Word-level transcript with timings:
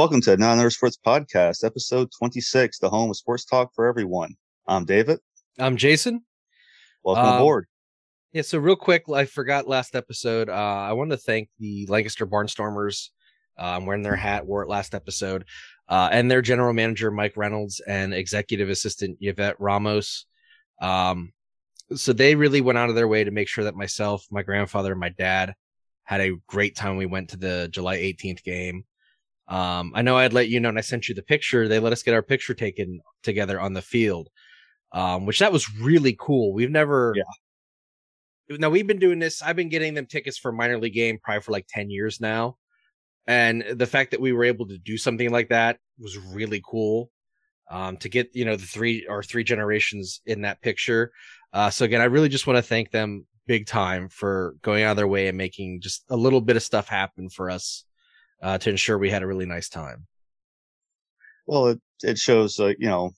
Welcome 0.00 0.22
to 0.22 0.36
Not 0.38 0.54
Another 0.54 0.70
Sports 0.70 0.96
Podcast, 1.06 1.62
episode 1.62 2.08
26, 2.18 2.78
the 2.78 2.88
home 2.88 3.10
of 3.10 3.16
sports 3.18 3.44
talk 3.44 3.74
for 3.74 3.86
everyone. 3.86 4.34
I'm 4.66 4.86
David. 4.86 5.18
I'm 5.58 5.76
Jason. 5.76 6.24
Welcome 7.04 7.26
Um, 7.26 7.34
aboard. 7.34 7.66
Yeah, 8.32 8.40
so 8.40 8.56
real 8.56 8.76
quick, 8.76 9.02
I 9.12 9.26
forgot 9.26 9.68
last 9.68 9.94
episode. 9.94 10.48
Uh, 10.48 10.52
I 10.54 10.94
want 10.94 11.10
to 11.10 11.18
thank 11.18 11.50
the 11.58 11.84
Lancaster 11.90 12.26
Barnstormers. 12.26 13.10
I'm 13.58 13.84
wearing 13.84 14.02
their 14.02 14.16
hat, 14.16 14.46
wore 14.46 14.62
it 14.62 14.70
last 14.70 14.94
episode, 14.94 15.44
uh, 15.86 16.08
and 16.10 16.30
their 16.30 16.40
general 16.40 16.72
manager 16.72 17.10
Mike 17.10 17.36
Reynolds 17.36 17.80
and 17.86 18.14
executive 18.14 18.70
assistant 18.70 19.18
Yvette 19.20 19.60
Ramos. 19.60 20.24
Um, 20.80 21.34
so 21.94 22.14
they 22.14 22.36
really 22.36 22.62
went 22.62 22.78
out 22.78 22.88
of 22.88 22.94
their 22.94 23.06
way 23.06 23.24
to 23.24 23.30
make 23.30 23.48
sure 23.48 23.64
that 23.64 23.76
myself, 23.76 24.26
my 24.30 24.42
grandfather, 24.42 24.92
and 24.92 25.00
my 25.00 25.10
dad 25.10 25.52
had 26.04 26.22
a 26.22 26.38
great 26.46 26.74
time. 26.74 26.96
We 26.96 27.04
went 27.04 27.28
to 27.28 27.36
the 27.36 27.68
July 27.70 27.98
18th 27.98 28.42
game. 28.42 28.84
Um, 29.50 29.92
I 29.94 30.02
know 30.02 30.16
I'd 30.16 30.32
let 30.32 30.48
you 30.48 30.60
know, 30.60 30.68
and 30.70 30.78
I 30.78 30.82
sent 30.82 31.08
you 31.08 31.14
the 31.14 31.22
picture. 31.22 31.66
They 31.68 31.80
let 31.80 31.92
us 31.92 32.02
get 32.02 32.14
our 32.14 32.22
picture 32.22 32.54
taken 32.54 33.00
together 33.22 33.60
on 33.60 33.72
the 33.74 33.82
field, 33.82 34.28
um, 34.92 35.26
which 35.26 35.40
that 35.40 35.52
was 35.52 35.74
really 35.74 36.16
cool. 36.18 36.52
We've 36.54 36.70
never, 36.70 37.14
Yeah. 37.16 38.56
now 38.58 38.70
we've 38.70 38.86
been 38.86 39.00
doing 39.00 39.18
this. 39.18 39.42
I've 39.42 39.56
been 39.56 39.68
getting 39.68 39.94
them 39.94 40.06
tickets 40.06 40.38
for 40.38 40.52
minor 40.52 40.78
league 40.78 40.94
game 40.94 41.18
probably 41.22 41.42
for 41.42 41.52
like 41.52 41.66
10 41.68 41.90
years 41.90 42.20
now. 42.20 42.56
And 43.26 43.62
the 43.74 43.86
fact 43.86 44.12
that 44.12 44.20
we 44.20 44.32
were 44.32 44.44
able 44.44 44.66
to 44.68 44.78
do 44.78 44.96
something 44.96 45.30
like 45.30 45.48
that 45.50 45.78
was 45.98 46.16
really 46.16 46.62
cool. 46.64 47.10
Um, 47.70 47.96
to 47.98 48.08
get, 48.08 48.34
you 48.34 48.44
know, 48.44 48.56
the 48.56 48.66
three 48.66 49.06
or 49.06 49.22
three 49.22 49.44
generations 49.44 50.22
in 50.26 50.42
that 50.42 50.60
picture. 50.60 51.12
Uh, 51.52 51.70
so 51.70 51.84
again, 51.84 52.00
I 52.00 52.06
really 52.06 52.28
just 52.28 52.46
want 52.46 52.56
to 52.56 52.62
thank 52.62 52.90
them 52.90 53.26
big 53.46 53.66
time 53.66 54.08
for 54.08 54.56
going 54.62 54.82
out 54.82 54.92
of 54.92 54.96
their 54.96 55.06
way 55.06 55.28
and 55.28 55.38
making 55.38 55.80
just 55.80 56.04
a 56.08 56.16
little 56.16 56.40
bit 56.40 56.56
of 56.56 56.64
stuff 56.64 56.88
happen 56.88 57.28
for 57.28 57.48
us, 57.48 57.84
uh, 58.42 58.58
to 58.58 58.70
ensure 58.70 58.98
we 58.98 59.10
had 59.10 59.22
a 59.22 59.26
really 59.26 59.46
nice 59.46 59.68
time. 59.68 60.06
Well, 61.46 61.68
it, 61.68 61.80
it 62.02 62.18
shows, 62.18 62.58
uh, 62.60 62.72
you 62.78 62.88
know, 62.88 63.10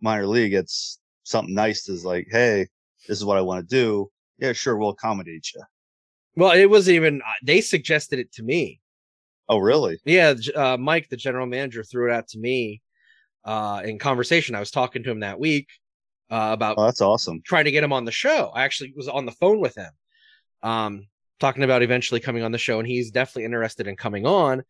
minor 0.00 0.26
league, 0.26 0.54
it's 0.54 1.00
something 1.24 1.54
nice 1.54 1.88
is 1.88 2.04
like, 2.04 2.28
hey, 2.30 2.66
this 3.08 3.18
is 3.18 3.24
what 3.24 3.36
I 3.36 3.42
want 3.42 3.68
to 3.68 3.74
do. 3.74 4.10
Yeah, 4.38 4.52
sure, 4.52 4.76
we'll 4.76 4.90
accommodate 4.90 5.48
you. 5.54 5.62
Well, 6.36 6.52
it 6.52 6.68
wasn't 6.68 6.96
even, 6.96 7.22
uh, 7.22 7.32
they 7.42 7.60
suggested 7.60 8.18
it 8.18 8.32
to 8.34 8.42
me. 8.42 8.80
Oh, 9.48 9.58
really? 9.58 9.98
Yeah, 10.04 10.34
uh, 10.54 10.76
Mike, 10.76 11.08
the 11.08 11.16
general 11.16 11.46
manager, 11.46 11.82
threw 11.82 12.10
it 12.10 12.14
out 12.14 12.28
to 12.28 12.38
me 12.38 12.82
uh, 13.44 13.82
in 13.84 13.98
conversation. 13.98 14.54
I 14.54 14.60
was 14.60 14.70
talking 14.70 15.02
to 15.04 15.10
him 15.10 15.20
that 15.20 15.38
week 15.38 15.68
uh, 16.30 16.50
about 16.52 16.76
Oh, 16.78 16.84
that's 16.84 17.00
awesome. 17.00 17.40
trying 17.44 17.66
to 17.66 17.70
get 17.70 17.84
him 17.84 17.92
on 17.92 18.04
the 18.04 18.12
show. 18.12 18.50
I 18.54 18.64
actually 18.64 18.92
was 18.96 19.08
on 19.08 19.24
the 19.24 19.32
phone 19.32 19.60
with 19.60 19.76
him, 19.76 19.90
um, 20.62 21.06
talking 21.38 21.62
about 21.62 21.82
eventually 21.82 22.20
coming 22.20 22.42
on 22.42 22.52
the 22.52 22.58
show, 22.58 22.78
and 22.78 22.86
he's 22.88 23.10
definitely 23.10 23.44
interested 23.44 23.86
in 23.86 23.96
coming 23.96 24.26
on. 24.26 24.62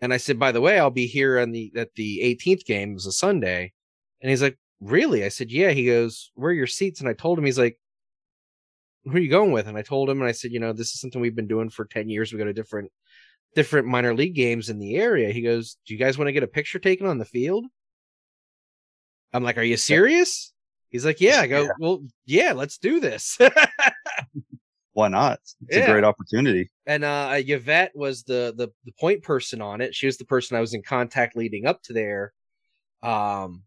And 0.00 0.12
I 0.12 0.16
said, 0.16 0.38
by 0.38 0.52
the 0.52 0.60
way, 0.60 0.78
I'll 0.78 0.90
be 0.90 1.06
here 1.06 1.38
on 1.38 1.52
the 1.52 1.72
at 1.76 1.94
the 1.94 2.20
18th 2.22 2.64
game. 2.64 2.90
It 2.92 2.94
was 2.94 3.06
a 3.06 3.12
Sunday, 3.12 3.72
and 4.20 4.30
he's 4.30 4.42
like, 4.42 4.58
really? 4.80 5.24
I 5.24 5.28
said, 5.28 5.50
yeah. 5.50 5.70
He 5.70 5.86
goes, 5.86 6.30
where 6.34 6.50
are 6.50 6.54
your 6.54 6.66
seats? 6.66 7.00
And 7.00 7.08
I 7.08 7.12
told 7.12 7.38
him, 7.38 7.44
he's 7.44 7.58
like, 7.58 7.78
who 9.04 9.12
are 9.12 9.18
you 9.18 9.30
going 9.30 9.52
with? 9.52 9.66
And 9.66 9.76
I 9.76 9.82
told 9.82 10.08
him, 10.10 10.20
and 10.20 10.28
I 10.28 10.32
said, 10.32 10.52
you 10.52 10.60
know, 10.60 10.72
this 10.72 10.92
is 10.94 11.00
something 11.00 11.20
we've 11.20 11.36
been 11.36 11.46
doing 11.46 11.70
for 11.70 11.84
10 11.84 12.08
years. 12.08 12.32
We 12.32 12.38
go 12.38 12.44
to 12.44 12.52
different 12.52 12.90
different 13.54 13.88
minor 13.88 14.14
league 14.14 14.34
games 14.34 14.68
in 14.70 14.78
the 14.78 14.96
area. 14.96 15.32
He 15.32 15.42
goes, 15.42 15.76
do 15.86 15.92
you 15.92 15.98
guys 15.98 16.16
want 16.16 16.28
to 16.28 16.32
get 16.32 16.44
a 16.44 16.48
picture 16.48 16.78
taken 16.78 17.06
on 17.06 17.18
the 17.18 17.24
field? 17.24 17.66
I'm 19.32 19.42
like, 19.42 19.58
are 19.58 19.62
you 19.62 19.76
serious? 19.76 20.52
He's 20.88 21.04
like, 21.04 21.20
yeah. 21.20 21.40
I 21.40 21.46
go, 21.46 21.62
Yeah. 21.64 21.70
well, 21.78 22.04
yeah, 22.26 22.52
let's 22.52 22.78
do 22.78 23.00
this. 23.00 23.38
Why 25.00 25.08
not? 25.08 25.40
It's 25.68 25.76
Yeah. 25.76 25.84
a 25.84 25.90
great 25.92 26.04
opportunity. 26.04 26.70
and 26.86 27.04
uh 27.04 27.34
Yvette 27.36 27.92
was 27.94 28.22
the, 28.24 28.52
the 28.56 28.68
the 28.84 28.92
point 29.00 29.22
person 29.22 29.60
on 29.62 29.80
it. 29.80 29.94
She 29.94 30.06
was 30.06 30.18
the 30.18 30.24
person 30.26 30.56
I 30.56 30.60
was 30.60 30.74
in 30.74 30.82
contact 30.82 31.36
leading 31.36 31.66
up 31.66 31.82
to 31.84 31.92
there, 31.92 32.32
um, 33.02 33.62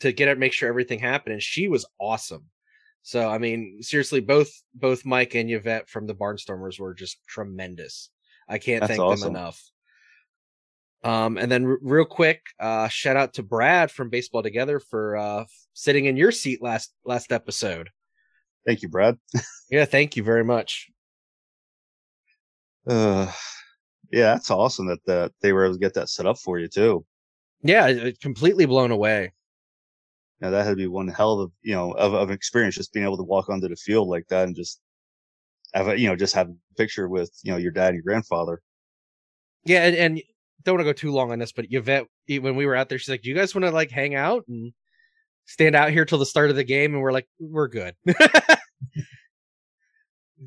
to 0.00 0.12
get 0.12 0.28
it, 0.28 0.38
make 0.38 0.52
sure 0.52 0.68
everything 0.68 0.98
happened, 0.98 1.32
and 1.34 1.42
she 1.42 1.68
was 1.68 1.86
awesome. 1.98 2.44
So 3.02 3.28
I 3.28 3.38
mean, 3.38 3.78
seriously, 3.82 4.20
both 4.20 4.50
both 4.74 5.04
Mike 5.06 5.34
and 5.34 5.50
Yvette 5.50 5.88
from 5.88 6.06
the 6.06 6.14
Barnstormers 6.14 6.78
were 6.78 6.92
just 6.94 7.16
tremendous. 7.26 8.10
I 8.48 8.58
can't 8.58 8.80
That's 8.80 8.90
thank 8.90 9.00
awesome. 9.02 9.32
them 9.32 9.40
enough. 9.42 9.62
Um, 11.04 11.38
and 11.38 11.50
then 11.50 11.64
r- 11.66 11.78
real 11.82 12.04
quick, 12.04 12.42
uh, 12.58 12.88
shout 12.88 13.16
out 13.16 13.34
to 13.34 13.42
Brad 13.42 13.90
from 13.92 14.10
Baseball 14.10 14.42
Together 14.42 14.80
for 14.80 15.16
uh 15.16 15.44
sitting 15.72 16.06
in 16.06 16.16
your 16.16 16.32
seat 16.32 16.60
last 16.62 16.92
last 17.04 17.32
episode. 17.32 17.90
Thank 18.66 18.82
you, 18.82 18.88
Brad. 18.88 19.18
Yeah, 19.70 19.84
thank 19.84 20.16
you 20.16 20.22
very 20.22 20.44
much. 20.44 20.88
Uh, 22.86 23.30
yeah, 24.12 24.34
that's 24.34 24.50
awesome 24.50 24.86
that, 24.86 25.04
that 25.06 25.32
they 25.40 25.52
were 25.52 25.64
able 25.64 25.74
to 25.74 25.80
get 25.80 25.94
that 25.94 26.08
set 26.08 26.26
up 26.26 26.38
for 26.38 26.58
you, 26.58 26.68
too. 26.68 27.04
Yeah, 27.62 28.10
completely 28.20 28.66
blown 28.66 28.92
away. 28.92 29.32
Now 30.40 30.50
that 30.50 30.64
had 30.64 30.70
to 30.70 30.76
be 30.76 30.86
one 30.86 31.08
hell 31.08 31.40
of 31.40 31.52
you 31.62 31.74
know 31.74 31.92
of, 31.92 32.12
of 32.12 32.28
an 32.28 32.34
experience 32.34 32.74
just 32.74 32.92
being 32.92 33.06
able 33.06 33.16
to 33.16 33.22
walk 33.22 33.48
onto 33.48 33.68
the 33.68 33.76
field 33.76 34.08
like 34.08 34.28
that 34.28 34.46
and 34.46 34.54
just 34.54 34.80
have 35.72 35.88
a 35.88 35.98
you 35.98 36.08
know 36.08 36.16
just 36.16 36.34
have 36.34 36.48
a 36.48 36.74
picture 36.76 37.08
with 37.08 37.30
you 37.42 37.52
know 37.52 37.58
your 37.58 37.72
dad 37.72 37.88
and 37.88 37.96
your 37.96 38.02
grandfather. 38.02 38.60
Yeah, 39.64 39.84
and, 39.84 39.96
and 39.96 40.22
don't 40.62 40.76
want 40.76 40.86
to 40.86 40.92
go 40.92 40.92
too 40.92 41.10
long 41.10 41.32
on 41.32 41.38
this, 41.38 41.52
but 41.52 41.66
Yvette, 41.70 42.06
when 42.28 42.54
we 42.54 42.66
were 42.66 42.76
out 42.76 42.88
there, 42.88 42.98
she's 42.98 43.08
like, 43.08 43.22
"Do 43.22 43.30
you 43.30 43.34
guys 43.34 43.54
want 43.54 43.64
to 43.64 43.70
like 43.70 43.90
hang 43.90 44.14
out 44.14 44.44
and 44.46 44.72
stand 45.46 45.74
out 45.74 45.90
here 45.90 46.04
till 46.04 46.18
the 46.18 46.26
start 46.26 46.50
of 46.50 46.56
the 46.56 46.64
game?" 46.64 46.92
And 46.92 47.02
we're 47.02 47.12
like, 47.12 47.28
"We're 47.40 47.68
good. 47.68 47.94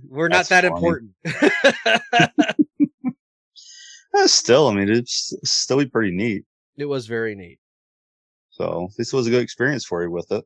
we're 0.07 0.27
not 0.27 0.47
that 0.49 0.63
funny. 0.63 0.75
important." 0.75 1.11
Eh, 4.15 4.25
still, 4.27 4.67
I 4.67 4.73
mean, 4.73 4.89
it's 4.89 5.33
still 5.43 5.77
be 5.77 5.85
pretty 5.85 6.11
neat. 6.11 6.43
it 6.77 6.85
was 6.85 7.07
very 7.07 7.35
neat. 7.35 7.59
So 8.51 8.89
this 8.97 9.13
was 9.13 9.27
a 9.27 9.29
good 9.29 9.41
experience 9.43 9.85
for 9.85 10.03
you 10.03 10.11
with 10.11 10.31
it. 10.31 10.43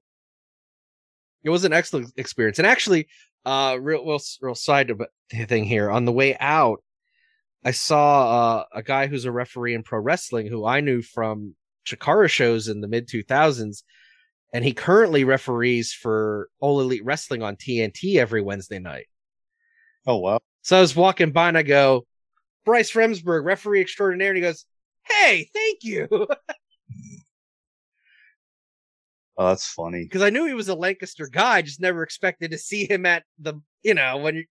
It 1.43 1.49
was 1.49 1.63
an 1.66 1.73
excellent 1.73 2.13
experience, 2.17 2.59
and 2.59 2.67
actually, 2.67 3.07
uh, 3.45 3.77
real 3.81 4.05
real, 4.05 4.19
real 4.41 4.55
side 4.55 4.89
of 4.89 5.01
it- 5.01 5.49
thing 5.49 5.66
here 5.66 5.89
on 5.91 6.05
the 6.05 6.11
way 6.11 6.38
out, 6.39 6.81
I 7.66 7.72
saw 7.72 8.59
uh, 8.59 8.63
a 8.73 8.83
guy 8.83 9.07
who's 9.07 9.25
a 9.25 9.31
referee 9.31 9.73
in 9.73 9.83
pro 9.83 9.99
wrestling 9.99 10.47
who 10.47 10.66
I 10.66 10.79
knew 10.79 11.01
from 11.01 11.55
Chikara 11.85 12.29
shows 12.29 12.67
in 12.69 12.79
the 12.81 12.88
mid 12.88 13.07
two 13.09 13.23
thousands, 13.23 13.83
and 14.53 14.64
he 14.64 14.72
currently 14.74 15.24
referees 15.24 15.91
for 15.91 16.50
All 16.59 16.80
Elite 16.80 17.03
Wrestling 17.03 17.41
on 17.41 17.56
TNT 17.56 18.18
every 18.18 18.41
Wednesday 18.41 18.80
night. 18.80 19.08
Oh 20.06 20.18
wow, 20.18 20.40
So 20.62 20.78
I 20.78 20.81
was 20.81 20.96
walking 20.96 21.31
by 21.31 21.47
and 21.47 21.58
I 21.58 21.64
go, 21.64 22.06
Bryce 22.66 22.91
Remsburg, 22.94 23.44
referee 23.46 23.81
extraordinaire, 23.81 24.30
and 24.30 24.38
he 24.38 24.41
goes, 24.41 24.66
"Hey, 25.08 25.50
thank 25.53 25.84
you," 25.84 26.08
oh 29.38 29.47
that's 29.47 29.68
funny. 29.68 30.03
because 30.03 30.22
I 30.22 30.30
knew 30.30 30.46
he 30.46 30.53
was 30.53 30.70
a 30.70 30.75
Lancaster 30.75 31.28
guy. 31.28 31.62
Just 31.62 31.81
never 31.81 32.03
expected 32.03 32.52
to 32.52 32.58
see 32.58 32.85
him 32.90 33.06
at 33.06 33.24
the, 33.40 33.56
you 33.81 33.94
know, 33.94 34.18
when 34.18 34.35
you 34.35 34.46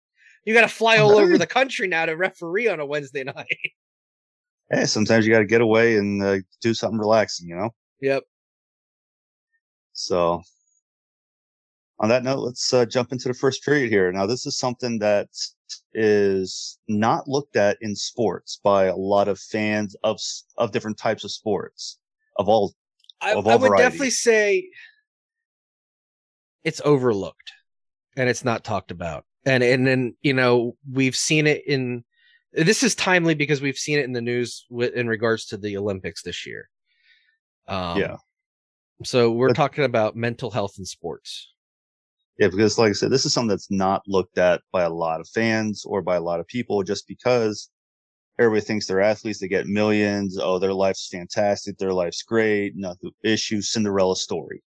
you 0.45 0.55
got 0.55 0.63
to 0.63 0.69
fly 0.69 0.99
all 0.99 1.13
over 1.13 1.39
the 1.39 1.47
country 1.47 1.87
now 1.87 2.07
to 2.07 2.17
referee 2.17 2.69
on 2.69 2.81
a 2.81 2.87
Wednesday 2.87 3.23
night. 3.37 3.47
Hey, 4.71 4.87
sometimes 4.87 5.27
you 5.27 5.33
got 5.33 5.41
to 5.41 5.47
get 5.47 5.61
away 5.61 5.97
and 5.99 6.23
uh, 6.23 6.39
do 6.61 6.73
something 6.75 6.99
relaxing, 6.99 7.49
you 7.49 7.57
know. 7.57 7.71
yep. 8.01 8.25
So, 9.93 10.43
on 11.99 12.09
that 12.09 12.25
note, 12.25 12.41
let's 12.41 12.73
uh, 12.73 12.85
jump 12.85 13.13
into 13.13 13.29
the 13.29 13.35
first 13.35 13.65
period 13.65 13.91
here. 13.91 14.11
Now, 14.13 14.27
this 14.27 14.47
is 14.47 14.59
something 14.59 14.99
that 14.99 15.29
is 15.95 16.79
not 16.89 17.29
looked 17.29 17.57
at 17.57 17.79
in 17.81 17.95
sports 17.95 18.61
by 18.63 18.85
a 18.85 18.97
lot 18.97 19.29
of 19.29 19.39
fans 19.39 19.97
of 20.03 20.21
of 20.59 20.73
different 20.73 20.99
types 20.99 21.25
of 21.25 21.31
sports 21.31 21.99
of 22.37 22.49
all. 22.49 22.75
I, 23.21 23.35
Of 23.35 23.47
I 23.47 23.57
would 23.57 23.77
definitely 23.77 24.11
say 24.11 24.69
it's 26.65 26.81
overlooked 26.85 27.53
and 28.17 28.29
it's 28.29 28.45
not 28.45 28.65
talked 28.65 28.91
about. 28.91 29.25
And 29.45 29.63
and 29.63 29.87
then 29.87 30.15
you 30.23 30.35
know 30.35 30.77
we've 30.91 31.17
seen 31.17 31.47
it 31.47 31.67
in. 31.67 32.05
This 32.53 32.83
is 32.83 32.95
timely 32.95 33.35
because 33.35 33.63
we've 33.63 33.79
seen 33.79 33.99
it 33.99 34.05
in 34.05 34.13
the 34.13 34.21
news 34.21 34.67
with, 34.69 34.93
in 34.93 35.09
regards 35.09 35.47
to 35.47 35.57
the 35.57 35.79
Olympics 35.79 36.23
this 36.23 36.47
year. 36.47 36.69
Um, 37.67 37.99
yeah, 37.99 38.17
So 39.05 39.31
we're 39.31 39.49
But- 39.49 39.57
talking 39.57 39.85
about 39.85 40.17
mental 40.17 40.51
health 40.51 40.75
in 40.79 40.85
sports. 40.85 41.49
yeah, 42.39 42.49
because 42.49 42.79
like 42.79 42.91
I 42.91 42.93
said, 42.93 43.11
this 43.11 43.25
is 43.27 43.33
something 43.33 43.49
that's 43.49 43.71
not 43.71 44.03
looked 44.07 44.39
at 44.39 44.63
by 44.73 44.83
a 44.83 44.91
lot 44.91 45.21
of 45.21 45.29
fans 45.29 45.85
or 45.85 46.03
by 46.03 46.17
a 46.17 46.21
lot 46.21 46.41
of 46.41 46.47
people, 46.47 46.83
just 46.83 47.07
because 47.07 47.71
everybody 48.39 48.65
thinks 48.65 48.87
they're 48.87 49.01
athletes, 49.01 49.39
they 49.39 49.49
get 49.49 49.67
millions. 49.67 50.39
Oh, 50.41 50.59
their 50.59 50.73
life's 50.73 51.09
fantastic, 51.09 51.77
their 51.79 51.93
life's 51.93 52.23
great, 52.23 52.75
nothing 52.77 53.11
issue, 53.23 53.61
Cinderella 53.63 54.17
story. 54.17 54.63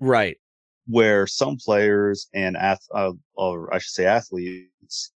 Right. 0.00 0.36
where 0.88 1.26
some 1.26 1.56
players 1.56 2.28
and 2.32 2.56
ath- 2.56 2.86
uh, 2.94 3.10
or 3.34 3.74
I 3.74 3.78
should 3.78 3.90
say 3.92 4.06
athletes 4.06 5.10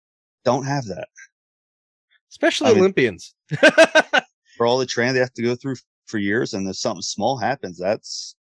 don't 0.45 0.65
have 0.65 0.85
that. 0.87 1.07
Especially 2.29 2.69
I 2.69 2.71
mean- 2.71 2.81
Olympians. 2.81 3.35
For 4.57 4.67
all 4.67 4.79
the 4.79 4.87
training 4.87 5.15
they 5.15 5.21
have 5.21 5.33
to 5.35 5.43
go 5.43 5.55
through 5.55 5.77
for 6.07 6.19
years, 6.19 6.55
and 6.55 6.69
if 6.69 6.75
something 6.77 7.03
small 7.03 7.37
happens, 7.39 7.79
that's 7.79 8.35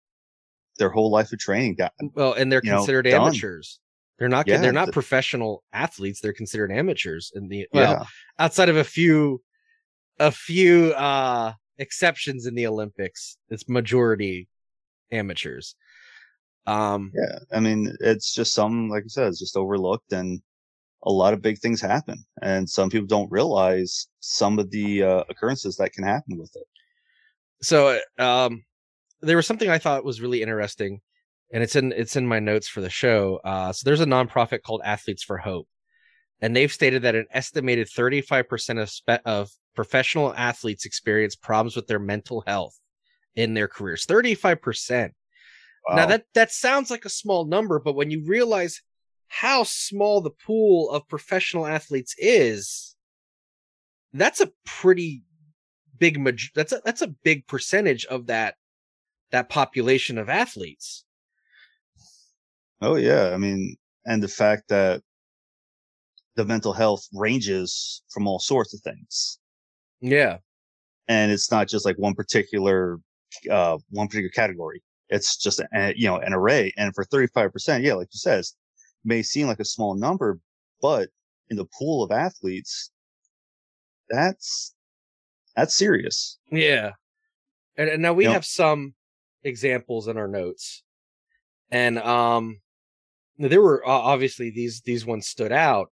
their 0.80 0.90
whole 0.90 1.12
life 1.12 1.32
of 1.32 1.38
training. 1.38 1.76
Got 1.76 1.94
well, 2.16 2.34
and 2.34 2.52
they're 2.52 2.62
You 2.64 2.72
know, 2.72 2.78
considered 2.78 3.04
done. 3.04 3.22
amateurs. 3.22 3.80
They're 4.18 4.30
not. 4.30 4.48
Yeah, 4.48 4.58
they're 4.58 4.74
not 4.74 4.86
th- 4.86 4.94
professional 4.94 5.64
athletes. 5.72 6.20
They're 6.20 6.34
considered 6.34 6.72
amateurs 6.72 7.32
in 7.36 7.48
the 7.48 7.68
well, 7.72 7.92
yeah, 7.92 8.04
outside 8.40 8.70
of 8.70 8.78
a 8.78 8.84
few, 8.84 9.42
a 10.20 10.32
few 10.32 10.92
uh 10.94 11.54
exceptions 11.78 12.46
in 12.46 12.56
the 12.56 12.68
Olympics. 12.68 13.38
It's 13.50 13.70
majority 13.70 14.48
amateurs. 15.12 15.76
Um, 16.68 17.12
yeah, 17.16 17.40
I 17.52 17.60
mean, 17.62 17.96
it's 18.02 18.34
just 18.34 18.54
some, 18.54 18.90
like 18.90 19.04
I 19.04 19.08
said, 19.08 19.28
it's 19.28 19.40
just 19.40 19.56
overlooked, 19.56 20.12
and 20.12 20.42
a 21.04 21.12
lot 21.12 21.34
of 21.34 21.42
big 21.42 21.58
things 21.58 21.80
happen, 21.82 22.24
and 22.42 22.70
some 22.70 22.90
people 22.90 23.08
don't 23.08 23.32
realize 23.32 24.08
some 24.20 24.60
of 24.60 24.70
the 24.70 25.04
uh, 25.04 25.24
occurrences 25.30 25.78
that 25.78 25.94
can 25.94 26.04
happen 26.04 26.38
with 26.38 26.52
it. 26.56 26.68
So, 27.62 27.98
um, 28.20 28.64
there 29.22 29.36
was 29.36 29.48
something 29.48 29.70
I 29.70 29.78
thought 29.78 30.04
was 30.04 30.22
really 30.22 30.42
interesting, 30.42 31.02
and 31.54 31.64
it's 31.64 31.76
in 31.76 31.92
it's 31.92 32.16
in 32.16 32.28
my 32.28 32.40
notes 32.40 32.68
for 32.68 32.82
the 32.82 32.90
show. 32.90 33.40
Uh, 33.44 33.72
so 33.74 33.84
there's 33.86 34.02
a 34.02 34.06
nonprofit 34.06 34.62
called 34.62 34.82
Athletes 34.84 35.24
for 35.24 35.38
Hope, 35.38 35.68
and 36.42 36.56
they've 36.56 36.72
stated 36.72 37.04
that 37.04 37.16
an 37.16 37.26
estimated 37.32 37.88
35% 37.88 38.82
of 38.82 38.90
spe- 38.90 39.26
of 39.26 39.50
professional 39.76 40.34
athletes 40.36 40.86
experience 40.86 41.36
problems 41.36 41.76
with 41.76 41.88
their 41.88 42.00
mental 42.00 42.44
health 42.46 42.78
in 43.36 43.54
their 43.54 43.68
careers. 43.68 44.06
35%. 44.06 45.12
Wow. 45.88 45.96
Now 45.96 46.06
that 46.08 46.26
that 46.34 46.52
sounds 46.52 46.92
like 46.92 47.06
a 47.06 47.10
small 47.10 47.46
number, 47.46 47.80
but 47.80 47.96
when 47.96 48.12
you 48.12 48.24
realize 48.26 48.82
how 49.28 49.64
small 49.64 50.22
the 50.22 50.32
pool 50.32 50.90
of 50.90 51.08
professional 51.08 51.66
athletes 51.66 52.16
is, 52.18 52.96
that's 54.14 54.42
a 54.42 54.52
pretty 54.66 55.24
big 55.98 56.24
that's 56.56 56.72
a 56.72 56.82
that's 56.84 57.02
a 57.02 57.08
big 57.08 57.46
percentage 57.48 58.06
of 58.06 58.28
that 58.28 58.56
that 59.32 59.50
population 59.50 60.18
of 60.18 60.30
athletes. 60.30 61.06
Oh 62.82 62.96
yeah, 62.96 63.32
I 63.34 63.38
mean, 63.38 63.76
and 64.06 64.24
the 64.24 64.28
fact 64.28 64.70
that 64.70 65.02
the 66.36 66.46
mental 66.46 66.74
health 66.74 67.08
ranges 67.14 68.02
from 68.10 68.28
all 68.28 68.40
sorts 68.40 68.74
of 68.74 68.80
things. 68.82 69.40
Yeah. 70.00 70.38
And 71.08 71.32
it's 71.32 71.52
not 71.52 71.68
just 71.68 71.86
like 71.86 71.98
one 71.98 72.14
particular 72.14 73.00
uh 73.52 73.78
one 73.90 74.08
particular 74.08 74.32
category. 74.32 74.82
It's 75.10 75.38
just 75.38 75.60
a, 75.60 75.94
you 75.96 76.08
know 76.08 76.18
an 76.18 76.34
array. 76.34 76.72
And 76.78 76.94
for 76.96 77.04
35%, 77.06 77.84
yeah, 77.84 77.96
like 77.96 78.08
you 78.14 78.20
said, 78.20 78.46
may 79.04 79.22
seem 79.22 79.48
like 79.48 79.60
a 79.60 79.66
small 79.66 79.96
number, 79.96 80.40
but 80.82 81.10
in 81.50 81.58
the 81.58 81.68
pool 81.78 82.04
of 82.04 82.12
athletes, 82.12 82.92
that's 84.10 84.76
that's 85.56 85.76
serious. 85.76 86.38
Yeah. 86.52 86.92
And, 87.76 87.90
and 87.90 88.02
now 88.02 88.14
we 88.14 88.26
you 88.26 88.30
have 88.30 88.44
know, 88.44 88.66
some 88.66 88.94
examples 89.44 90.08
in 90.08 90.18
our 90.18 90.28
notes. 90.28 90.84
And 91.72 92.00
um 92.00 92.60
there 93.38 93.62
were 93.62 93.86
obviously 93.88 94.50
these 94.50 94.82
these 94.82 95.06
ones 95.06 95.28
stood 95.28 95.52
out. 95.52 95.92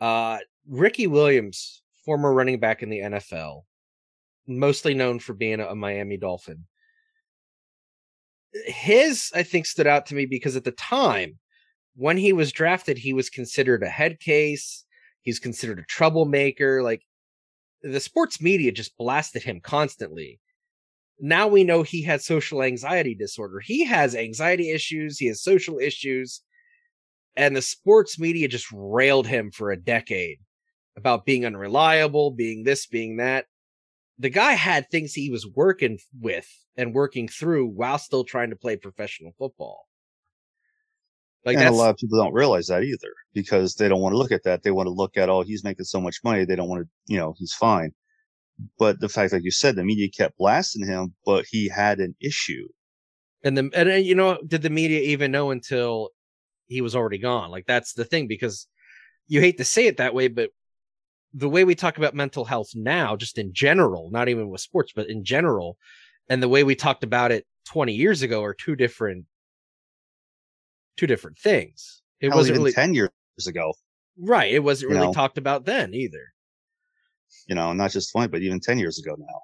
Uh 0.00 0.38
Ricky 0.68 1.06
Williams, 1.06 1.82
former 2.04 2.32
running 2.32 2.58
back 2.58 2.82
in 2.82 2.90
the 2.90 2.98
NFL, 2.98 3.62
mostly 4.46 4.94
known 4.94 5.18
for 5.18 5.32
being 5.32 5.60
a, 5.60 5.68
a 5.68 5.74
Miami 5.74 6.16
Dolphin. 6.16 6.66
His 8.66 9.30
I 9.34 9.42
think 9.42 9.66
stood 9.66 9.86
out 9.86 10.06
to 10.06 10.14
me 10.14 10.26
because 10.26 10.56
at 10.56 10.64
the 10.64 10.72
time 10.72 11.38
when 11.96 12.16
he 12.16 12.32
was 12.32 12.52
drafted, 12.52 12.98
he 12.98 13.12
was 13.12 13.30
considered 13.30 13.82
a 13.82 13.88
head 13.88 14.20
case. 14.20 14.84
He's 15.22 15.38
considered 15.38 15.78
a 15.78 15.84
troublemaker. 15.84 16.82
Like 16.82 17.02
the 17.82 18.00
sports 18.00 18.40
media 18.40 18.72
just 18.72 18.96
blasted 18.96 19.42
him 19.42 19.60
constantly. 19.60 20.40
Now 21.18 21.48
we 21.48 21.64
know 21.64 21.82
he 21.82 22.02
had 22.02 22.20
social 22.22 22.62
anxiety 22.62 23.14
disorder. 23.14 23.60
He 23.60 23.84
has 23.84 24.14
anxiety 24.14 24.70
issues. 24.70 25.18
He 25.18 25.26
has 25.26 25.42
social 25.42 25.78
issues. 25.78 26.42
And 27.36 27.54
the 27.54 27.62
sports 27.62 28.18
media 28.18 28.48
just 28.48 28.66
railed 28.72 29.26
him 29.26 29.50
for 29.50 29.70
a 29.70 29.80
decade 29.80 30.38
about 30.96 31.26
being 31.26 31.44
unreliable, 31.44 32.30
being 32.30 32.64
this, 32.64 32.86
being 32.86 33.16
that. 33.16 33.46
The 34.18 34.30
guy 34.30 34.52
had 34.52 34.90
things 34.90 35.12
he 35.12 35.30
was 35.30 35.46
working 35.46 35.98
with 36.18 36.48
and 36.76 36.94
working 36.94 37.28
through 37.28 37.66
while 37.68 37.98
still 37.98 38.24
trying 38.24 38.50
to 38.50 38.56
play 38.56 38.76
professional 38.76 39.32
football. 39.38 39.86
Like 41.44 41.58
and 41.58 41.68
a 41.68 41.72
lot 41.72 41.90
of 41.90 41.96
people 41.96 42.18
don't 42.18 42.34
realize 42.34 42.66
that 42.66 42.82
either 42.82 43.12
because 43.32 43.76
they 43.76 43.88
don't 43.88 44.00
want 44.00 44.14
to 44.14 44.18
look 44.18 44.32
at 44.32 44.42
that. 44.44 44.62
They 44.62 44.72
want 44.72 44.88
to 44.88 44.92
look 44.92 45.16
at, 45.16 45.28
oh, 45.28 45.42
he's 45.42 45.62
making 45.62 45.84
so 45.84 46.00
much 46.00 46.16
money. 46.24 46.44
They 46.44 46.56
don't 46.56 46.68
want 46.68 46.82
to, 46.82 46.88
you 47.12 47.18
know, 47.18 47.34
he's 47.38 47.52
fine. 47.52 47.92
But 48.78 49.00
the 49.00 49.08
fact, 49.08 49.32
like 49.32 49.44
you 49.44 49.50
said, 49.50 49.76
the 49.76 49.84
media 49.84 50.08
kept 50.08 50.38
blasting 50.38 50.86
him, 50.86 51.14
but 51.24 51.44
he 51.50 51.68
had 51.68 51.98
an 51.98 52.14
issue. 52.20 52.66
And 53.44 53.56
the 53.56 53.70
and 53.74 54.04
you 54.04 54.14
know, 54.14 54.38
did 54.46 54.62
the 54.62 54.70
media 54.70 55.00
even 55.00 55.30
know 55.30 55.50
until 55.50 56.10
he 56.66 56.80
was 56.80 56.96
already 56.96 57.18
gone? 57.18 57.50
Like 57.50 57.66
that's 57.66 57.92
the 57.92 58.04
thing 58.04 58.26
because 58.26 58.66
you 59.28 59.40
hate 59.40 59.58
to 59.58 59.64
say 59.64 59.86
it 59.86 59.98
that 59.98 60.14
way, 60.14 60.28
but 60.28 60.50
the 61.34 61.48
way 61.48 61.64
we 61.64 61.74
talk 61.74 61.98
about 61.98 62.14
mental 62.14 62.44
health 62.44 62.70
now, 62.74 63.14
just 63.14 63.38
in 63.38 63.52
general, 63.52 64.10
not 64.10 64.28
even 64.28 64.48
with 64.48 64.60
sports, 64.60 64.92
but 64.96 65.08
in 65.08 65.22
general, 65.22 65.76
and 66.28 66.42
the 66.42 66.48
way 66.48 66.64
we 66.64 66.74
talked 66.74 67.04
about 67.04 67.30
it 67.30 67.46
20 67.66 67.92
years 67.92 68.22
ago 68.22 68.42
are 68.42 68.54
two 68.54 68.74
different 68.74 69.26
two 70.96 71.06
different 71.06 71.38
things. 71.38 72.02
It 72.20 72.30
Hell, 72.30 72.38
wasn't 72.38 72.58
really 72.58 72.72
10 72.72 72.94
years 72.94 73.10
ago. 73.46 73.74
Right. 74.18 74.52
It 74.52 74.60
wasn't 74.60 74.92
really 74.92 75.08
know? 75.08 75.12
talked 75.12 75.36
about 75.36 75.66
then 75.66 75.92
either. 75.92 76.32
You 77.46 77.54
know, 77.54 77.72
not 77.72 77.90
just 77.90 78.12
20, 78.12 78.28
but 78.28 78.42
even 78.42 78.60
10 78.60 78.78
years 78.78 78.98
ago 78.98 79.14
now. 79.18 79.40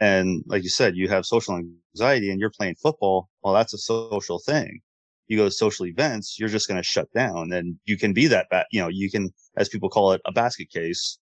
And 0.00 0.42
like 0.46 0.62
you 0.62 0.68
said, 0.68 0.96
you 0.96 1.08
have 1.08 1.24
social 1.24 1.56
anxiety 1.94 2.30
and 2.30 2.40
you're 2.40 2.50
playing 2.50 2.76
football. 2.82 3.28
Well, 3.42 3.54
that's 3.54 3.74
a 3.74 3.78
social 3.78 4.40
thing. 4.40 4.80
You 5.28 5.36
go 5.36 5.44
to 5.44 5.50
social 5.50 5.86
events, 5.86 6.38
you're 6.38 6.48
just 6.48 6.68
going 6.68 6.80
to 6.80 6.86
shut 6.86 7.12
down 7.14 7.52
and 7.52 7.76
you 7.84 7.96
can 7.96 8.12
be 8.12 8.26
that 8.26 8.48
bad. 8.50 8.66
You 8.72 8.82
know, 8.82 8.88
you 8.88 9.10
can, 9.10 9.30
as 9.56 9.68
people 9.68 9.88
call 9.88 10.12
it, 10.12 10.20
a 10.26 10.32
basket 10.32 10.70
case. 10.70 11.18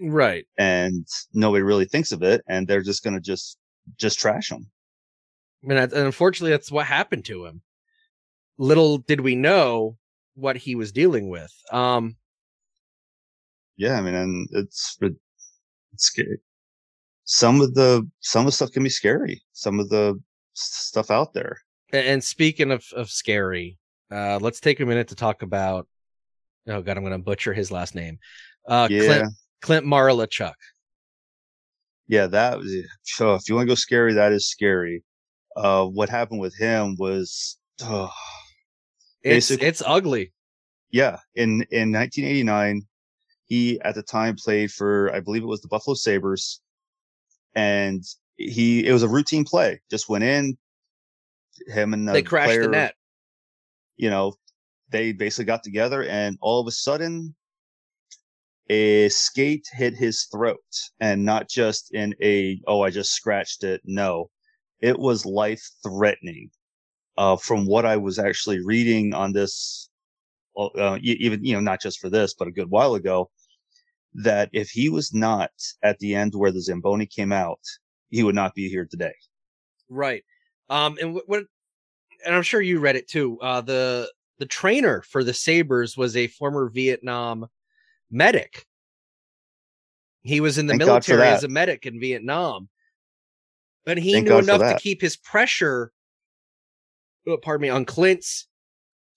Right. 0.00 0.46
And 0.58 1.06
nobody 1.34 1.62
really 1.62 1.84
thinks 1.84 2.12
of 2.12 2.22
it. 2.22 2.42
And 2.48 2.66
they're 2.66 2.82
just 2.82 3.04
going 3.04 3.14
to 3.14 3.20
just, 3.20 3.58
just 3.98 4.18
trash 4.18 4.48
them. 4.48 4.70
And, 5.62 5.78
and 5.78 5.92
unfortunately, 5.92 6.50
that's 6.50 6.72
what 6.72 6.86
happened 6.86 7.26
to 7.26 7.44
him 7.44 7.62
little 8.58 8.98
did 8.98 9.20
we 9.20 9.34
know 9.34 9.96
what 10.34 10.56
he 10.56 10.74
was 10.74 10.92
dealing 10.92 11.28
with. 11.28 11.52
Um, 11.72 12.16
yeah, 13.76 13.98
I 13.98 14.02
mean, 14.02 14.14
and 14.14 14.48
it's 14.52 14.98
it's 15.94 16.04
scary. 16.04 16.38
Some 17.24 17.60
of 17.60 17.74
the 17.74 18.08
some 18.20 18.40
of 18.40 18.46
the 18.46 18.52
stuff 18.52 18.72
can 18.72 18.82
be 18.82 18.90
scary. 18.90 19.42
Some 19.52 19.80
of 19.80 19.88
the 19.88 20.20
stuff 20.52 21.10
out 21.10 21.32
there. 21.32 21.58
And 21.92 22.22
speaking 22.22 22.70
of 22.70 22.84
of 22.94 23.08
scary, 23.10 23.78
uh, 24.10 24.38
let's 24.40 24.60
take 24.60 24.80
a 24.80 24.86
minute 24.86 25.08
to 25.08 25.14
talk 25.14 25.42
about. 25.42 25.88
Oh 26.66 26.82
God, 26.82 26.96
I'm 26.96 27.02
going 27.02 27.12
to 27.12 27.18
butcher 27.18 27.52
his 27.52 27.70
last 27.70 27.94
name. 27.94 28.18
Uh, 28.66 28.88
yeah. 28.90 29.04
Clint, 29.04 29.34
Clint 29.60 29.86
Malarchuk. 29.86 30.54
Yeah, 32.08 32.26
that 32.26 32.58
was. 32.58 32.74
So 33.02 33.34
if 33.34 33.48
you 33.48 33.54
want 33.54 33.66
to 33.66 33.70
go 33.70 33.74
scary, 33.74 34.14
that 34.14 34.32
is 34.32 34.48
scary. 34.48 35.02
Uh, 35.56 35.86
what 35.86 36.08
happened 36.08 36.40
with 36.40 36.56
him 36.56 36.96
was. 36.98 37.58
Oh, 37.82 38.10
it's 39.22 39.50
it's 39.50 39.82
ugly. 39.84 40.32
Yeah, 40.90 41.18
in 41.34 41.64
in 41.70 41.92
1989, 41.92 42.86
he 43.46 43.80
at 43.82 43.94
the 43.94 44.02
time 44.02 44.36
played 44.36 44.72
for 44.72 45.12
I 45.14 45.20
believe 45.20 45.42
it 45.42 45.46
was 45.46 45.60
the 45.60 45.68
Buffalo 45.68 45.94
Sabres, 45.94 46.60
and 47.54 48.02
he 48.36 48.86
it 48.86 48.92
was 48.92 49.02
a 49.02 49.08
routine 49.08 49.44
play. 49.44 49.80
Just 49.90 50.08
went 50.08 50.24
in, 50.24 50.56
him 51.66 51.94
and 51.94 52.08
the 52.08 52.12
they 52.12 52.22
crashed 52.22 52.48
player, 52.48 52.62
the 52.62 52.68
net. 52.68 52.94
You 53.96 54.10
know, 54.10 54.34
they 54.90 55.12
basically 55.12 55.44
got 55.44 55.62
together, 55.62 56.04
and 56.04 56.38
all 56.40 56.60
of 56.60 56.66
a 56.66 56.72
sudden, 56.72 57.34
a 58.70 59.08
skate 59.10 59.66
hit 59.72 59.94
his 59.94 60.24
throat, 60.24 60.58
and 61.00 61.24
not 61.24 61.48
just 61.48 61.94
in 61.94 62.14
a 62.22 62.60
oh 62.66 62.82
I 62.82 62.90
just 62.90 63.12
scratched 63.12 63.64
it. 63.64 63.80
No, 63.84 64.30
it 64.80 64.98
was 64.98 65.26
life 65.26 65.62
threatening 65.82 66.50
uh, 67.16 67.36
from 67.36 67.66
what 67.66 67.84
I 67.84 67.96
was 67.96 68.18
actually 68.18 68.64
reading 68.64 69.14
on 69.14 69.32
this, 69.32 69.88
uh, 70.56 70.98
even, 71.02 71.44
you 71.44 71.54
know, 71.54 71.60
not 71.60 71.80
just 71.80 71.98
for 71.98 72.08
this, 72.08 72.34
but 72.34 72.48
a 72.48 72.52
good 72.52 72.70
while 72.70 72.94
ago, 72.94 73.30
that 74.14 74.48
if 74.52 74.70
he 74.70 74.88
was 74.88 75.12
not 75.12 75.50
at 75.82 75.98
the 75.98 76.14
end 76.14 76.34
where 76.34 76.52
the 76.52 76.60
Zamboni 76.60 77.06
came 77.06 77.32
out, 77.32 77.60
he 78.10 78.22
would 78.22 78.34
not 78.34 78.54
be 78.54 78.68
here 78.68 78.86
today. 78.88 79.14
Right. 79.88 80.24
Um, 80.70 80.96
and 81.00 81.14
what, 81.14 81.24
what 81.28 81.44
and 82.24 82.34
I'm 82.34 82.42
sure 82.42 82.60
you 82.60 82.78
read 82.80 82.96
it 82.96 83.08
too. 83.08 83.38
Uh, 83.40 83.60
the, 83.60 84.10
the 84.38 84.46
trainer 84.46 85.02
for 85.02 85.24
the 85.24 85.34
Sabres 85.34 85.96
was 85.96 86.16
a 86.16 86.28
former 86.28 86.68
Vietnam 86.68 87.46
medic. 88.10 88.66
He 90.22 90.40
was 90.40 90.56
in 90.56 90.66
the 90.66 90.72
Thank 90.72 90.86
military 90.86 91.26
as 91.28 91.44
a 91.44 91.48
medic 91.48 91.84
in 91.84 92.00
Vietnam. 92.00 92.68
But 93.84 93.98
he 93.98 94.12
Thank 94.12 94.24
knew 94.24 94.30
God 94.30 94.44
enough 94.44 94.76
to 94.76 94.82
keep 94.82 95.02
his 95.02 95.16
pressure 95.16 95.92
uh, 97.30 97.36
pardon 97.38 97.62
me, 97.62 97.68
on 97.68 97.84
Clint's 97.84 98.46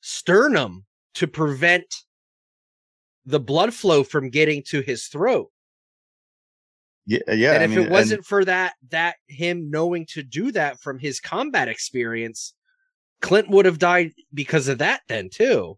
sternum 0.01 0.85
to 1.17 1.27
prevent 1.27 1.85
the 3.25 3.39
blood 3.39 3.73
flow 3.73 4.03
from 4.03 4.29
getting 4.29 4.63
to 4.69 4.81
his 4.81 5.07
throat. 5.07 5.51
Yeah, 7.05 7.19
uh, 7.29 7.33
yeah. 7.33 7.53
And 7.53 7.61
I 7.61 7.65
if 7.65 7.69
mean, 7.71 7.79
it 7.85 7.91
wasn't 7.91 8.19
and... 8.19 8.25
for 8.25 8.45
that, 8.45 8.73
that 8.89 9.15
him 9.27 9.69
knowing 9.69 10.05
to 10.13 10.23
do 10.23 10.51
that 10.51 10.79
from 10.81 10.99
his 10.99 11.19
combat 11.19 11.67
experience, 11.67 12.53
Clint 13.21 13.49
would 13.49 13.65
have 13.65 13.79
died 13.79 14.11
because 14.33 14.67
of 14.67 14.77
that 14.79 15.01
then 15.07 15.29
too. 15.29 15.77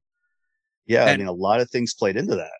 Yeah, 0.88 1.01
and, 1.03 1.10
I 1.10 1.17
mean, 1.17 1.27
a 1.27 1.31
lot 1.31 1.62
of 1.62 1.69
things 1.69 1.93
played 1.93 2.17
into 2.17 2.36
that. 2.36 2.51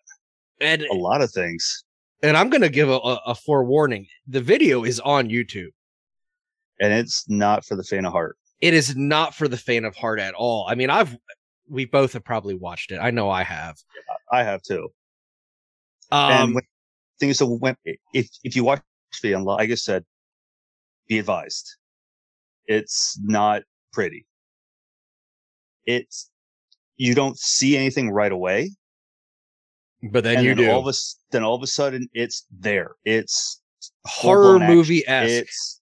And 0.60 0.82
a 0.82 0.94
lot 0.94 1.20
of 1.20 1.30
things. 1.32 1.84
And 2.22 2.36
I'm 2.36 2.50
going 2.50 2.62
to 2.62 2.68
give 2.68 2.90
a, 2.90 2.98
a 3.26 3.34
forewarning. 3.34 4.06
The 4.28 4.40
video 4.40 4.84
is 4.84 5.00
on 5.00 5.28
YouTube. 5.28 5.72
and 6.80 6.92
it's 6.92 7.28
not 7.28 7.64
for 7.64 7.76
the 7.76 7.84
faint 7.84 8.06
of 8.06 8.12
heart. 8.12 8.36
It 8.60 8.74
is 8.74 8.96
not 8.96 9.34
for 9.34 9.46
the 9.46 9.56
faint 9.56 9.84
of 9.84 9.94
heart 9.94 10.18
at 10.18 10.34
all. 10.34 10.66
I 10.68 10.74
mean, 10.74 10.90
I've 10.90 11.16
we 11.70 11.84
both 11.84 12.12
have 12.12 12.24
probably 12.24 12.54
watched 12.54 12.90
it. 12.90 12.98
I 12.98 13.10
know 13.10 13.30
I 13.30 13.44
have. 13.44 13.76
I 14.30 14.42
have 14.42 14.62
too. 14.62 14.88
Um, 16.10 16.32
and 16.32 16.54
when, 16.56 16.64
thing 17.20 17.28
is, 17.30 17.38
so 17.38 17.46
when 17.46 17.76
if 18.12 18.28
if 18.42 18.56
you 18.56 18.64
watch 18.64 18.82
the 19.22 19.36
like 19.36 19.70
I 19.70 19.74
said, 19.76 20.04
be 21.08 21.18
advised, 21.18 21.76
it's 22.66 23.18
not 23.22 23.62
pretty. 23.92 24.26
It's 25.86 26.30
you 26.96 27.14
don't 27.14 27.38
see 27.38 27.76
anything 27.76 28.10
right 28.10 28.32
away, 28.32 28.70
but 30.10 30.24
then 30.24 30.44
you 30.44 30.54
then 30.54 30.64
do 30.64 30.70
all 30.70 30.86
of 30.88 30.94
a 30.94 30.98
then 31.30 31.44
all 31.44 31.54
of 31.54 31.62
a 31.62 31.68
sudden 31.68 32.08
it's 32.12 32.46
there. 32.50 32.96
It's 33.04 33.62
horror 34.04 34.58
movie 34.58 35.06
esque. 35.06 35.42
It's 35.42 35.80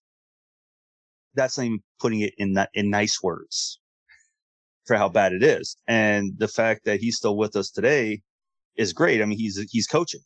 that's 1.35 1.57
not 1.57 1.64
even 1.64 1.83
putting 2.00 2.21
it 2.21 2.35
in 2.37 2.52
that 2.54 2.68
in 2.75 2.90
nice 2.90 3.23
words 3.23 3.80
for 4.88 4.97
how 4.97 5.09
bad 5.09 5.33
it 5.33 5.45
is. 5.45 5.76
And 5.87 6.33
the 6.38 6.49
fact 6.49 6.87
that 6.87 6.99
he's 6.99 7.16
still 7.16 7.37
with 7.37 7.54
us 7.54 7.71
today 7.71 8.23
is 8.76 8.92
great. 8.92 9.23
I 9.23 9.26
mean, 9.26 9.38
he's 9.38 9.61
he's 9.71 9.87
coaching. 9.87 10.23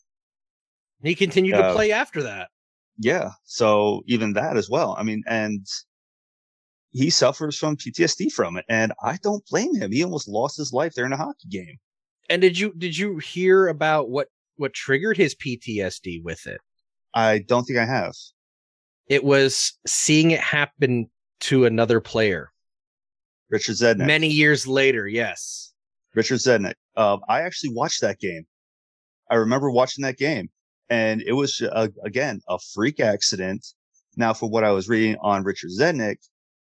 He 1.03 1.15
continued 1.15 1.57
to 1.57 1.65
uh, 1.65 1.75
play 1.75 1.93
after 1.93 2.23
that. 2.23 2.49
Yeah. 2.97 3.31
So 3.45 4.03
even 4.07 4.35
that 4.35 4.57
as 4.57 4.71
well. 4.71 4.95
I 4.97 5.03
mean, 5.03 5.23
and 5.27 5.67
he 6.93 7.11
suffers 7.11 7.59
from 7.59 7.77
PTSD 7.77 8.31
from 8.33 8.57
it, 8.57 8.65
and 8.69 8.93
I 9.03 9.19
don't 9.23 9.45
blame 9.51 9.75
him. 9.75 9.91
He 9.91 10.05
almost 10.05 10.29
lost 10.29 10.57
his 10.57 10.73
life 10.73 10.95
there 10.95 11.07
in 11.07 11.13
a 11.13 11.17
hockey 11.17 11.49
game. 11.51 11.79
And 12.31 12.41
did 12.41 12.59
you 12.59 12.73
did 12.79 12.97
you 12.97 13.19
hear 13.19 13.67
about 13.67 14.09
what 14.09 14.29
what 14.57 14.73
triggered 14.73 15.17
his 15.17 15.35
PTSD 15.35 16.23
with 16.23 16.47
it? 16.47 16.61
I 17.15 17.41
don't 17.41 17.65
think 17.65 17.79
I 17.79 17.85
have. 17.85 18.15
It 19.09 19.25
was 19.25 19.73
seeing 19.87 20.31
it 20.31 20.41
happen 20.41 21.11
to 21.41 21.65
another 21.65 22.01
player 22.01 22.52
Richard 23.53 23.77
Zednik. 23.77 24.07
many 24.07 24.29
years 24.29 24.67
later. 24.67 25.07
Yes. 25.07 25.75
Richard 26.15 26.39
Zednik. 26.39 26.75
Um, 26.97 27.21
I 27.29 27.43
actually 27.43 27.75
watched 27.75 28.01
that 28.01 28.19
game. 28.19 28.45
I 29.31 29.37
remember 29.37 29.71
watching 29.71 30.03
that 30.03 30.17
game, 30.17 30.49
and 30.91 31.23
it 31.23 31.33
was 31.33 31.63
uh, 31.63 31.89
again 32.05 32.41
a 32.49 32.59
freak 32.75 32.99
accident. 32.99 33.65
Now, 34.17 34.33
for 34.33 34.49
what 34.49 34.65
I 34.65 34.73
was 34.73 34.89
reading 34.89 35.17
on 35.23 35.45
Richard 35.45 35.71
Zednik, 35.79 36.17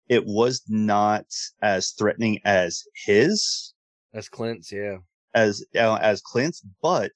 it 0.09 0.25
was 0.25 0.63
not 0.67 1.25
as 1.61 1.91
threatening 1.91 2.39
as 2.45 2.83
his, 3.05 3.73
as 4.13 4.27
Clint's, 4.27 4.71
yeah. 4.71 4.97
as 5.33 5.63
uh, 5.75 5.99
as 6.01 6.21
Clint's, 6.21 6.63
but 6.81 7.11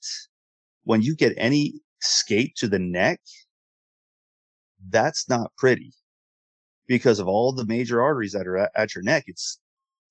when 0.84 1.02
you 1.02 1.16
get 1.16 1.34
any 1.38 1.74
skate 2.02 2.56
to 2.58 2.68
the 2.68 2.80
neck, 2.80 3.20
that's 4.90 5.28
not 5.28 5.52
pretty 5.58 5.94
because 6.88 7.20
of 7.20 7.28
all 7.28 7.52
the 7.52 7.66
major 7.66 8.02
arteries 8.02 8.34
that 8.34 8.48
are 8.48 8.58
at, 8.58 8.72
at 8.76 8.96
your 8.96 9.04
neck. 9.04 9.26
It's, 9.28 9.60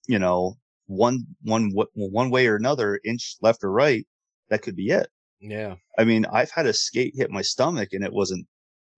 you 0.07 0.19
know, 0.19 0.57
one, 0.87 1.27
one, 1.43 1.73
one 1.95 2.31
way 2.31 2.47
or 2.47 2.57
another 2.57 3.01
inch 3.05 3.37
left 3.41 3.65
or 3.65 3.71
right. 3.71 4.07
That 4.51 4.63
could 4.63 4.77
be 4.77 4.91
it. 4.91 5.09
Yeah. 5.41 5.77
I 5.99 6.05
mean, 6.05 6.27
I've 6.27 6.51
had 6.51 6.67
a 6.67 6.73
skate 6.73 7.15
hit 7.17 7.31
my 7.31 7.43
stomach 7.43 7.91
and 7.93 8.05
it 8.05 8.13
wasn't 8.13 8.47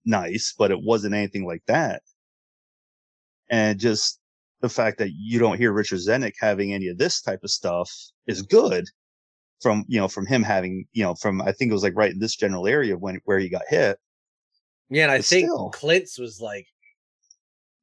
nice, 0.05 0.53
but 0.57 0.71
it 0.71 0.81
wasn't 0.81 1.15
anything 1.15 1.45
like 1.45 1.63
that. 1.67 2.01
And 3.49 3.79
just 3.79 4.19
the 4.61 4.69
fact 4.69 4.97
that 4.97 5.11
you 5.13 5.39
don't 5.39 5.57
hear 5.57 5.71
Richard 5.71 5.99
Zednik 5.99 6.33
having 6.39 6.73
any 6.73 6.87
of 6.87 6.97
this 6.97 7.21
type 7.21 7.43
of 7.43 7.51
stuff 7.51 7.91
is 8.25 8.41
good 8.41 8.85
from, 9.61 9.85
you 9.87 9.99
know, 9.99 10.07
from 10.07 10.25
him 10.25 10.43
having, 10.43 10.85
you 10.91 11.03
know, 11.03 11.15
from, 11.15 11.41
I 11.41 11.51
think 11.51 11.69
it 11.69 11.73
was 11.73 11.83
like 11.83 11.95
right 11.95 12.11
in 12.11 12.19
this 12.19 12.35
general 12.35 12.67
area 12.67 12.97
when, 12.97 13.19
where 13.25 13.39
he 13.39 13.49
got 13.49 13.63
hit. 13.69 13.97
Yeah, 14.89 15.03
and 15.03 15.11
I 15.11 15.17
But 15.17 15.25
think 15.25 15.47
still. 15.47 15.69
Clint's 15.69 16.17
was 16.17 16.39
like 16.41 16.67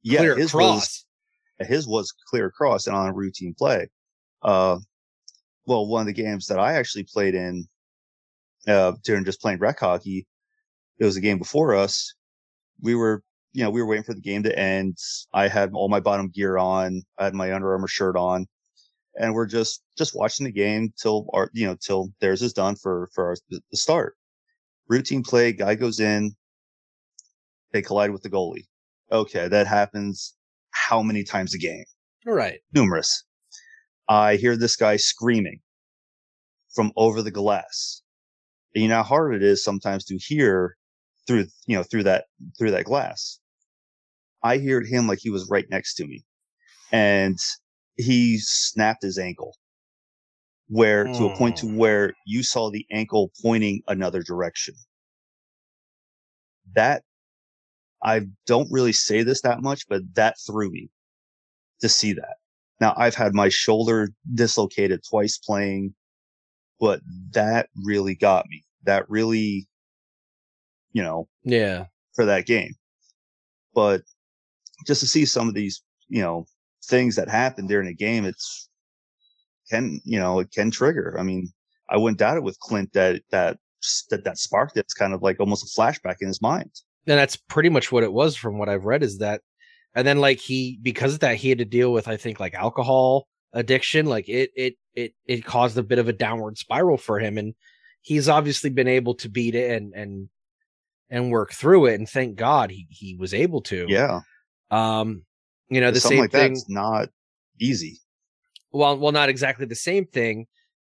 Yeah. 0.05 0.19
clear 0.19 0.37
his 0.37 0.51
cross. 0.51 1.05
was, 1.59 1.67
his 1.67 1.87
was 1.87 2.13
clear 2.29 2.45
across 2.45 2.87
and 2.87 2.95
on 2.95 3.09
a 3.09 3.13
routine 3.13 3.55
play. 3.57 3.87
Uh, 4.41 4.77
well, 5.65 5.87
one 5.87 6.01
of 6.01 6.07
the 6.07 6.13
games 6.13 6.45
that 6.47 6.59
I 6.59 6.73
actually 6.73 7.03
played 7.03 7.33
in, 7.33 7.67
uh, 8.67 8.93
during 9.03 9.25
just 9.25 9.41
playing 9.41 9.59
rec 9.59 9.79
hockey, 9.79 10.27
it 10.99 11.05
was 11.05 11.17
a 11.17 11.21
game 11.21 11.39
before 11.39 11.75
us. 11.75 12.13
We 12.81 12.93
were, 12.93 13.23
you 13.53 13.63
know, 13.63 13.71
we 13.71 13.81
were 13.81 13.87
waiting 13.87 14.03
for 14.03 14.13
the 14.13 14.21
game 14.21 14.43
to 14.43 14.57
end. 14.57 14.97
I 15.33 15.47
had 15.47 15.71
all 15.73 15.89
my 15.89 15.99
bottom 15.99 16.29
gear 16.29 16.57
on. 16.57 17.01
I 17.17 17.25
had 17.25 17.33
my 17.33 17.51
Under 17.51 17.71
Armour 17.71 17.87
shirt 17.87 18.15
on 18.15 18.47
and 19.17 19.33
we're 19.33 19.47
just, 19.47 19.83
just 19.97 20.15
watching 20.15 20.45
the 20.45 20.51
game 20.51 20.93
till 21.01 21.27
our, 21.33 21.49
you 21.53 21.65
know, 21.65 21.75
till 21.75 22.11
theirs 22.19 22.41
is 22.41 22.53
done 22.53 22.75
for, 22.75 23.09
for 23.13 23.27
our, 23.27 23.35
the 23.49 23.77
start. 23.77 24.15
Routine 24.87 25.23
play, 25.23 25.51
guy 25.51 25.75
goes 25.75 25.99
in. 25.99 26.35
They 27.71 27.81
collide 27.81 28.11
with 28.11 28.21
the 28.21 28.29
goalie. 28.29 28.65
Okay. 29.11 29.47
That 29.47 29.67
happens 29.67 30.35
how 30.71 31.01
many 31.01 31.23
times 31.23 31.53
a 31.53 31.57
game? 31.57 31.85
All 32.27 32.33
right. 32.33 32.59
numerous. 32.73 33.23
I 34.09 34.35
hear 34.35 34.57
this 34.57 34.75
guy 34.75 34.97
screaming 34.97 35.61
from 36.73 36.91
over 36.95 37.21
the 37.21 37.31
glass. 37.31 38.01
And 38.73 38.83
you 38.83 38.89
know 38.89 38.97
how 38.97 39.03
hard 39.03 39.35
it 39.35 39.43
is 39.43 39.63
sometimes 39.63 40.05
to 40.05 40.17
hear 40.17 40.75
through, 41.27 41.45
you 41.67 41.77
know, 41.77 41.83
through 41.83 42.03
that, 42.03 42.25
through 42.57 42.71
that 42.71 42.85
glass. 42.85 43.39
I 44.43 44.57
heard 44.59 44.87
him 44.87 45.07
like 45.07 45.19
he 45.21 45.29
was 45.29 45.49
right 45.49 45.65
next 45.69 45.95
to 45.95 46.05
me 46.05 46.23
and 46.91 47.37
he 47.95 48.37
snapped 48.39 49.03
his 49.03 49.17
ankle 49.17 49.55
where 50.67 51.07
to 51.09 51.25
a 51.25 51.31
point 51.31 51.57
to 51.57 51.67
Hmm. 51.67 51.77
where 51.77 52.13
you 52.25 52.43
saw 52.43 52.69
the 52.69 52.85
ankle 52.91 53.31
pointing 53.41 53.81
another 53.87 54.21
direction. 54.23 54.75
That 56.73 57.03
I 58.05 58.27
don't 58.45 58.71
really 58.71 58.93
say 58.93 59.23
this 59.23 59.41
that 59.41 59.63
much, 59.63 59.87
but 59.89 60.01
that 60.13 60.35
threw 60.45 60.69
me 60.69 60.89
to 61.81 61.89
see 61.89 62.13
that. 62.13 62.35
Now 62.79 62.93
I've 62.95 63.15
had 63.15 63.33
my 63.33 63.49
shoulder 63.49 64.09
dislocated 64.35 65.01
twice 65.09 65.39
playing, 65.39 65.95
but 66.79 67.01
that 67.31 67.69
really 67.83 68.13
got 68.15 68.45
me. 68.47 68.63
That 68.83 69.09
really, 69.09 69.67
you 70.93 71.01
know, 71.01 71.27
Yeah. 71.43 71.87
for 72.13 72.25
that 72.25 72.45
game. 72.45 72.75
But 73.73 74.03
just 74.85 75.01
to 75.01 75.07
see 75.07 75.25
some 75.25 75.47
of 75.49 75.55
these, 75.55 75.81
you 76.07 76.21
know, 76.21 76.45
things 76.83 77.15
that 77.15 77.27
happen 77.27 77.65
during 77.65 77.87
a 77.87 77.93
game, 77.93 78.23
it's 78.23 78.69
can, 79.69 79.99
you 80.05 80.19
know, 80.19 80.39
it 80.39 80.51
can 80.51 80.69
trigger. 80.69 81.17
I 81.19 81.23
mean, 81.23 81.51
I 81.89 81.97
wouldn't 81.97 82.19
doubt 82.19 82.37
it 82.37 82.43
with 82.43 82.59
Clint 82.59 82.93
that, 82.93 83.23
that, 83.31 83.57
that, 84.11 84.23
that 84.23 84.37
sparked 84.37 84.77
it's 84.77 84.93
kind 84.93 85.13
of 85.13 85.23
like 85.23 85.39
almost 85.39 85.63
a 85.65 85.81
flashback 85.81 86.17
in 86.21 86.27
his 86.27 86.41
mind. 86.41 86.71
And 87.07 87.19
that's 87.19 87.35
pretty 87.35 87.69
much 87.69 87.91
what 87.91 88.03
it 88.03 88.11
was 88.11 88.35
from 88.35 88.57
what 88.57 88.69
I've 88.69 88.85
read 88.85 89.03
is 89.03 89.19
that 89.19 89.41
and 89.93 90.05
then 90.05 90.19
like 90.19 90.39
he 90.39 90.79
because 90.81 91.13
of 91.13 91.19
that 91.21 91.35
he 91.37 91.49
had 91.49 91.59
to 91.59 91.65
deal 91.65 91.91
with 91.91 92.07
I 92.07 92.17
think 92.17 92.39
like 92.39 92.53
alcohol 92.53 93.27
addiction 93.53 94.05
like 94.05 94.27
it 94.27 94.51
it 94.55 94.75
it 94.93 95.13
it 95.25 95.45
caused 95.45 95.77
a 95.77 95.83
bit 95.83 95.99
of 95.99 96.09
a 96.09 96.13
downward 96.13 96.57
spiral 96.57 96.97
for 96.97 97.19
him 97.19 97.37
and 97.37 97.53
he's 98.01 98.27
obviously 98.27 98.69
been 98.69 98.87
able 98.87 99.15
to 99.15 99.29
beat 99.29 99.55
it 99.55 99.71
and 99.71 99.93
and 99.93 100.29
and 101.09 101.31
work 101.31 101.53
through 101.53 101.85
it 101.85 101.95
and 101.95 102.09
thank 102.09 102.35
God 102.35 102.71
he 102.71 102.87
he 102.89 103.15
was 103.15 103.33
able 103.33 103.61
to. 103.63 103.85
Yeah. 103.87 104.21
Um 104.71 105.23
you 105.69 105.81
know 105.81 105.91
the 105.91 105.99
something 105.99 106.17
same 106.17 106.21
like 106.21 106.31
thing 106.31 106.53
that's 106.53 106.69
not 106.69 107.09
easy. 107.59 107.99
well 108.71 108.97
well 108.97 109.11
not 109.11 109.29
exactly 109.29 109.65
the 109.65 109.75
same 109.75 110.05
thing 110.05 110.47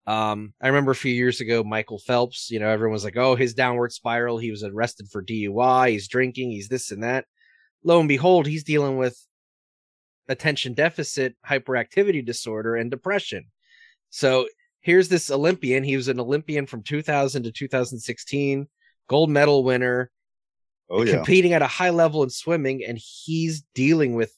um 0.08 0.53
i 0.62 0.67
remember 0.67 0.91
a 0.91 0.96
few 0.96 1.13
years 1.13 1.41
ago 1.41 1.63
michael 1.63 2.00
phelps 2.00 2.50
you 2.50 2.60
know 2.60 2.67
everyone 2.67 2.93
was 2.93 3.03
like 3.03 3.17
oh 3.17 3.36
his 3.36 3.53
downward 3.53 3.91
spiral 3.91 4.39
he 4.39 4.50
was 4.50 4.63
arrested 4.63 5.08
for 5.12 5.24
dui 5.24 5.89
he's 5.91 6.08
drinking 6.08 6.50
he's 6.51 6.67
this 6.70 6.91
and 6.91 7.03
that. 7.03 7.25
Lo 7.84 8.00
and 8.00 8.08
behold 8.10 8.48
he's 8.48 8.63
dealing 8.63 8.98
with 8.98 9.17
attention 10.27 10.74
deficit 10.74 11.36
hyperactivity 11.48 12.24
disorder 12.25 12.75
and 12.75 12.89
depression. 12.89 13.46
So 14.10 14.48
here's 14.81 15.10
this 15.10 15.29
olympian 15.29 15.84
he 15.84 15.96
was 15.96 16.08
an 16.08 16.20
olympian 16.20 16.65
from 16.65 16.81
2000 16.84 17.43
to 17.43 17.51
2016 17.51 18.67
gold 19.08 19.29
medal 19.29 19.63
winner 19.63 20.10
Oh 20.89 21.03
yeah. 21.03 21.13
competing 21.13 21.53
at 21.53 21.62
a 21.62 21.67
high 21.67 21.91
level 21.91 22.24
in 22.24 22.29
swimming 22.29 22.84
and 22.86 22.98
he's 22.98 23.63
dealing 23.75 24.15
with 24.15 24.34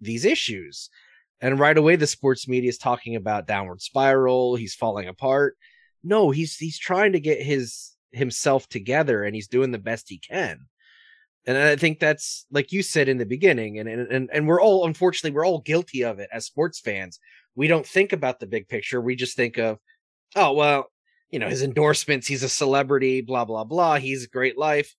these 0.00 0.24
issues 0.24 0.88
and 1.42 1.58
right 1.58 1.76
away 1.76 1.96
the 1.96 2.06
sports 2.06 2.48
media 2.48 2.70
is 2.70 2.78
talking 2.78 3.16
about 3.16 3.46
downward 3.48 3.82
spiral. 3.82 4.54
He's 4.56 4.74
falling 4.74 5.08
apart. 5.08 5.56
No 6.02 6.30
he's 6.30 6.56
he's 6.56 6.78
trying 6.78 7.12
to 7.12 7.20
get 7.20 7.42
his 7.42 7.92
himself 8.12 8.68
together 8.68 9.24
and 9.24 9.34
he's 9.34 9.48
doing 9.48 9.72
the 9.72 9.78
best 9.78 10.08
he 10.08 10.18
can. 10.18 10.60
And 11.44 11.58
i 11.58 11.74
think 11.76 11.98
that's 11.98 12.46
like 12.52 12.70
you 12.72 12.82
said 12.82 13.08
in 13.08 13.18
the 13.18 13.26
beginning 13.26 13.78
and 13.80 13.88
and 13.88 14.30
and 14.32 14.46
we're 14.48 14.60
all 14.62 14.86
unfortunately 14.86 15.34
we're 15.34 15.46
all 15.46 15.60
guilty 15.60 16.02
of 16.04 16.18
it 16.20 16.30
as 16.32 16.46
sports 16.46 16.78
fans. 16.80 17.18
We 17.54 17.66
don't 17.66 17.86
think 17.86 18.12
about 18.12 18.40
the 18.40 18.46
big 18.46 18.68
picture. 18.68 19.00
We 19.00 19.16
just 19.16 19.36
think 19.36 19.58
of 19.58 19.78
oh 20.36 20.52
well 20.52 20.86
you 21.30 21.38
know 21.40 21.48
his 21.48 21.62
endorsements 21.62 22.26
he's 22.26 22.42
a 22.44 22.48
celebrity 22.48 23.20
blah 23.20 23.44
blah 23.44 23.64
blah. 23.64 23.96
He's 23.98 24.24
a 24.24 24.28
great 24.28 24.56
life. 24.56 24.94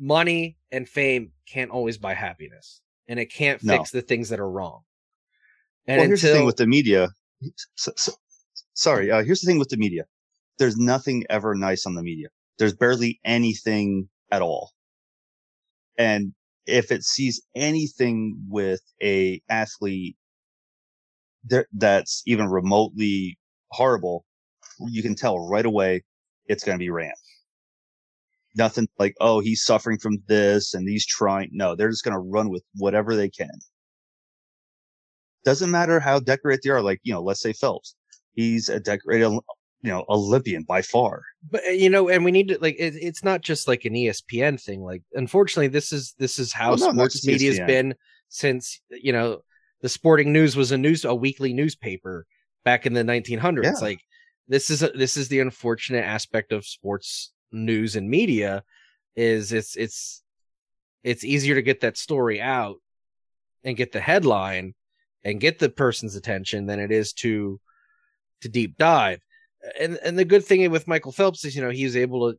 Money 0.00 0.56
and 0.72 0.88
fame 0.88 1.32
can't 1.46 1.70
always 1.70 1.98
buy 1.98 2.14
happiness 2.14 2.80
and 3.06 3.20
it 3.20 3.26
can't 3.32 3.62
No. 3.62 3.76
fix 3.76 3.90
the 3.90 4.02
things 4.02 4.30
that 4.30 4.40
are 4.40 4.50
wrong 4.50 4.80
and 5.86 5.98
well, 5.98 6.06
here's 6.06 6.22
the 6.22 6.32
thing 6.32 6.46
with 6.46 6.56
the 6.56 6.66
media. 6.66 7.10
So, 7.74 7.92
so, 7.96 8.12
sorry, 8.74 9.10
uh, 9.10 9.22
here's 9.22 9.40
the 9.40 9.46
thing 9.46 9.58
with 9.58 9.68
the 9.68 9.76
media. 9.76 10.04
There's 10.58 10.76
nothing 10.76 11.24
ever 11.28 11.54
nice 11.54 11.84
on 11.86 11.94
the 11.94 12.02
media. 12.02 12.28
There's 12.58 12.74
barely 12.74 13.20
anything 13.24 14.08
at 14.30 14.42
all. 14.42 14.72
And 15.98 16.32
if 16.66 16.90
it 16.90 17.02
sees 17.02 17.42
anything 17.54 18.36
with 18.48 18.80
a 19.02 19.42
athlete 19.48 20.16
that, 21.48 21.66
that's 21.72 22.22
even 22.26 22.46
remotely 22.46 23.38
horrible, 23.70 24.24
you 24.88 25.02
can 25.02 25.14
tell 25.14 25.38
right 25.38 25.66
away 25.66 26.02
it's 26.46 26.64
going 26.64 26.78
to 26.78 26.82
be 26.82 26.90
ran. 26.90 27.12
Nothing 28.56 28.88
like, 28.98 29.14
oh, 29.20 29.40
he's 29.40 29.64
suffering 29.64 29.98
from 29.98 30.18
this 30.28 30.74
and 30.74 30.88
he's 30.88 31.06
trying. 31.06 31.50
No, 31.52 31.74
they're 31.74 31.90
just 31.90 32.04
going 32.04 32.14
to 32.14 32.30
run 32.30 32.48
with 32.50 32.62
whatever 32.76 33.16
they 33.16 33.28
can. 33.28 33.50
Doesn't 35.44 35.70
matter 35.70 36.00
how 36.00 36.20
decorated 36.20 36.62
they 36.64 36.70
are. 36.70 36.82
Like, 36.82 37.00
you 37.02 37.12
know, 37.12 37.22
let's 37.22 37.40
say 37.40 37.52
Phelps. 37.52 37.96
He's 38.34 38.68
a 38.68 38.80
decorated, 38.80 39.28
you 39.28 39.42
know, 39.82 40.04
Olympian 40.08 40.62
by 40.62 40.82
far. 40.82 41.22
But 41.50 41.62
uh, 41.68 41.70
you 41.70 41.90
know, 41.90 42.08
and 42.08 42.24
we 42.24 42.32
need 42.32 42.48
to 42.48 42.58
like 42.60 42.76
it, 42.78 42.94
it's 42.96 43.22
not 43.22 43.42
just 43.42 43.68
like 43.68 43.84
an 43.84 43.94
ESPN 43.94 44.60
thing. 44.60 44.82
Like, 44.82 45.02
unfortunately, 45.12 45.68
this 45.68 45.92
is 45.92 46.14
this 46.18 46.38
is 46.38 46.52
how 46.52 46.70
well, 46.70 46.78
no, 46.78 46.92
sports 46.92 47.26
media 47.26 47.50
has 47.50 47.60
been 47.60 47.94
since 48.28 48.80
you 48.90 49.12
know 49.12 49.42
the 49.82 49.88
Sporting 49.88 50.32
News 50.32 50.56
was 50.56 50.72
a 50.72 50.78
news 50.78 51.04
a 51.04 51.14
weekly 51.14 51.52
newspaper 51.52 52.26
back 52.64 52.86
in 52.86 52.94
the 52.94 53.02
1900s. 53.02 53.62
Yeah. 53.62 53.72
Like, 53.80 54.00
this 54.48 54.70
is 54.70 54.82
a, 54.82 54.88
this 54.88 55.16
is 55.16 55.28
the 55.28 55.40
unfortunate 55.40 56.04
aspect 56.04 56.52
of 56.52 56.66
sports 56.66 57.32
news 57.52 57.94
and 57.94 58.08
media 58.08 58.64
is 59.16 59.52
it's 59.52 59.76
it's 59.76 60.22
it's 61.02 61.24
easier 61.24 61.54
to 61.54 61.62
get 61.62 61.80
that 61.80 61.96
story 61.96 62.40
out 62.40 62.76
and 63.62 63.76
get 63.76 63.92
the 63.92 64.00
headline 64.00 64.74
and 65.24 65.40
get 65.40 65.58
the 65.58 65.68
person's 65.68 66.16
attention 66.16 66.66
than 66.66 66.78
it 66.78 66.92
is 66.92 67.12
to 67.14 67.60
to 68.42 68.48
deep 68.48 68.76
dive. 68.76 69.20
And 69.80 69.98
and 70.04 70.18
the 70.18 70.24
good 70.24 70.44
thing 70.44 70.70
with 70.70 70.88
Michael 70.88 71.12
Phelps 71.12 71.44
is 71.44 71.56
you 71.56 71.62
know 71.62 71.70
he 71.70 71.84
was 71.84 71.96
able 71.96 72.32
to 72.32 72.38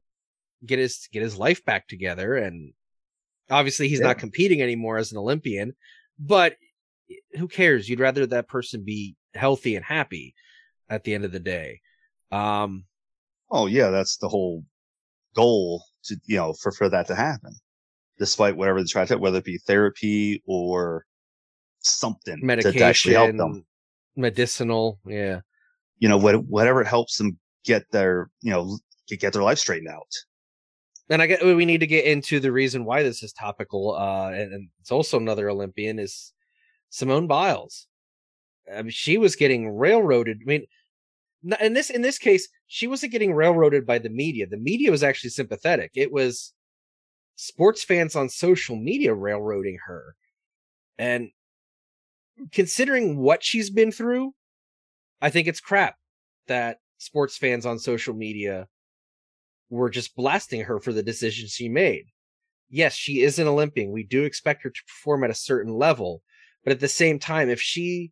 get 0.66 0.80
his 0.80 1.08
get 1.12 1.24
his 1.24 1.38
life 1.38 1.64
back 1.66 1.88
together 1.88 2.36
and 2.36 2.74
obviously 3.50 3.88
he's 3.88 4.00
yeah. 4.00 4.08
not 4.08 4.18
competing 4.18 4.62
anymore 4.62 4.98
as 4.98 5.12
an 5.12 5.18
Olympian, 5.18 5.76
but 6.20 6.56
who 7.38 7.48
cares? 7.48 7.88
You'd 7.88 8.00
rather 8.00 8.26
that 8.26 8.48
person 8.48 8.84
be 8.84 9.16
healthy 9.34 9.76
and 9.76 9.86
happy 9.86 10.34
at 10.90 11.04
the 11.04 11.14
end 11.14 11.26
of 11.26 11.32
the 11.32 11.40
day. 11.40 11.82
Um 12.32 12.86
Oh 13.52 13.68
yeah, 13.68 13.90
that's 13.90 14.18
the 14.18 14.30
whole 14.30 14.64
goal 15.36 15.84
to 16.06 16.18
you 16.26 16.38
know 16.38 16.54
for 16.54 16.72
for 16.72 16.90
that 16.90 17.08
to 17.08 17.16
happen, 17.16 17.56
despite 18.20 18.56
whatever 18.56 18.82
the 18.82 18.88
try 18.88 19.06
to 19.06 19.18
whether 19.18 19.40
it 19.40 19.46
be 19.46 19.58
therapy 19.58 20.44
or 20.46 21.06
something 21.88 22.40
medication, 22.42 22.80
to 22.80 22.86
actually 22.86 23.14
help 23.16 23.36
them, 23.36 23.66
medicinal, 24.16 25.00
yeah. 25.06 25.42
You 26.00 26.10
know 26.10 26.18
what 26.18 26.44
whatever 26.46 26.84
helps 26.84 27.18
them 27.18 27.38
get 27.64 27.90
their 27.92 28.30
you 28.42 28.52
know 28.52 28.78
get 29.08 29.34
their 29.34 29.44
life 29.44 29.60
straightened 29.60 29.90
out. 29.90 30.12
And 31.10 31.22
I 31.22 31.28
get 31.28 31.46
we 31.46 31.66
need 31.66 31.80
to 31.80 31.88
get 31.88 32.06
into 32.06 32.40
the 32.40 32.52
reason 32.52 32.86
why 32.86 33.04
this 33.04 33.24
is 33.24 33.32
topical. 33.34 33.96
Uh, 33.96 34.32
and, 34.32 34.54
and 34.54 34.70
it's 34.82 34.92
also 34.92 35.18
another 35.18 35.50
Olympian 35.50 36.00
is 36.00 36.34
Simone 36.90 37.28
Biles. 37.28 37.88
I 38.74 38.82
mean, 38.82 38.92
she 38.92 39.18
was 39.18 39.36
getting 39.36 39.70
railroaded. 39.70 40.40
I 40.42 40.46
mean, 40.46 40.66
in 41.62 41.74
this 41.74 41.90
in 41.90 42.02
this 42.02 42.18
case, 42.18 42.48
she 42.68 42.88
wasn't 42.88 43.12
getting 43.12 43.34
railroaded 43.34 43.86
by 43.86 44.00
the 44.00 44.10
media. 44.10 44.48
The 44.48 44.58
media 44.58 44.92
was 44.92 45.04
actually 45.04 45.30
sympathetic. 45.30 45.92
It 45.94 46.12
was 46.12 46.54
sports 47.36 47.84
fans 47.84 48.16
on 48.16 48.30
social 48.30 48.76
media 48.76 49.14
railroading 49.14 49.78
her. 49.86 50.16
And 50.98 51.30
considering 52.52 53.18
what 53.18 53.44
she's 53.44 53.70
been 53.70 53.92
through, 53.92 54.34
I 55.22 55.30
think 55.30 55.48
it's 55.48 55.60
crap 55.60 55.96
that 56.48 56.78
sports 56.98 57.38
fans 57.38 57.66
on 57.66 57.80
social 57.80 58.14
media 58.14 58.68
were 59.70 59.90
just 59.90 60.16
blasting 60.16 60.62
her 60.62 60.80
for 60.80 60.94
the 60.94 61.04
decisions 61.04 61.52
she 61.52 61.70
made. 61.70 62.06
Yes, 62.70 62.94
she 62.94 63.22
is 63.22 63.40
an 63.40 63.48
Olympian. 63.48 63.92
We 63.92 64.04
do 64.04 64.24
expect 64.24 64.64
her 64.64 64.70
to 64.70 64.84
perform 64.88 65.24
at 65.24 65.30
a 65.30 65.36
certain 65.36 65.74
level, 65.74 66.22
but 66.64 66.72
at 66.72 66.80
the 66.80 66.88
same 66.88 67.20
time, 67.20 67.50
if 67.50 67.62
she 67.62 68.12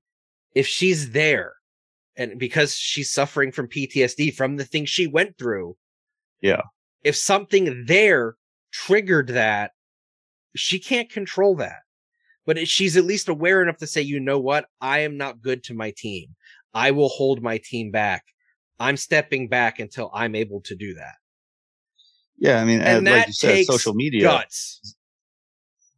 if 0.53 0.67
she's 0.67 1.12
there 1.12 1.53
and 2.15 2.38
because 2.38 2.75
she's 2.75 3.12
suffering 3.12 3.51
from 3.51 3.67
PTSD 3.67 4.36
from 4.36 4.57
the 4.57 4.65
things 4.65 4.89
she 4.89 5.07
went 5.07 5.38
through. 5.38 5.75
Yeah. 6.41 6.62
If 7.03 7.15
something 7.15 7.86
there 7.88 8.36
triggered 8.71 9.29
that, 9.29 9.71
she 10.55 10.79
can't 10.79 11.09
control 11.09 11.55
that. 11.55 11.79
But 12.45 12.67
she's 12.67 12.97
at 12.97 13.06
least 13.06 13.29
aware 13.29 13.62
enough 13.62 13.77
to 13.77 13.88
say, 13.88 14.01
you 14.01 14.19
know 14.19 14.39
what? 14.39 14.65
I 14.82 14.99
am 14.99 15.17
not 15.17 15.41
good 15.41 15.63
to 15.65 15.73
my 15.73 15.93
team. 15.95 16.36
I 16.73 16.91
will 16.91 17.10
hold 17.10 17.41
my 17.41 17.60
team 17.63 17.91
back. 17.91 18.23
I'm 18.79 18.97
stepping 18.97 19.47
back 19.47 19.79
until 19.79 20.12
I'm 20.13 20.36
able 20.36 20.62
to 20.62 20.75
do 20.75 20.93
that. 20.95 21.15
Yeah, 22.38 22.60
I 22.60 22.65
mean, 22.65 22.82
and 22.82 23.06
like 23.06 23.27
you 23.27 23.34
said, 23.34 23.65
social 23.65 23.93
media 23.93 24.23
guts. 24.23 24.95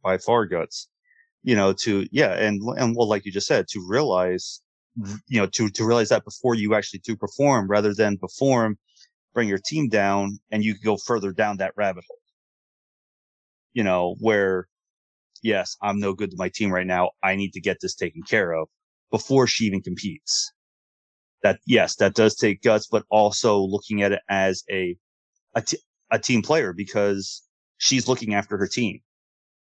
by 0.02 0.18
far 0.18 0.46
guts. 0.46 0.88
You 1.42 1.56
know, 1.56 1.72
to 1.72 2.06
yeah, 2.12 2.34
and 2.34 2.60
and 2.76 2.94
well, 2.94 3.08
like 3.08 3.24
you 3.24 3.32
just 3.32 3.46
said, 3.46 3.66
to 3.68 3.84
realize 3.88 4.60
you 5.28 5.40
know, 5.40 5.46
to, 5.46 5.68
to 5.68 5.84
realize 5.84 6.08
that 6.08 6.24
before 6.24 6.54
you 6.54 6.74
actually 6.74 7.00
do 7.00 7.16
perform 7.16 7.68
rather 7.68 7.94
than 7.94 8.16
perform, 8.16 8.78
bring 9.34 9.48
your 9.48 9.58
team 9.58 9.88
down 9.88 10.38
and 10.50 10.64
you 10.64 10.74
can 10.74 10.82
go 10.82 10.96
further 10.96 11.32
down 11.32 11.58
that 11.58 11.72
rabbit 11.76 12.04
hole. 12.08 12.20
You 13.74 13.84
know, 13.84 14.16
where 14.20 14.68
yes, 15.46 15.76
I'm 15.80 15.98
no 15.98 16.12
good 16.12 16.30
to 16.32 16.36
my 16.36 16.48
team 16.48 16.72
right 16.72 16.86
now. 16.86 17.10
I 17.22 17.36
need 17.36 17.52
to 17.52 17.60
get 17.60 17.78
this 17.80 17.94
taken 17.94 18.22
care 18.22 18.52
of 18.52 18.68
before 19.10 19.46
she 19.46 19.64
even 19.64 19.80
competes. 19.80 20.52
That 21.42 21.60
yes, 21.66 21.96
that 21.96 22.14
does 22.14 22.34
take 22.34 22.62
guts, 22.62 22.88
but 22.88 23.04
also 23.10 23.60
looking 23.60 24.02
at 24.02 24.12
it 24.12 24.20
as 24.28 24.64
a, 24.70 24.96
a, 25.54 25.62
t- 25.62 25.78
a 26.10 26.18
team 26.18 26.42
player 26.42 26.72
because 26.72 27.42
she's 27.78 28.08
looking 28.08 28.34
after 28.34 28.58
her 28.58 28.66
team. 28.66 29.00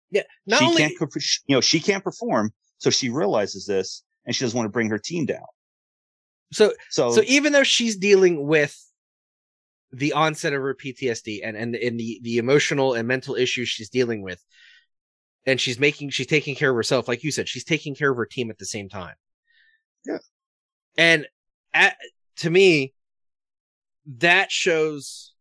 Yeah. 0.09 0.23
she 0.47 0.65
only... 0.65 0.77
can't, 0.77 0.93
you 1.47 1.55
know, 1.55 1.61
she 1.61 1.79
can't 1.79 2.03
perform. 2.03 2.51
So 2.79 2.89
she 2.89 3.09
realizes 3.09 3.65
this 3.65 4.03
and 4.25 4.35
she 4.35 4.43
doesn't 4.43 4.57
want 4.57 4.65
to 4.65 4.71
bring 4.71 4.89
her 4.89 4.97
team 4.97 5.25
down. 5.25 5.45
So, 6.51 6.73
so, 6.89 7.11
so 7.11 7.21
even 7.27 7.53
though 7.53 7.63
she's 7.63 7.97
dealing 7.97 8.47
with 8.47 8.75
the 9.91 10.13
onset 10.13 10.53
of 10.53 10.61
her 10.61 10.75
PTSD 10.75 11.41
and 11.43 11.57
and 11.57 11.75
and 11.75 11.99
the 11.99 12.19
the 12.23 12.37
emotional 12.37 12.93
and 12.93 13.07
mental 13.07 13.35
issues 13.35 13.69
she's 13.69 13.89
dealing 13.89 14.21
with, 14.21 14.43
and 15.45 15.59
she's 15.59 15.79
making 15.79 16.09
she's 16.09 16.27
taking 16.27 16.55
care 16.55 16.69
of 16.69 16.75
herself, 16.75 17.07
like 17.07 17.23
you 17.23 17.31
said, 17.31 17.47
she's 17.47 17.63
taking 17.63 17.95
care 17.95 18.11
of 18.11 18.17
her 18.17 18.25
team 18.25 18.49
at 18.49 18.57
the 18.57 18.65
same 18.65 18.89
time. 18.89 19.15
Yeah, 20.05 20.17
and 20.97 21.27
at, 21.73 21.97
to 22.37 22.49
me, 22.49 22.93
that 24.17 24.51
shows 24.51 25.33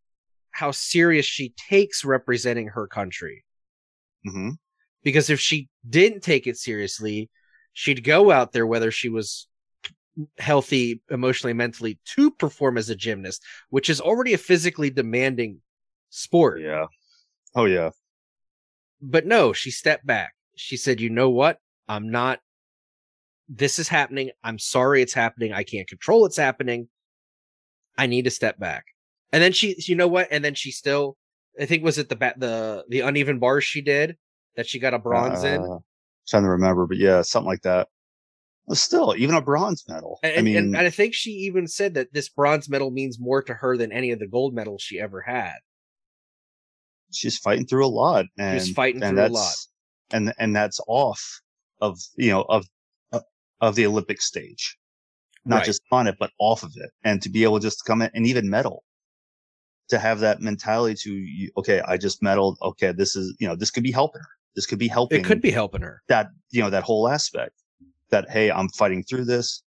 how 0.51 0.71
serious 0.71 1.25
she 1.25 1.53
takes 1.69 2.03
representing 2.03 2.67
her 2.67 2.87
country. 2.87 3.45
Mm-hmm. 4.27 4.51
Because 5.03 5.29
if 5.29 5.39
she 5.39 5.69
didn't 5.87 6.21
take 6.21 6.45
it 6.45 6.57
seriously, 6.57 7.29
she'd 7.73 8.03
go 8.03 8.31
out 8.31 8.51
there 8.51 8.67
whether 8.67 8.91
she 8.91 9.09
was 9.09 9.47
healthy 10.37 11.01
emotionally 11.09 11.53
mentally 11.53 11.97
to 12.03 12.29
perform 12.29 12.77
as 12.77 12.89
a 12.89 12.95
gymnast 12.95 13.41
which 13.69 13.89
is 13.89 14.01
already 14.01 14.33
a 14.33 14.37
physically 14.37 14.89
demanding 14.89 15.61
sport 16.09 16.59
yeah 16.61 16.87
oh 17.55 17.63
yeah 17.63 17.89
but 19.01 19.25
no 19.25 19.53
she 19.53 19.71
stepped 19.71 20.05
back. 20.05 20.33
She 20.55 20.77
said 20.77 20.99
you 20.99 21.09
know 21.09 21.29
what? 21.29 21.59
I'm 21.87 22.09
not 22.09 22.39
this 23.47 23.79
is 23.79 23.87
happening. 23.87 24.31
I'm 24.43 24.59
sorry 24.59 25.01
it's 25.01 25.13
happening. 25.13 25.53
I 25.53 25.63
can't 25.63 25.87
control 25.87 26.25
it's 26.25 26.37
happening. 26.37 26.87
I 27.97 28.05
need 28.05 28.25
to 28.25 28.31
step 28.31 28.59
back. 28.59 28.85
And 29.31 29.43
then 29.43 29.51
she 29.51 29.75
you 29.79 29.95
know 29.95 30.07
what? 30.07 30.27
And 30.31 30.43
then 30.43 30.55
she 30.55 30.71
still 30.71 31.17
i 31.59 31.65
think 31.65 31.83
was 31.83 31.97
it 31.97 32.07
the 32.07 32.15
the 32.37 32.85
the 32.89 33.01
uneven 33.01 33.39
bars 33.39 33.65
she 33.65 33.81
did 33.81 34.15
that 34.55 34.67
she 34.67 34.79
got 34.79 34.93
a 34.93 34.99
bronze 34.99 35.43
uh, 35.43 35.47
in 35.47 35.79
trying 36.29 36.43
to 36.43 36.49
remember, 36.49 36.85
but 36.85 36.97
yeah, 36.97 37.21
something 37.21 37.47
like 37.47 37.63
that. 37.63 37.87
But 38.67 38.77
still, 38.77 39.15
even 39.17 39.35
a 39.35 39.41
bronze 39.41 39.83
medal. 39.87 40.19
And, 40.21 40.37
I 40.37 40.41
mean, 40.41 40.57
and, 40.57 40.75
and 40.75 40.85
I 40.85 40.91
think 40.91 41.13
she 41.13 41.31
even 41.31 41.67
said 41.67 41.95
that 41.95 42.13
this 42.13 42.29
bronze 42.29 42.69
medal 42.69 42.91
means 42.91 43.17
more 43.19 43.41
to 43.43 43.53
her 43.55 43.75
than 43.77 43.91
any 43.91 44.11
of 44.11 44.19
the 44.19 44.27
gold 44.27 44.53
medals 44.53 44.83
she 44.83 44.99
ever 44.99 45.21
had. 45.21 45.55
She's 47.11 47.37
fighting 47.37 47.65
through 47.65 47.85
a 47.85 47.87
lot, 47.87 48.25
and 48.37 48.61
she's 48.61 48.73
fighting 48.73 49.03
and 49.03 49.17
through 49.17 49.25
a 49.25 49.29
lot, 49.29 49.55
and 50.11 50.33
and 50.39 50.55
that's 50.55 50.79
off 50.87 51.41
of 51.81 51.99
you 52.15 52.31
know 52.31 52.45
of 52.49 52.65
uh, 53.11 53.21
of 53.61 53.75
the 53.75 53.85
Olympic 53.85 54.21
stage, 54.21 54.77
not 55.45 55.57
right. 55.57 55.65
just 55.65 55.81
on 55.91 56.07
it, 56.07 56.15
but 56.19 56.31
off 56.39 56.63
of 56.63 56.71
it, 56.75 56.91
and 57.03 57.21
to 57.21 57.29
be 57.29 57.43
able 57.43 57.59
just 57.59 57.79
to 57.79 57.83
come 57.85 58.01
in 58.01 58.11
and 58.13 58.27
even 58.27 58.49
medal, 58.49 58.83
to 59.89 59.97
have 59.97 60.19
that 60.19 60.41
mentality 60.41 60.95
to 61.03 61.49
okay, 61.57 61.81
I 61.81 61.97
just 61.97 62.21
medaled. 62.21 62.57
Okay, 62.61 62.91
this 62.91 63.15
is 63.15 63.35
you 63.39 63.47
know 63.47 63.55
this 63.55 63.71
could 63.71 63.83
be 63.83 63.91
helping 63.91 64.21
her 64.21 64.29
this 64.55 64.65
could 64.65 64.79
be 64.79 64.87
helping. 64.87 65.21
It 65.21 65.23
could 65.23 65.41
be 65.41 65.51
helping 65.51 65.81
her. 65.81 66.01
That, 66.07 66.31
you 66.51 66.61
know, 66.61 66.69
that 66.69 66.83
whole 66.83 67.07
aspect 67.07 67.53
that, 68.09 68.29
Hey, 68.29 68.51
I'm 68.51 68.69
fighting 68.69 69.03
through 69.03 69.25
this. 69.25 69.63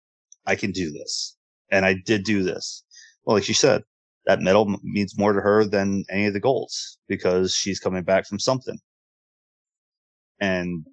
I 0.45 0.55
can 0.55 0.71
do 0.71 0.91
this. 0.91 1.37
And 1.71 1.85
I 1.85 1.95
did 2.05 2.23
do 2.23 2.43
this. 2.43 2.83
Well, 3.23 3.37
like 3.37 3.47
you 3.47 3.53
said, 3.53 3.83
that 4.25 4.41
medal 4.41 4.77
means 4.83 5.17
more 5.17 5.33
to 5.33 5.41
her 5.41 5.65
than 5.65 6.03
any 6.09 6.27
of 6.27 6.33
the 6.33 6.39
golds 6.39 6.97
because 7.07 7.53
she's 7.55 7.79
coming 7.79 8.03
back 8.03 8.25
from 8.27 8.39
something. 8.39 8.77
And 10.39 10.85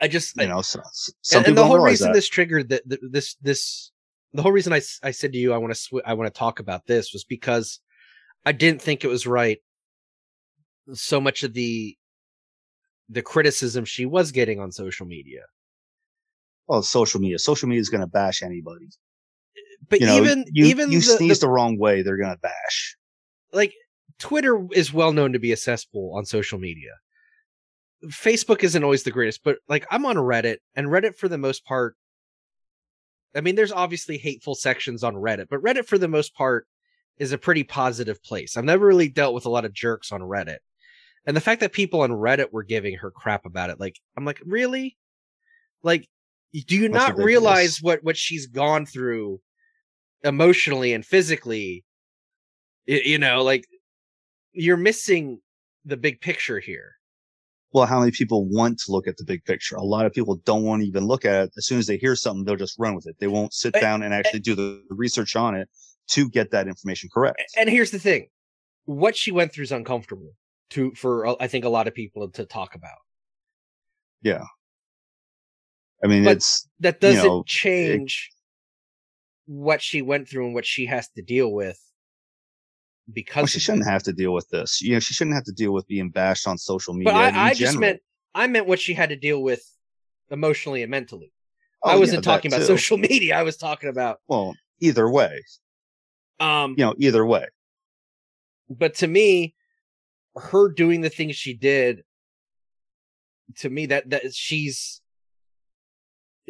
I 0.00 0.08
just, 0.08 0.36
you 0.36 0.44
I, 0.44 0.46
know, 0.46 0.62
so, 0.62 0.80
and, 1.34 1.46
and 1.46 1.56
the 1.56 1.64
whole 1.64 1.80
reason 1.80 2.08
that. 2.08 2.14
this 2.14 2.28
triggered 2.28 2.68
that 2.70 2.82
this, 2.86 3.34
this, 3.36 3.92
the 4.32 4.42
whole 4.42 4.52
reason 4.52 4.72
I, 4.72 4.80
I 5.02 5.10
said 5.10 5.32
to 5.32 5.38
you, 5.38 5.52
I 5.52 5.58
want 5.58 5.72
to, 5.72 5.80
sw- 5.80 6.04
I 6.04 6.14
want 6.14 6.32
to 6.32 6.38
talk 6.38 6.60
about 6.60 6.86
this 6.86 7.12
was 7.12 7.24
because 7.24 7.80
I 8.44 8.52
didn't 8.52 8.82
think 8.82 9.04
it 9.04 9.08
was 9.08 9.26
right. 9.26 9.58
So 10.94 11.20
much 11.20 11.42
of 11.42 11.52
the 11.52 11.96
the 13.10 13.22
criticism 13.22 13.84
she 13.84 14.06
was 14.06 14.32
getting 14.32 14.60
on 14.60 14.70
social 14.70 15.06
media. 15.06 15.40
Well, 16.66 16.82
social 16.82 17.20
media. 17.20 17.38
Social 17.38 17.68
media 17.68 17.80
is 17.80 17.88
going 17.88 18.02
to 18.02 18.06
bash 18.06 18.42
anybody. 18.42 18.88
But 19.88 20.00
You 20.00 20.06
know, 20.06 20.16
even 20.16 20.44
you, 20.52 20.66
even 20.66 20.90
you 20.92 20.98
the, 21.00 21.04
sneeze 21.16 21.40
the- 21.40 21.46
the 21.46 21.50
wrong 21.52 21.78
way, 21.78 22.02
they're 22.02 22.16
to 22.16 22.36
bash. 22.42 22.96
like 23.52 23.72
Twitter 24.18 24.66
is 24.72 24.92
well 24.92 25.12
known 25.12 25.32
to 25.32 25.38
be 25.38 25.52
a 25.52 25.56
cesspool 25.56 26.14
on 26.16 26.24
social 26.24 26.58
media. 26.58 26.92
Facebook 28.06 28.62
isn't 28.62 28.84
always 28.84 29.02
the 29.02 29.10
greatest, 29.10 29.42
but 29.42 29.58
like 29.68 29.86
I'm 29.90 30.06
on 30.06 30.16
Reddit 30.16 30.58
and 30.74 30.88
Reddit 30.88 31.16
for 31.16 31.28
the 31.28 31.38
most 31.38 31.64
part 31.64 31.96
I 33.34 33.40
mean 33.40 33.54
there's 33.56 33.72
obviously 33.72 34.18
hateful 34.18 34.54
sections 34.54 35.04
on 35.04 35.14
Reddit, 35.14 35.46
but 35.50 35.60
Reddit 35.62 35.86
for 35.86 35.98
the 35.98 36.08
most 36.08 36.34
part 36.34 36.66
is 37.18 37.32
a 37.32 37.38
pretty 37.38 37.64
positive 37.64 38.22
place. 38.22 38.56
I've 38.56 38.64
never 38.64 38.86
really 38.86 39.08
dealt 39.08 39.34
with 39.34 39.46
a 39.46 39.50
lot 39.50 39.64
of 39.64 39.72
jerks 39.72 40.12
on 40.12 40.20
Reddit. 40.20 40.58
And 41.26 41.36
the 41.36 41.40
fact 41.40 41.60
that 41.60 41.72
people 41.72 42.00
on 42.02 42.10
Reddit 42.10 42.52
were 42.52 42.62
giving 42.62 42.94
her 42.96 43.10
crap 43.10 43.44
about 43.44 43.70
it, 43.70 43.78
like 43.80 43.96
I'm 44.16 44.24
like, 44.24 44.40
"Really? 44.46 44.96
Like 45.82 46.08
do 46.52 46.76
you 46.76 46.82
That's 46.88 46.94
not 46.94 47.08
ridiculous. 47.16 47.26
realize 47.26 47.78
what 47.82 48.02
what 48.02 48.16
she's 48.16 48.46
gone 48.46 48.86
through 48.86 49.40
emotionally 50.24 50.92
and 50.92 51.04
physically 51.04 51.84
you 52.86 53.18
know 53.18 53.42
like 53.42 53.64
you're 54.52 54.76
missing 54.76 55.40
the 55.84 55.96
big 55.96 56.20
picture 56.20 56.58
here 56.60 56.92
Well, 57.72 57.86
how 57.86 58.00
many 58.00 58.10
people 58.12 58.46
want 58.48 58.78
to 58.80 58.92
look 58.92 59.06
at 59.06 59.16
the 59.18 59.24
big 59.24 59.44
picture? 59.44 59.76
A 59.76 59.82
lot 59.84 60.06
of 60.06 60.12
people 60.12 60.36
don't 60.44 60.64
want 60.64 60.80
to 60.82 60.88
even 60.88 61.04
look 61.06 61.24
at 61.26 61.34
it. 61.44 61.50
As 61.58 61.66
soon 61.66 61.78
as 61.78 61.86
they 61.86 61.98
hear 61.98 62.16
something, 62.16 62.44
they'll 62.44 62.56
just 62.56 62.78
run 62.78 62.94
with 62.96 63.06
it. 63.06 63.16
They 63.20 63.26
won't 63.26 63.52
sit 63.52 63.76
Eh, 63.76 63.80
down 63.80 64.02
and 64.02 64.12
actually 64.14 64.40
do 64.40 64.54
the 64.54 64.82
research 64.88 65.36
on 65.36 65.54
it 65.54 65.68
to 66.14 66.28
get 66.30 66.50
that 66.50 66.66
information 66.66 67.08
correct. 67.12 67.42
and 67.58 67.68
here's 67.68 67.90
the 67.90 67.98
thing 67.98 68.28
what 68.86 69.14
she 69.14 69.30
went 69.30 69.52
through 69.52 69.64
is 69.64 69.72
uncomfortable 69.72 70.32
to 70.70 70.92
for 70.94 71.12
i 71.42 71.46
think 71.46 71.64
a 71.66 71.68
lot 71.68 71.86
of 71.86 71.94
people 71.94 72.26
to 72.30 72.44
talk 72.46 72.74
about 72.74 73.00
Yeah. 74.22 74.44
I 76.02 76.06
mean, 76.06 76.24
But- 76.24 76.36
it's 76.38 76.66
that 76.80 77.00
doesn't 77.00 77.24
know, 77.26 77.42
change 77.46 78.30
what 79.50 79.80
she 79.80 80.02
went 80.02 80.28
through 80.28 80.44
and 80.44 80.54
what 80.54 80.66
she 80.66 80.84
has 80.84 81.08
to 81.08 81.22
deal 81.22 81.50
with 81.50 81.80
because 83.10 83.36
well, 83.42 83.46
she 83.46 83.60
shouldn't 83.60 83.86
have 83.86 84.02
to 84.02 84.12
deal 84.12 84.34
with 84.34 84.46
this. 84.50 84.82
You 84.82 84.92
know, 84.92 85.00
she 85.00 85.14
shouldn't 85.14 85.34
have 85.34 85.44
to 85.44 85.52
deal 85.52 85.72
with 85.72 85.86
being 85.88 86.10
bashed 86.10 86.46
on 86.46 86.58
social 86.58 86.92
media. 86.92 87.14
but 87.14 87.34
i, 87.34 87.46
I 87.48 87.54
just 87.54 87.78
meant 87.78 88.00
i 88.34 88.46
meant 88.46 88.66
what 88.66 88.78
she 88.78 88.92
had 88.92 89.08
to 89.08 89.16
deal 89.16 89.42
with 89.42 89.62
emotionally 90.30 90.82
and 90.82 90.90
mentally 90.90 91.32
Oh, 91.82 91.88
i 91.90 91.96
wasn't 91.96 92.22
that 92.24 92.30
talking 92.30 92.50
about 92.52 92.58
too. 92.58 92.66
social 92.66 92.98
media 93.10 93.38
i 93.38 93.42
was 93.42 93.56
talking 93.56 93.88
about 93.88 94.18
Well, 94.28 94.54
either 94.80 95.08
way, 95.10 95.42
um 96.40 96.74
you 96.76 96.84
know, 96.84 96.94
either 96.98 97.24
way. 97.24 97.46
but 98.68 98.96
to 98.96 99.06
me 99.06 99.54
her 100.36 100.68
doing 100.68 101.00
the 101.00 101.08
things 101.08 101.34
she 101.36 101.54
did 101.54 102.04
to 103.60 103.70
me 103.70 103.86
that 103.86 104.10
that 104.10 104.34
she's 104.34 105.00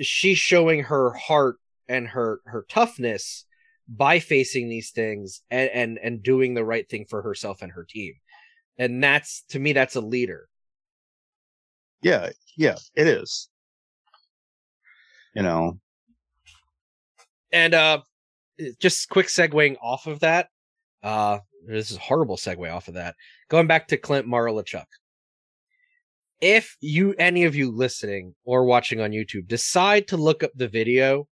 she's 0.00 0.38
showing 0.38 0.82
her 0.82 1.12
heart 1.12 1.58
and 1.88 2.08
her 2.08 2.40
her 2.44 2.66
toughness 2.68 3.44
by 3.88 4.18
facing 4.18 4.68
these 4.68 4.90
things 4.90 5.40
and 5.50 5.70
and 5.70 5.98
and 6.02 6.22
doing 6.22 6.54
the 6.54 6.64
right 6.64 6.88
thing 6.88 7.06
for 7.08 7.22
herself 7.22 7.62
and 7.62 7.72
her 7.72 7.84
team. 7.88 8.14
And 8.76 9.02
that's 9.02 9.44
to 9.50 9.58
me 9.58 9.72
that's 9.72 9.96
a 9.96 10.00
leader. 10.00 10.48
Yeah, 12.02 12.30
yeah, 12.56 12.76
it 12.94 13.06
is. 13.06 13.48
You 15.34 15.42
know, 15.42 15.80
and 17.50 17.74
uh 17.74 18.02
just 18.80 19.08
quick 19.08 19.28
segueing 19.28 19.76
off 19.80 20.06
of 20.06 20.20
that 20.20 20.48
uh 21.02 21.38
this 21.66 21.90
is 21.90 21.96
a 21.96 22.00
horrible 22.00 22.36
segue 22.36 22.72
off 22.72 22.88
of 22.88 22.94
that. 22.94 23.14
Going 23.48 23.66
back 23.66 23.88
to 23.88 23.96
clint 23.96 24.26
Malarchuk. 24.26 24.84
If 26.40 26.76
you 26.80 27.14
any 27.18 27.44
of 27.44 27.56
you 27.56 27.70
listening 27.74 28.34
or 28.44 28.64
watching 28.64 29.00
on 29.00 29.10
youtube 29.10 29.48
decide 29.48 30.08
to 30.08 30.16
look 30.16 30.42
up 30.42 30.52
the 30.54 30.68
video 30.68 31.26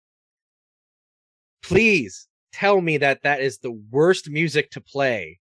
please 1.67 2.29
tell 2.53 2.81
me 2.81 2.97
that 2.99 3.23
that 3.23 3.41
is 3.41 3.59
the 3.59 3.73
worst 3.91 4.31
music 4.31 4.71
to 4.71 4.81
play 4.81 5.39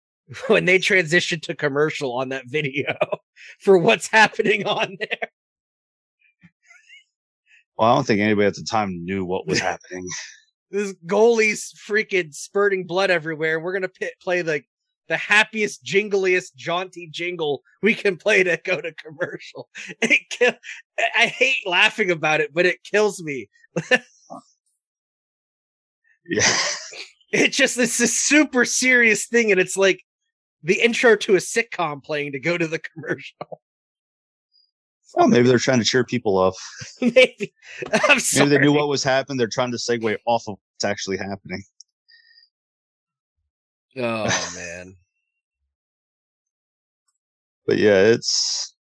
when 0.48 0.64
they 0.64 0.78
transition 0.78 1.40
to 1.40 1.54
commercial 1.54 2.12
on 2.12 2.28
that 2.28 2.44
video 2.46 2.94
for 3.60 3.78
what's 3.78 4.08
happening 4.08 4.66
on 4.66 4.96
there 4.98 5.30
well, 7.78 7.92
I 7.92 7.94
don't 7.94 8.06
think 8.06 8.20
anybody 8.20 8.46
at 8.46 8.54
the 8.54 8.64
time 8.64 9.04
knew 9.04 9.24
what 9.24 9.46
was 9.46 9.60
happening. 9.60 10.06
this 10.70 10.94
goalie's 11.06 11.72
freaking 11.88 12.34
spurting 12.34 12.86
blood 12.86 13.10
everywhere. 13.10 13.60
We're 13.60 13.72
gonna 13.72 13.88
pit, 13.88 14.14
play 14.20 14.42
the 14.42 14.62
the 15.08 15.16
happiest, 15.16 15.82
jingliest, 15.84 16.54
jaunty 16.54 17.08
jingle 17.10 17.62
we 17.82 17.94
can 17.94 18.16
play 18.16 18.42
to 18.42 18.58
go 18.62 18.80
to 18.80 18.92
commercial. 18.92 19.68
It 20.02 20.28
kill, 20.30 20.52
I 20.98 21.08
I 21.16 21.26
hate 21.26 21.66
laughing 21.66 22.10
about 22.10 22.40
it, 22.40 22.52
but 22.52 22.66
it 22.66 22.82
kills 22.82 23.22
me. 23.22 23.48
Yeah, 26.28 26.46
It 27.32 27.52
just 27.52 27.76
it's 27.78 27.98
this 27.98 28.18
super 28.18 28.64
serious 28.64 29.26
thing, 29.26 29.50
and 29.50 29.60
it's 29.60 29.76
like 29.76 30.02
the 30.62 30.80
intro 30.80 31.14
to 31.16 31.34
a 31.34 31.38
sitcom 31.38 32.02
playing 32.02 32.32
to 32.32 32.40
go 32.40 32.56
to 32.56 32.66
the 32.66 32.78
commercial. 32.78 33.60
well, 35.14 35.28
maybe 35.28 35.46
they're 35.48 35.58
trying 35.58 35.78
to 35.78 35.84
cheer 35.84 36.04
people 36.04 36.38
up. 36.38 36.54
Maybe 37.00 37.52
I'm 38.08 38.18
sorry. 38.18 38.48
Maybe 38.48 38.56
they 38.56 38.62
knew 38.64 38.72
what 38.72 38.88
was 38.88 39.04
happening. 39.04 39.38
They're 39.38 39.46
trying 39.46 39.72
to 39.72 39.78
segue 39.78 40.16
off 40.26 40.44
of 40.48 40.56
what's 40.56 40.84
actually 40.84 41.18
happening. 41.18 41.62
Oh 43.96 44.52
man, 44.56 44.96
But 47.66 47.76
yeah, 47.76 48.00
it's 48.00 48.74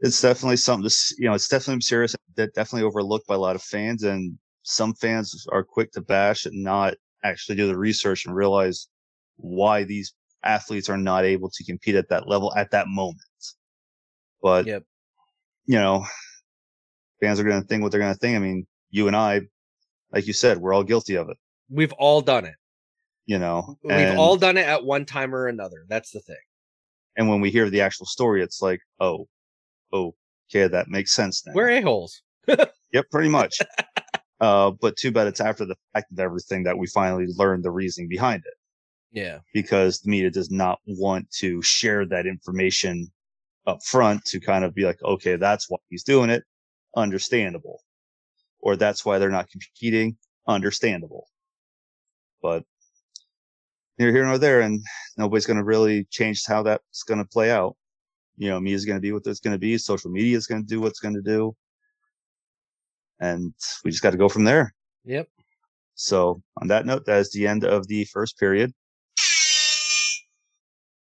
it's 0.00 0.20
definitely 0.20 0.58
something. 0.58 0.88
To, 0.88 1.14
you 1.18 1.28
know, 1.28 1.34
it's 1.34 1.48
definitely 1.48 1.80
serious. 1.80 2.14
That 2.36 2.52
definitely 2.54 2.86
overlooked 2.86 3.26
by 3.26 3.36
a 3.36 3.38
lot 3.38 3.56
of 3.56 3.62
fans, 3.62 4.02
and 4.02 4.38
some 4.62 4.94
fans 4.94 5.46
are 5.50 5.64
quick 5.64 5.92
to 5.92 6.00
bash 6.00 6.46
and 6.46 6.62
not 6.62 6.94
actually 7.24 7.56
do 7.56 7.66
the 7.66 7.76
research 7.76 8.26
and 8.26 8.34
realize 8.34 8.88
why 9.36 9.84
these 9.84 10.14
athletes 10.44 10.88
are 10.88 10.96
not 10.96 11.24
able 11.24 11.48
to 11.50 11.64
compete 11.64 11.94
at 11.94 12.08
that 12.08 12.28
level 12.28 12.52
at 12.54 12.70
that 12.72 12.86
moment. 12.88 13.20
But 14.42 14.66
Yep. 14.66 14.82
you 15.66 15.78
know, 15.78 16.04
fans 17.20 17.38
are 17.40 17.44
going 17.44 17.60
to 17.62 17.66
think 17.68 17.82
what 17.82 17.92
they're 17.92 18.00
going 18.00 18.12
to 18.12 18.18
think. 18.18 18.36
I 18.36 18.40
mean, 18.40 18.66
you 18.90 19.06
and 19.06 19.16
I, 19.16 19.42
like 20.12 20.26
you 20.26 20.32
said, 20.32 20.58
we're 20.58 20.72
all 20.74 20.82
guilty 20.84 21.14
of 21.16 21.28
it. 21.28 21.36
we've 21.70 21.92
all 21.92 22.20
done 22.20 22.44
it. 22.44 22.54
You 23.26 23.38
know, 23.38 23.78
We've 23.84 24.18
all 24.18 24.36
done 24.36 24.56
it 24.56 24.66
at 24.66 24.84
one 24.84 25.04
time 25.04 25.32
or 25.32 25.46
another. 25.46 25.84
That's 25.88 26.10
the 26.10 26.20
thing. 26.20 26.36
and 27.16 27.28
when 27.28 27.40
we 27.40 27.50
hear 27.50 27.70
the 27.70 27.80
actual 27.80 28.06
story, 28.06 28.42
it's 28.42 28.60
like, 28.60 28.80
oh, 28.98 29.28
oh, 29.92 30.14
okay, 30.50 30.66
that 30.66 30.88
makes 30.88 31.12
sense 31.12 31.46
now. 31.46 31.52
We're 31.54 31.70
a 31.70 31.80
holes. 31.80 32.20
Yep, 32.92 33.06
pretty 33.10 33.30
much. 33.30 33.58
Uh, 34.42 34.70
but 34.82 34.96
too 34.96 35.10
bad 35.12 35.26
it's 35.26 35.40
after 35.40 35.64
the 35.64 35.76
fact 35.94 36.12
of 36.12 36.18
everything 36.18 36.64
that 36.64 36.76
we 36.76 36.86
finally 36.86 37.26
learned 37.38 37.62
the 37.64 37.70
reasoning 37.70 38.08
behind 38.08 38.42
it 38.44 38.54
Yeah. 39.18 39.38
because 39.54 40.00
the 40.00 40.10
media 40.10 40.30
does 40.30 40.50
not 40.50 40.80
want 40.86 41.30
to 41.40 41.62
share 41.62 42.04
that 42.06 42.26
information 42.26 43.10
up 43.66 43.82
front 43.84 44.24
to 44.26 44.40
kind 44.40 44.64
of 44.64 44.74
be 44.74 44.84
like, 44.84 45.00
okay, 45.04 45.36
that's 45.36 45.70
why 45.70 45.78
he's 45.88 46.02
doing 46.02 46.28
it. 46.30 46.42
Understandable. 46.96 47.78
Or 48.58 48.74
that's 48.76 49.04
why 49.04 49.18
they're 49.18 49.30
not 49.30 49.48
competing. 49.50 50.16
Understandable. 50.48 51.28
But 52.42 52.64
neither 53.98 54.10
here 54.10 54.24
nor 54.26 54.38
there. 54.38 54.62
And 54.62 54.82
nobody's 55.16 55.46
going 55.46 55.58
to 55.58 55.64
really 55.64 56.04
change 56.10 56.42
how 56.44 56.64
that's 56.64 57.04
going 57.04 57.18
to 57.18 57.24
play 57.24 57.52
out. 57.52 57.76
You 58.36 58.48
know, 58.48 58.58
media's 58.58 58.84
going 58.84 58.96
to 58.98 59.00
be 59.00 59.12
what 59.12 59.26
it's 59.26 59.40
going 59.40 59.54
to 59.54 59.58
be. 59.58 59.78
Social 59.78 60.10
media 60.10 60.36
is 60.36 60.48
going 60.48 60.62
to 60.62 60.66
do 60.66 60.80
what's 60.80 60.98
going 61.00 61.14
to 61.14 61.22
do. 61.22 61.54
And 63.22 63.54
we 63.84 63.92
just 63.92 64.02
got 64.02 64.10
to 64.10 64.18
go 64.18 64.28
from 64.28 64.44
there. 64.44 64.74
Yep. 65.04 65.28
So 65.94 66.42
on 66.60 66.66
that 66.68 66.84
note, 66.86 67.06
that 67.06 67.20
is 67.20 67.30
the 67.30 67.46
end 67.46 67.64
of 67.64 67.86
the 67.86 68.04
first 68.06 68.36
period. 68.36 68.72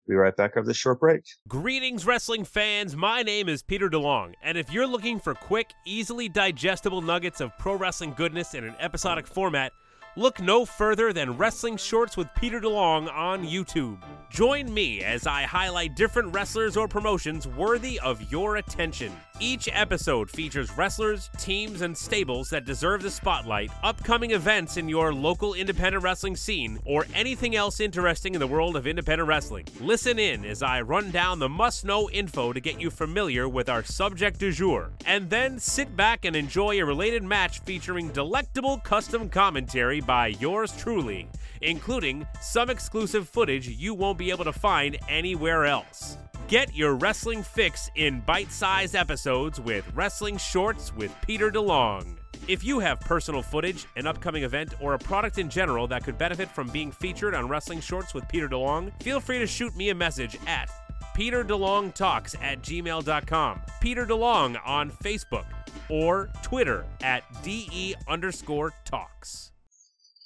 Be 0.08 0.14
right 0.14 0.34
back 0.34 0.52
after 0.56 0.64
this 0.64 0.78
short 0.78 1.00
break. 1.00 1.20
Greetings, 1.48 2.06
wrestling 2.06 2.44
fans. 2.44 2.96
My 2.96 3.22
name 3.22 3.46
is 3.46 3.62
Peter 3.62 3.90
DeLong, 3.90 4.32
and 4.42 4.56
if 4.56 4.72
you're 4.72 4.86
looking 4.86 5.20
for 5.20 5.34
quick, 5.34 5.74
easily 5.84 6.30
digestible 6.30 7.02
nuggets 7.02 7.42
of 7.42 7.52
pro 7.58 7.74
wrestling 7.74 8.14
goodness 8.16 8.54
in 8.54 8.64
an 8.64 8.74
episodic 8.80 9.26
format, 9.26 9.72
look 10.18 10.40
no 10.40 10.64
further 10.64 11.12
than 11.12 11.36
Wrestling 11.36 11.76
Shorts 11.76 12.16
with 12.16 12.26
Peter 12.34 12.60
DeLong 12.60 13.08
on 13.14 13.46
YouTube. 13.46 13.98
Join 14.30 14.72
me 14.74 15.02
as 15.02 15.26
I 15.26 15.44
highlight 15.44 15.94
different 15.94 16.34
wrestlers 16.34 16.76
or 16.76 16.88
promotions 16.88 17.46
worthy 17.46 17.98
of 18.00 18.30
your 18.30 18.56
attention. 18.56 19.12
Each 19.40 19.68
episode 19.72 20.28
features 20.28 20.76
wrestlers, 20.76 21.30
teams, 21.38 21.80
and 21.80 21.96
stables 21.96 22.50
that 22.50 22.64
deserve 22.64 23.02
the 23.02 23.10
spotlight, 23.10 23.70
upcoming 23.84 24.32
events 24.32 24.76
in 24.76 24.88
your 24.88 25.14
local 25.14 25.54
independent 25.54 26.02
wrestling 26.02 26.34
scene, 26.34 26.80
or 26.84 27.06
anything 27.14 27.54
else 27.54 27.78
interesting 27.78 28.34
in 28.34 28.40
the 28.40 28.46
world 28.46 28.74
of 28.74 28.86
independent 28.86 29.28
wrestling. 29.28 29.66
Listen 29.80 30.18
in 30.18 30.44
as 30.44 30.62
I 30.62 30.80
run 30.80 31.12
down 31.12 31.38
the 31.38 31.48
must 31.48 31.84
know 31.84 32.10
info 32.10 32.52
to 32.52 32.60
get 32.60 32.80
you 32.80 32.90
familiar 32.90 33.48
with 33.48 33.68
our 33.68 33.84
subject 33.84 34.40
du 34.40 34.50
jour, 34.50 34.90
and 35.06 35.30
then 35.30 35.60
sit 35.60 35.96
back 35.96 36.24
and 36.24 36.34
enjoy 36.34 36.80
a 36.80 36.84
related 36.84 37.22
match 37.22 37.60
featuring 37.60 38.10
delectable 38.10 38.78
custom 38.78 39.28
commentary 39.28 40.00
by 40.08 40.28
yours 40.40 40.72
truly, 40.76 41.28
including 41.60 42.26
some 42.40 42.70
exclusive 42.70 43.28
footage 43.28 43.68
you 43.68 43.92
won't 43.92 44.16
be 44.16 44.30
able 44.30 44.44
to 44.44 44.52
find 44.52 44.96
anywhere 45.06 45.66
else. 45.66 46.16
Get 46.48 46.74
your 46.74 46.94
wrestling 46.94 47.42
fix 47.42 47.90
in 47.94 48.20
bite 48.20 48.50
sized 48.50 48.96
episodes 48.96 49.60
with 49.60 49.84
Wrestling 49.94 50.38
Shorts 50.38 50.96
with 50.96 51.14
Peter 51.26 51.50
DeLong. 51.50 52.16
If 52.48 52.64
you 52.64 52.78
have 52.78 53.00
personal 53.00 53.42
footage, 53.42 53.84
an 53.96 54.06
upcoming 54.06 54.44
event, 54.44 54.72
or 54.80 54.94
a 54.94 54.98
product 54.98 55.36
in 55.36 55.50
general 55.50 55.86
that 55.88 56.04
could 56.04 56.16
benefit 56.16 56.48
from 56.48 56.68
being 56.68 56.90
featured 56.90 57.34
on 57.34 57.46
Wrestling 57.46 57.80
Shorts 57.80 58.14
with 58.14 58.26
Peter 58.28 58.48
DeLong, 58.48 58.90
feel 59.02 59.20
free 59.20 59.38
to 59.40 59.46
shoot 59.46 59.76
me 59.76 59.90
a 59.90 59.94
message 59.94 60.38
at 60.46 60.70
peterdelongtalks 61.14 62.34
at 62.40 62.62
gmail.com, 62.62 63.60
Peter 63.82 64.06
DeLong 64.06 64.58
on 64.64 64.90
Facebook, 64.90 65.44
or 65.90 66.30
Twitter 66.42 66.86
at 67.02 67.24
DE 67.42 67.94
underscore 68.08 68.72
talks. 68.86 69.52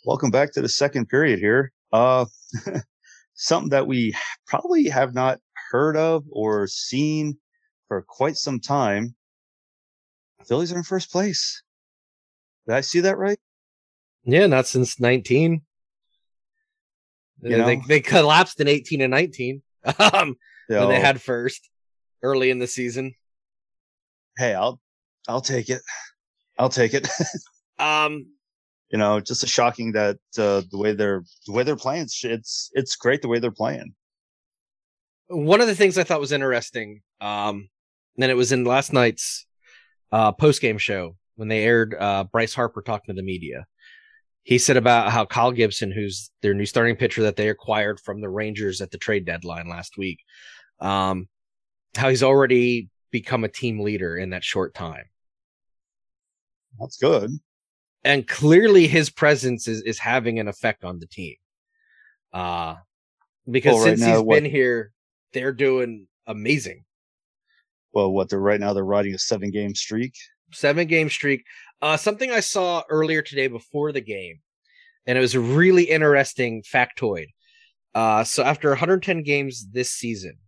Welcome 0.05 0.33
back 0.33 0.53
to 0.55 0.61
the 0.61 0.69
second 0.69 1.09
period 1.09 1.39
here. 1.39 1.71
Uh, 1.93 2.25
something 3.35 3.71
that 3.71 3.87
we 3.87 4.17
probably 4.49 4.89
have 4.89 5.15
not 5.15 5.39
heard 5.71 5.97
of 5.97 6.25
or 6.29 6.67
seen 6.67 7.39
for 7.87 8.03
quite 8.03 8.35
some 8.35 8.59
time. 8.59 9.15
Phillies 10.45 10.73
are 10.73 10.79
in 10.79 10.83
first 10.83 11.13
place. 11.13 11.63
Did 12.67 12.75
I 12.75 12.81
see 12.81 12.99
that 13.01 13.17
right? 13.17 13.39
Yeah, 14.25 14.49
not 14.49 14.67
since 14.67 14.99
19. 14.99 15.63
You 17.43 17.51
they, 17.51 17.77
know? 17.77 17.83
they 17.87 18.01
collapsed 18.01 18.59
in 18.61 18.67
18 18.67 19.03
and 19.03 19.11
19 19.13 19.63
um, 19.99 20.35
when 20.67 20.89
they 20.89 20.99
had 20.99 21.23
first 21.23 21.71
early 22.25 22.51
in 22.51 22.59
the 22.59 22.67
season. 22.67 23.15
hey, 24.37 24.53
I'll 24.53 24.81
I'll 25.29 25.41
take 25.41 25.71
it. 25.71 25.83
I'll 26.59 26.71
take 26.71 26.93
it. 26.93 27.07
Um, 27.79 28.27
you 28.93 28.99
know, 28.99 29.21
just 29.21 29.43
a 29.43 29.47
shocking 29.47 29.93
that 29.93 30.19
uh, 30.39 30.63
the 30.71 30.79
way 30.79 30.93
they're 30.93 31.25
the 31.47 31.53
way 31.53 31.63
they're 31.63 31.77
playing. 31.77 32.03
It's 32.03 32.25
it's 32.25 32.71
it's 32.75 32.97
great 32.97 33.23
the 33.23 33.29
way 33.29 33.39
they're 33.39 33.51
playing. 33.51 33.95
one 35.29 35.63
of 35.63 35.67
the 35.67 35.75
things 35.75 35.97
I 35.97 36.05
thought 36.05 36.21
was 36.21 36.33
interesting, 36.33 37.01
um, 37.21 37.69
and 38.21 38.31
it 38.31 38.35
was 38.35 38.53
in 38.53 38.65
last 38.65 38.93
night's 38.93 39.47
uh, 40.13 40.33
post 40.33 40.61
game 40.61 40.79
show 40.79 41.17
when 41.37 41.49
they 41.49 41.65
aired 41.65 41.95
uh, 41.99 42.25
Bryce 42.25 42.55
Harper 42.55 42.83
talking 42.83 43.15
to 43.15 43.19
the 43.19 43.25
media. 43.25 43.65
He 44.45 44.59
said 44.59 44.77
about 44.77 45.11
how 45.11 45.25
Kyle 45.25 45.53
Gibson, 45.53 45.91
who's 45.91 46.31
their 46.43 46.53
new 46.53 46.67
starting 46.67 46.97
pitcher 46.97 47.23
that 47.23 47.37
they 47.37 47.49
acquired 47.49 47.99
from 48.01 48.21
the 48.21 48.29
Rangers 48.29 48.81
at 48.81 48.91
the 48.91 48.99
trade 48.99 49.25
deadline 49.25 49.69
last 49.69 49.97
week, 49.97 50.19
um, 50.81 51.29
how 51.97 52.11
he's 52.11 52.25
already 52.25 52.91
become 53.11 53.45
a 53.45 53.49
team 53.49 53.81
leader 53.81 54.17
in 54.17 54.31
that 54.31 54.45
short 54.45 54.75
time. 54.75 55.05
That's 56.81 56.97
good. 56.99 57.31
And 58.05 58.27
clearly 58.27 58.87
his 58.89 59.11
presence 59.11 59.69
is, 59.69 59.83
is 59.83 59.99
having 59.99 60.39
an 60.39 60.49
effect 60.49 60.85
on 60.85 60.99
the 60.99 61.07
team. 61.07 61.37
Uh 62.33 62.77
because 63.51 63.75
Well, 63.75 63.85
right 63.85 63.89
since 63.91 64.01
now, 64.01 64.17
he's 64.17 64.23
what- 64.23 64.35
been 64.43 64.51
here, 64.51 64.93
they're 65.33 65.53
doing 65.53 66.07
amazing. 66.27 66.85
Well, 67.93 68.13
what 68.13 68.29
they're 68.31 68.39
right 68.39 68.61
now 68.61 68.73
they're 68.73 68.85
riding 68.85 69.15
a 69.15 69.19
seven 69.19 69.51
game 69.51 69.75
streak. 69.75 70.15
Seven 70.53 70.87
game 70.87 71.11
streak. 71.11 71.45
Uh 71.81 71.97
something 71.97 72.31
I 72.31 72.41
saw 72.41 72.83
earlier 72.89 73.23
today 73.23 73.49
before 73.49 73.93
the 73.93 74.01
game, 74.01 74.41
and 75.07 75.19
it 75.19 75.21
was 75.21 75.35
a 75.35 75.41
really 75.41 75.85
interesting 75.85 76.63
factoid. 76.63 77.27
Uh 77.95 78.25
so 78.25 78.43
after 78.43 78.69
110 78.71 79.23
games 79.23 79.67
this 79.73 79.91
season, 79.91 80.39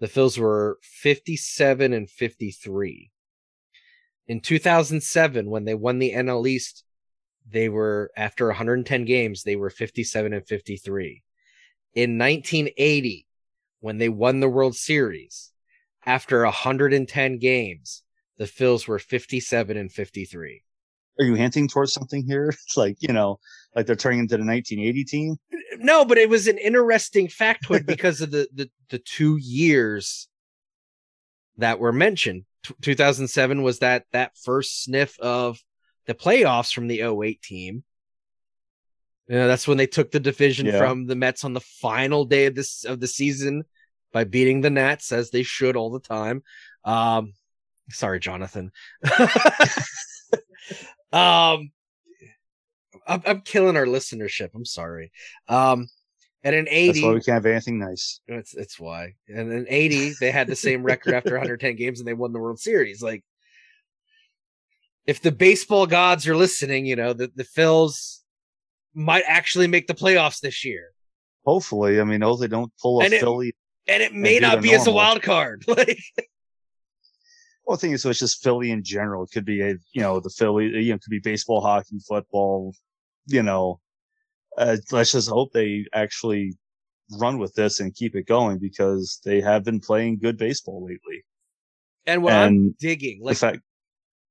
the 0.00 0.08
Phils 0.08 0.36
were 0.38 0.78
57 0.82 1.92
and 1.92 2.10
53. 2.10 3.10
In 4.28 4.40
2007, 4.40 5.48
when 5.48 5.64
they 5.64 5.74
won 5.74 5.98
the 5.98 6.12
NL 6.12 6.48
East, 6.48 6.84
they 7.48 7.68
were 7.68 8.10
after 8.16 8.46
110 8.46 9.04
games, 9.04 9.42
they 9.42 9.56
were 9.56 9.70
57 9.70 10.32
and 10.32 10.46
53. 10.46 11.22
In 11.94 12.18
1980, 12.18 13.26
when 13.80 13.98
they 13.98 14.08
won 14.08 14.40
the 14.40 14.48
World 14.48 14.74
Series, 14.74 15.52
after 16.04 16.44
110 16.44 17.38
games, 17.38 18.02
the 18.36 18.44
Phils 18.44 18.86
were 18.86 18.98
57 18.98 19.76
and 19.76 19.92
53. 19.92 20.62
Are 21.18 21.24
you 21.24 21.34
hinting 21.34 21.68
towards 21.68 21.92
something 21.92 22.24
here? 22.26 22.48
It's 22.48 22.76
like 22.76 22.96
you 23.00 23.12
know, 23.12 23.38
like 23.74 23.86
they're 23.86 23.96
turning 23.96 24.20
into 24.20 24.36
the 24.36 24.44
1980 24.44 25.04
team. 25.04 25.36
No, 25.78 26.04
but 26.04 26.18
it 26.18 26.28
was 26.28 26.46
an 26.46 26.58
interesting 26.58 27.28
factoid 27.28 27.86
because 27.86 28.20
of 28.20 28.30
the, 28.30 28.48
the 28.52 28.70
the 28.90 28.98
two 28.98 29.36
years 29.36 30.28
that 31.58 31.78
were 31.78 31.92
mentioned. 31.92 32.44
T- 32.66 32.74
2007 32.82 33.62
was 33.62 33.80
that 33.80 34.04
that 34.12 34.36
first 34.42 34.82
sniff 34.84 35.18
of 35.20 35.58
the 36.06 36.14
playoffs 36.14 36.72
from 36.72 36.86
the 36.86 37.02
08 37.02 37.40
team. 37.42 37.84
You 39.28 39.36
know, 39.36 39.48
that's 39.48 39.66
when 39.66 39.76
they 39.76 39.86
took 39.88 40.10
the 40.12 40.20
division 40.20 40.66
Yeah. 40.66 40.78
from 40.78 41.06
the 41.06 41.16
Mets 41.16 41.44
on 41.44 41.52
the 41.52 41.60
final 41.60 42.24
day 42.24 42.46
of 42.46 42.54
this 42.54 42.84
of 42.84 43.00
the 43.00 43.08
season 43.08 43.64
by 44.12 44.24
beating 44.24 44.60
the 44.60 44.70
Nats 44.70 45.10
as 45.12 45.30
they 45.30 45.42
should 45.42 45.76
all 45.76 45.90
the 45.90 46.00
time. 46.00 46.42
Um 46.84 47.32
sorry, 47.90 48.20
Jonathan. 48.20 48.70
um 51.12 51.70
I'm, 53.08 53.22
I'm 53.24 53.40
killing 53.42 53.76
our 53.76 53.86
listenership. 53.86 54.50
I'm 54.54 54.64
sorry. 54.64 55.12
Um 55.48 55.88
at 56.46 56.54
an 56.54 56.68
80 56.70 56.92
That's 56.92 57.02
why 57.04 57.12
we 57.12 57.20
can't 57.20 57.34
have 57.34 57.46
anything 57.46 57.78
nice. 57.80 58.20
it's 58.28 58.54
it's 58.54 58.78
why. 58.78 59.14
And 59.28 59.52
in 59.52 59.66
80, 59.68 60.14
they 60.20 60.30
had 60.30 60.46
the 60.46 60.54
same 60.56 60.82
record 60.84 61.12
after 61.14 61.32
110 61.32 61.74
games 61.74 61.98
and 61.98 62.06
they 62.06 62.14
won 62.14 62.32
the 62.32 62.38
World 62.38 62.60
Series. 62.60 63.02
Like 63.02 63.24
if 65.06 65.20
the 65.20 65.32
baseball 65.32 65.86
gods 65.86 66.26
are 66.28 66.36
listening, 66.36 66.86
you 66.86 66.94
know, 66.96 67.12
the, 67.12 67.30
the 67.34 67.44
Phils 67.44 68.20
might 68.94 69.24
actually 69.26 69.66
make 69.66 69.86
the 69.88 69.94
playoffs 69.94 70.40
this 70.40 70.64
year. 70.64 70.92
Hopefully, 71.44 72.00
I 72.00 72.04
mean, 72.04 72.20
hopefully 72.22 72.46
they 72.48 72.52
don't 72.56 72.72
pull 72.80 73.00
a 73.00 73.04
And 73.04 73.12
it- 73.12 73.20
Philly. 73.20 73.54
And 73.88 74.02
it 74.02 74.12
may 74.12 74.40
do 74.40 74.46
not 74.46 74.62
be 74.62 74.74
as 74.74 74.86
a 74.88 74.90
wild 74.92 75.22
card. 75.22 75.64
Like 75.68 75.98
Well, 77.64 77.76
the 77.76 77.80
thing 77.80 77.92
is, 77.92 78.02
so 78.02 78.10
it's 78.10 78.18
just 78.18 78.42
Philly 78.42 78.70
in 78.70 78.82
general. 78.84 79.24
It 79.24 79.30
could 79.32 79.44
be 79.44 79.60
a, 79.60 79.74
you 79.92 80.00
know, 80.00 80.18
the 80.20 80.30
Philly, 80.30 80.66
you 80.66 80.88
know, 80.90 80.94
it 80.96 81.02
could 81.02 81.10
be 81.10 81.18
baseball, 81.20 81.60
hockey, 81.60 81.98
football, 82.06 82.74
you 83.26 83.42
know, 83.42 83.80
uh, 84.56 84.76
let's 84.90 85.12
just 85.12 85.28
hope 85.28 85.52
they 85.52 85.84
actually 85.92 86.56
run 87.18 87.38
with 87.38 87.54
this 87.54 87.80
and 87.80 87.94
keep 87.94 88.16
it 88.16 88.26
going 88.26 88.58
because 88.58 89.20
they 89.24 89.40
have 89.40 89.64
been 89.64 89.80
playing 89.80 90.18
good 90.18 90.36
baseball 90.36 90.84
lately. 90.84 91.24
and 92.06 92.22
what 92.22 92.32
I'm 92.32 92.74
digging, 92.78 93.20
like 93.22 93.36
fact, 93.36 93.60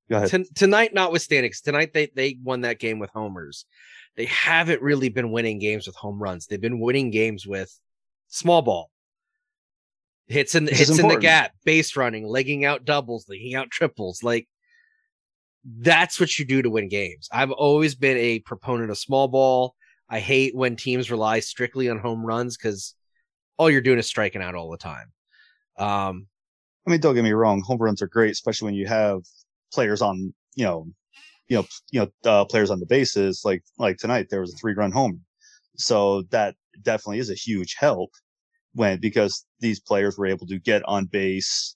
go 0.10 0.18
ahead. 0.18 0.30
Ton- 0.30 0.46
tonight, 0.56 0.94
notwithstanding, 0.94 1.52
tonight 1.64 1.94
they 1.94 2.08
they 2.16 2.38
won 2.44 2.62
that 2.62 2.80
game 2.80 3.00
with 3.00 3.10
homers. 3.12 3.66
They 4.16 4.26
haven't 4.26 4.82
really 4.82 5.10
been 5.10 5.32
winning 5.32 5.60
games 5.60 5.88
with 5.88 5.96
home 5.96 6.22
runs. 6.22 6.48
They've 6.48 6.62
been 6.62 6.80
winning 6.80 7.12
games 7.12 7.46
with 7.46 7.78
small 8.28 8.62
ball 8.62 8.90
hits 10.28 10.56
in 10.56 10.68
is 10.68 10.80
hits 10.80 11.00
in 11.00 11.08
the 11.08 11.18
gap, 11.18 11.52
base 11.64 11.96
running, 11.96 12.28
legging 12.28 12.66
out 12.66 12.86
doubles, 12.86 13.28
legging 13.30 13.56
out 13.56 13.70
triples. 13.70 14.24
Like 14.24 14.48
that's 15.64 16.20
what 16.20 16.38
you 16.38 16.46
do 16.46 16.62
to 16.62 16.70
win 16.70 16.90
games. 16.90 17.30
I've 17.32 17.52
always 17.52 17.96
been 17.96 18.18
a 18.18 18.40
proponent 18.40 18.92
of 18.92 18.98
small 18.98 19.28
ball. 19.28 19.76
I 20.10 20.20
hate 20.20 20.56
when 20.56 20.76
teams 20.76 21.10
rely 21.10 21.40
strictly 21.40 21.90
on 21.90 22.00
home 22.00 22.26
runs 22.26 22.58
because 22.58 22.96
all 23.58 23.70
you're 23.70 23.82
doing 23.82 24.00
is 24.00 24.08
striking 24.08 24.42
out 24.42 24.56
all 24.56 24.70
the 24.70 24.78
time. 24.78 25.12
Um, 25.78 26.28
I 26.88 26.92
mean, 26.92 27.00
don't 27.00 27.16
get 27.16 27.24
me 27.24 27.32
wrong. 27.32 27.62
Home 27.62 27.80
runs 27.80 28.02
are 28.02 28.08
great, 28.08 28.32
especially 28.32 28.68
when 28.68 28.76
you 28.76 28.88
have 28.88 29.22
players 29.74 30.02
on, 30.02 30.34
you 30.56 30.66
know, 30.66 30.88
you 31.48 31.58
know, 31.58 31.66
you 31.92 32.00
know, 32.02 32.32
uh, 32.32 32.46
players 32.46 32.70
on 32.70 32.80
the 32.80 32.86
bases. 32.86 33.42
Like, 33.44 33.64
like 33.78 33.98
tonight, 33.98 34.28
there 34.30 34.42
was 34.42 34.54
a 34.54 34.58
three 34.58 34.74
run 34.74 34.92
home. 34.92 35.22
So 35.78 36.24
that 36.30 36.56
definitely 36.82 37.20
is 37.20 37.30
a 37.30 37.36
huge 37.36 37.76
help 37.78 38.12
when, 38.74 39.00
because 39.00 39.46
these 39.60 39.80
players 39.80 40.18
were 40.18 40.28
able 40.28 40.48
to 40.48 40.60
get 40.60 40.84
on 40.86 41.06
base 41.06 41.76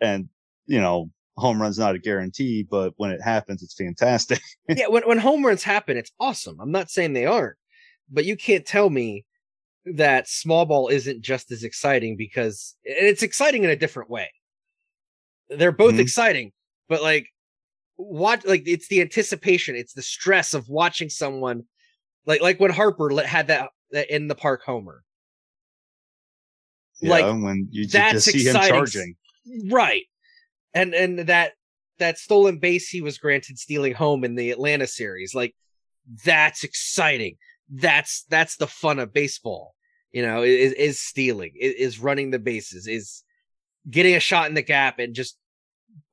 and, 0.00 0.28
you 0.66 0.80
know, 0.80 1.10
home 1.36 1.60
run's 1.60 1.78
not 1.78 1.94
a 1.94 1.98
guarantee, 1.98 2.62
but 2.62 2.92
when 2.96 3.10
it 3.10 3.20
happens, 3.22 3.62
it's 3.62 3.74
fantastic. 3.74 4.40
yeah, 4.68 4.86
when 4.88 5.02
when 5.06 5.18
home 5.18 5.44
runs 5.44 5.62
happen, 5.62 5.96
it's 5.96 6.12
awesome. 6.20 6.60
I'm 6.60 6.70
not 6.72 6.90
saying 6.90 7.12
they 7.12 7.26
aren't, 7.26 7.56
but 8.10 8.24
you 8.24 8.36
can't 8.36 8.64
tell 8.66 8.90
me 8.90 9.24
that 9.84 10.28
small 10.28 10.64
ball 10.64 10.88
isn't 10.88 11.20
just 11.22 11.50
as 11.50 11.62
exciting 11.64 12.16
because 12.16 12.74
it's 12.84 13.22
exciting 13.22 13.64
in 13.64 13.70
a 13.70 13.76
different 13.76 14.08
way. 14.10 14.30
They're 15.50 15.72
both 15.72 15.94
Mhm. 15.94 16.00
exciting, 16.00 16.52
but 16.88 17.02
like 17.02 17.26
watch 17.96 18.44
like 18.44 18.62
it's 18.66 18.88
the 18.88 19.00
anticipation, 19.00 19.76
it's 19.76 19.92
the 19.92 20.02
stress 20.02 20.54
of 20.54 20.68
watching 20.68 21.08
someone 21.10 21.64
like 22.26 22.40
like 22.40 22.58
when 22.60 22.70
Harper 22.70 23.10
had 23.24 23.48
that, 23.48 23.70
that 23.90 24.08
in 24.14 24.28
the 24.28 24.34
park 24.34 24.62
homer. 24.64 25.04
Yeah, 27.00 27.10
Like, 27.10 27.42
when 27.42 27.68
you 27.70 27.86
that's 27.86 28.12
just 28.12 28.30
see 28.30 28.44
him 28.46 28.54
charging. 28.54 29.16
Right. 29.68 30.04
And 30.74 30.94
and 30.94 31.20
that 31.20 31.52
that 31.98 32.18
stolen 32.18 32.58
base 32.58 32.88
he 32.88 33.00
was 33.00 33.18
granted 33.18 33.58
stealing 33.58 33.94
home 33.94 34.24
in 34.24 34.34
the 34.34 34.50
Atlanta 34.50 34.86
series, 34.86 35.34
like 35.34 35.54
that's 36.24 36.64
exciting. 36.64 37.36
That's 37.70 38.24
that's 38.28 38.56
the 38.56 38.66
fun 38.66 38.98
of 38.98 39.12
baseball. 39.12 39.74
You 40.12 40.22
know, 40.22 40.42
is 40.42 40.72
is 40.72 41.00
stealing, 41.00 41.52
is, 41.56 41.98
running 41.98 42.30
the 42.30 42.38
bases, 42.38 42.86
is 42.86 43.24
getting 43.90 44.14
a 44.14 44.20
shot 44.20 44.48
in 44.48 44.54
the 44.54 44.62
gap 44.62 45.00
and 45.00 45.14
just 45.14 45.36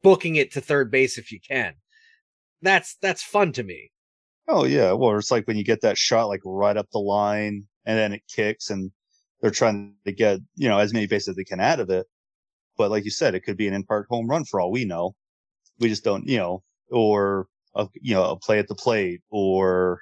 booking 0.01 0.37
it 0.37 0.53
to 0.53 0.61
third 0.61 0.89
base 0.89 1.17
if 1.17 1.31
you 1.31 1.39
can. 1.39 1.73
That's 2.63 2.97
that's 3.01 3.21
fun 3.21 3.51
to 3.53 3.63
me. 3.63 3.91
Oh 4.47 4.65
yeah, 4.65 4.93
well 4.93 5.17
it's 5.17 5.31
like 5.31 5.47
when 5.47 5.57
you 5.57 5.63
get 5.63 5.81
that 5.81 5.97
shot 5.97 6.29
like 6.29 6.41
right 6.45 6.77
up 6.77 6.89
the 6.91 6.99
line 6.99 7.67
and 7.85 7.97
then 7.97 8.13
it 8.13 8.23
kicks 8.27 8.69
and 8.69 8.91
they're 9.41 9.51
trying 9.51 9.95
to 10.05 10.11
get, 10.11 10.39
you 10.55 10.69
know, 10.69 10.77
as 10.77 10.93
many 10.93 11.07
bases 11.07 11.29
as 11.29 11.35
they 11.35 11.43
can 11.43 11.59
out 11.59 11.79
of 11.79 11.89
it. 11.89 12.07
But 12.81 12.89
like 12.89 13.05
you 13.05 13.11
said, 13.11 13.35
it 13.35 13.41
could 13.41 13.57
be 13.57 13.67
an 13.67 13.75
in 13.75 13.83
park 13.83 14.07
home 14.09 14.27
run 14.27 14.43
for 14.43 14.59
all 14.59 14.71
we 14.71 14.85
know. 14.85 15.13
We 15.77 15.87
just 15.87 16.03
don't, 16.03 16.27
you 16.27 16.39
know, 16.39 16.63
or 16.89 17.45
a, 17.75 17.87
you 18.01 18.15
know, 18.15 18.23
a 18.23 18.35
play 18.35 18.57
at 18.57 18.67
the 18.67 18.73
plate 18.73 19.21
or 19.29 20.01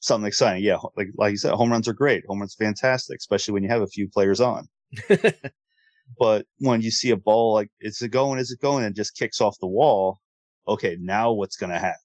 something 0.00 0.26
exciting. 0.26 0.64
Yeah. 0.64 0.78
Like, 0.96 1.10
like 1.14 1.30
you 1.30 1.36
said, 1.36 1.52
home 1.52 1.70
runs 1.70 1.86
are 1.86 1.92
great. 1.92 2.24
Home 2.26 2.40
runs 2.40 2.56
fantastic, 2.56 3.18
especially 3.18 3.54
when 3.54 3.62
you 3.62 3.68
have 3.68 3.80
a 3.80 3.86
few 3.86 4.08
players 4.08 4.40
on. 4.40 4.66
but 6.18 6.46
when 6.58 6.80
you 6.82 6.90
see 6.90 7.10
a 7.10 7.16
ball 7.16 7.54
like, 7.54 7.70
is 7.80 8.02
it 8.02 8.08
going? 8.08 8.40
Is 8.40 8.50
it 8.50 8.60
going? 8.60 8.84
And 8.84 8.96
just 8.96 9.16
kicks 9.16 9.40
off 9.40 9.56
the 9.60 9.68
wall. 9.68 10.18
Okay. 10.66 10.96
Now 10.98 11.30
what's 11.30 11.54
going 11.54 11.70
to 11.70 11.78
happen? 11.78 12.00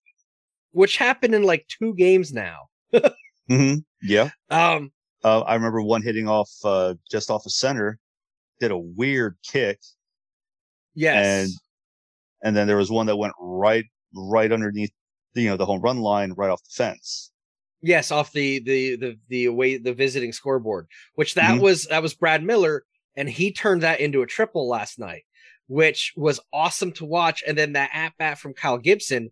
Which 0.70 0.98
happened 0.98 1.34
in 1.34 1.42
like 1.42 1.66
two 1.68 1.96
games 1.96 2.32
now. 2.32 2.68
mm-hmm. 2.94 3.78
Yeah. 4.04 4.30
Um, 4.52 4.92
uh, 5.24 5.40
I 5.40 5.56
remember 5.56 5.82
one 5.82 6.04
hitting 6.04 6.28
off, 6.28 6.52
uh, 6.64 6.94
just 7.10 7.32
off 7.32 7.48
a 7.48 7.48
of 7.48 7.54
center, 7.54 7.98
did 8.60 8.72
a 8.72 8.78
weird 8.78 9.38
kick. 9.44 9.80
Yes. 10.96 11.26
And, 11.26 11.52
and 12.44 12.56
then 12.56 12.68
there 12.68 12.78
was 12.78 12.92
one 12.92 13.08
that 13.08 13.18
went 13.18 13.34
right, 13.40 13.86
right 14.16 14.52
underneath, 14.52 14.92
you 15.34 15.50
know, 15.50 15.58
the 15.58 15.66
home 15.66 15.82
run 15.82 16.00
line, 16.00 16.34
right 16.34 16.50
off 16.50 16.64
the 16.64 16.70
fence. 16.72 17.32
Yes, 17.82 18.12
off 18.12 18.32
the 18.32 18.60
the 18.60 18.96
the 18.96 19.20
the 19.30 19.46
away 19.46 19.78
the 19.78 19.94
visiting 19.94 20.34
scoreboard, 20.34 20.88
which 21.14 21.36
that 21.36 21.52
mm-hmm. 21.52 21.62
was 21.62 21.86
that 21.86 22.02
was 22.02 22.16
Brad 22.16 22.44
Miller, 22.44 22.84
and 23.16 23.30
he 23.30 23.52
turned 23.52 23.84
that 23.84 24.00
into 24.00 24.24
a 24.24 24.28
triple 24.28 24.68
last 24.68 24.98
night, 24.98 25.26
which 25.68 26.14
was 26.16 26.40
awesome 26.52 26.92
to 26.94 27.06
watch. 27.06 27.44
And 27.46 27.56
then 27.56 27.74
that 27.74 27.92
at 27.94 28.18
bat 28.18 28.40
from 28.40 28.56
Kyle 28.56 28.80
Gibson, 28.80 29.32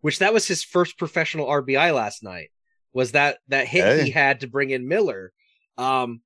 which 0.00 0.20
that 0.20 0.32
was 0.32 0.48
his 0.48 0.64
first 0.64 0.98
professional 0.98 1.46
RBI 1.46 1.94
last 1.94 2.22
night, 2.22 2.50
was 2.94 3.12
that 3.12 3.38
that 3.48 3.66
hit 3.66 3.84
hey. 3.84 4.04
he 4.04 4.10
had 4.10 4.40
to 4.40 4.46
bring 4.46 4.70
in 4.70 4.88
Miller, 4.88 5.32
um, 5.76 6.22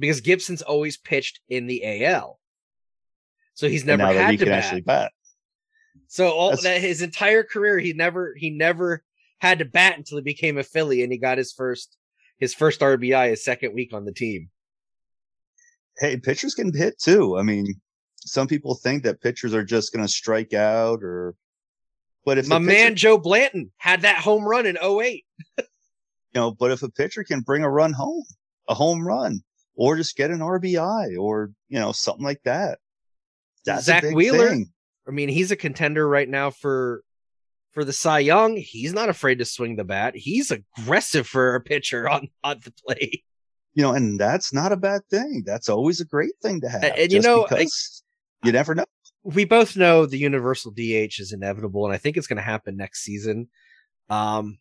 because 0.00 0.20
Gibson's 0.20 0.62
always 0.62 0.96
pitched 0.96 1.40
in 1.48 1.66
the 1.66 2.04
AL, 2.04 2.40
so 3.54 3.68
he's 3.68 3.84
never 3.84 4.06
had 4.06 4.38
to 4.38 4.46
bat. 4.46 4.84
bat. 4.84 5.12
So 6.08 6.30
all 6.30 6.50
That's... 6.50 6.64
that 6.64 6.80
his 6.80 7.02
entire 7.02 7.44
career, 7.44 7.78
he 7.78 7.92
never 7.92 8.34
he 8.36 8.50
never 8.50 9.04
had 9.38 9.60
to 9.60 9.64
bat 9.64 9.96
until 9.96 10.18
he 10.18 10.22
became 10.22 10.58
a 10.58 10.62
Philly 10.62 11.02
and 11.02 11.12
he 11.12 11.18
got 11.18 11.38
his 11.38 11.52
first 11.52 11.96
his 12.38 12.54
first 12.54 12.80
RBI 12.80 13.30
his 13.30 13.44
second 13.44 13.74
week 13.74 13.92
on 13.92 14.04
the 14.04 14.12
team. 14.12 14.50
Hey, 15.98 16.16
pitchers 16.16 16.54
can 16.54 16.74
hit 16.74 16.98
too. 16.98 17.38
I 17.38 17.42
mean, 17.42 17.80
some 18.16 18.48
people 18.48 18.74
think 18.74 19.02
that 19.04 19.20
pitchers 19.20 19.54
are 19.54 19.64
just 19.64 19.92
going 19.92 20.04
to 20.04 20.12
strike 20.12 20.54
out 20.54 21.02
or 21.02 21.36
but 22.24 22.38
if 22.38 22.48
my 22.48 22.58
pitcher, 22.58 22.66
man 22.66 22.96
Joe 22.96 23.18
Blanton 23.18 23.70
had 23.76 24.02
that 24.02 24.18
home 24.18 24.44
run 24.44 24.66
in 24.66 24.76
08. 24.76 25.24
you 25.58 25.64
know, 26.34 26.50
but 26.50 26.70
if 26.70 26.82
a 26.82 26.90
pitcher 26.90 27.24
can 27.24 27.40
bring 27.40 27.62
a 27.62 27.70
run 27.70 27.92
home, 27.92 28.24
a 28.68 28.74
home 28.74 29.06
run, 29.06 29.42
or 29.74 29.96
just 29.96 30.16
get 30.16 30.30
an 30.30 30.40
RBI 30.40 31.18
or, 31.18 31.52
you 31.68 31.78
know, 31.78 31.92
something 31.92 32.24
like 32.24 32.42
that. 32.44 32.78
That's 33.64 33.84
Zack 33.84 34.04
Wheeler. 34.04 34.48
Thing. 34.48 34.72
I 35.06 35.10
mean, 35.10 35.28
he's 35.28 35.50
a 35.50 35.56
contender 35.56 36.06
right 36.08 36.28
now 36.28 36.50
for 36.50 37.02
for 37.72 37.84
the 37.84 37.92
Cy 37.92 38.20
Young, 38.20 38.56
he's 38.56 38.92
not 38.92 39.08
afraid 39.08 39.38
to 39.38 39.44
swing 39.44 39.76
the 39.76 39.84
bat. 39.84 40.16
He's 40.16 40.50
aggressive 40.50 41.26
for 41.26 41.54
a 41.54 41.60
pitcher 41.60 42.08
on, 42.08 42.28
on 42.42 42.60
the 42.64 42.72
plate. 42.72 43.24
You 43.74 43.84
know, 43.84 43.92
and 43.92 44.18
that's 44.18 44.52
not 44.52 44.72
a 44.72 44.76
bad 44.76 45.02
thing. 45.08 45.44
That's 45.46 45.68
always 45.68 46.00
a 46.00 46.04
great 46.04 46.32
thing 46.42 46.60
to 46.62 46.68
have. 46.68 46.82
And, 46.82 46.98
and 46.98 47.12
you 47.12 47.20
know, 47.20 47.46
I, 47.48 47.66
you 48.42 48.52
never 48.52 48.74
know. 48.74 48.84
We 49.22 49.44
both 49.44 49.76
know 49.76 50.06
the 50.06 50.18
universal 50.18 50.72
DH 50.72 51.20
is 51.20 51.32
inevitable, 51.32 51.84
and 51.84 51.94
I 51.94 51.98
think 51.98 52.16
it's 52.16 52.26
going 52.26 52.38
to 52.38 52.42
happen 52.42 52.76
next 52.76 53.02
season. 53.02 53.48
Um, 54.08 54.58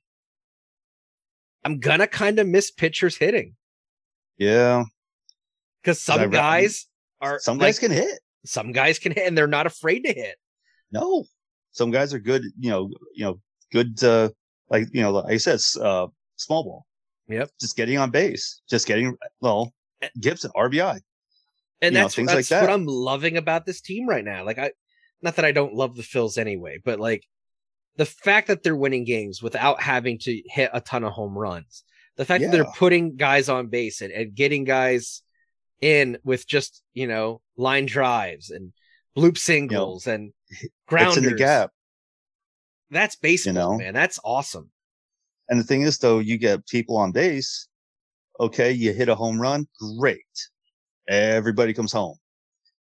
I'm 1.66 1.80
gonna 1.80 2.08
kind 2.08 2.40
of 2.40 2.48
miss 2.48 2.70
pitchers 2.72 3.18
hitting. 3.18 3.56
Yeah, 4.38 4.84
because 5.82 6.02
some 6.02 6.30
guys 6.30 6.88
are 7.22 7.40
some 7.40 7.58
guys 7.58 7.82
like, 7.82 7.90
can 7.90 7.98
hit. 7.98 8.20
Some 8.46 8.72
guys 8.72 9.00
can 9.00 9.12
hit, 9.12 9.28
and 9.28 9.38
they're 9.38 9.48
not 9.48 9.66
afraid 9.66 10.02
to 10.06 10.14
hit. 10.14 10.36
No, 10.92 11.26
some 11.72 11.92
guys 11.92 12.14
are 12.14 12.20
good, 12.20 12.44
you 12.60 12.70
know, 12.70 12.90
you 13.14 13.26
know, 13.26 13.40
good, 13.72 14.04
uh, 14.04 14.30
like, 14.70 14.88
you 14.92 15.02
know, 15.02 15.12
like 15.12 15.34
I 15.34 15.38
said, 15.38 15.60
uh, 15.82 16.08
small 16.36 16.64
ball. 16.64 16.86
Yep. 17.28 17.52
Just 17.60 17.78
getting 17.78 17.98
on 17.98 18.12
base, 18.12 18.62
just 18.70 18.88
getting, 18.88 19.16
well, 19.40 19.74
Gibson, 20.20 20.52
RBI. 20.56 21.00
And 21.82 21.96
that's, 21.96 22.18
know, 22.18 22.26
that's 22.26 22.36
like 22.36 22.48
that. 22.48 22.62
what 22.62 22.74
I'm 22.74 22.86
loving 22.86 23.38
about 23.38 23.66
this 23.66 23.82
team 23.82 24.08
right 24.08 24.26
now. 24.26 24.44
Like, 24.44 24.58
I, 24.58 24.72
not 25.22 25.36
that 25.36 25.46
I 25.46 25.52
don't 25.52 25.74
love 25.74 25.96
the 25.96 26.04
Phils 26.04 26.38
anyway, 26.38 26.80
but 26.84 27.00
like 27.00 27.26
the 27.98 28.06
fact 28.06 28.48
that 28.48 28.64
they're 28.64 28.76
winning 28.76 29.06
games 29.06 29.42
without 29.42 29.82
having 29.82 30.18
to 30.20 30.42
hit 30.48 30.72
a 30.74 30.82
ton 30.82 31.04
of 31.04 31.14
home 31.14 31.38
runs, 31.38 31.84
the 32.18 32.26
fact 32.26 32.42
yeah. 32.42 32.50
that 32.50 32.58
they're 32.58 32.74
putting 32.78 33.16
guys 33.16 33.48
on 33.48 33.68
base 33.68 34.02
and, 34.02 34.12
and 34.12 34.36
getting 34.36 34.64
guys 34.64 35.22
in 35.82 36.18
with 36.24 36.48
just, 36.48 36.82
you 36.94 37.08
know, 37.08 37.42
line 37.58 37.86
drives 37.86 38.50
and 38.50 38.74
bloop 39.18 39.38
singles 39.38 40.06
you 40.06 40.12
know, 40.12 40.16
and 40.16 40.34
grounders. 40.88 41.18
It's 41.18 41.26
in 41.26 41.32
the 41.32 41.38
gap. 41.38 41.72
That's 42.92 43.16
baseball, 43.16 43.54
you 43.54 43.60
know? 43.60 43.78
man. 43.78 43.94
That's 43.94 44.20
awesome. 44.24 44.70
And 45.50 45.60
the 45.60 45.64
thing 45.64 45.82
is, 45.82 45.98
though, 45.98 46.20
you 46.20 46.38
get 46.38 46.66
people 46.68 46.98
on 46.98 47.12
base. 47.12 47.68
Okay, 48.40 48.72
you 48.72 48.94
hit 48.94 49.10
a 49.10 49.16
home 49.16 49.40
run, 49.40 49.68
great. 49.98 50.24
Everybody 51.08 51.74
comes 51.74 51.92
home. 51.92 52.16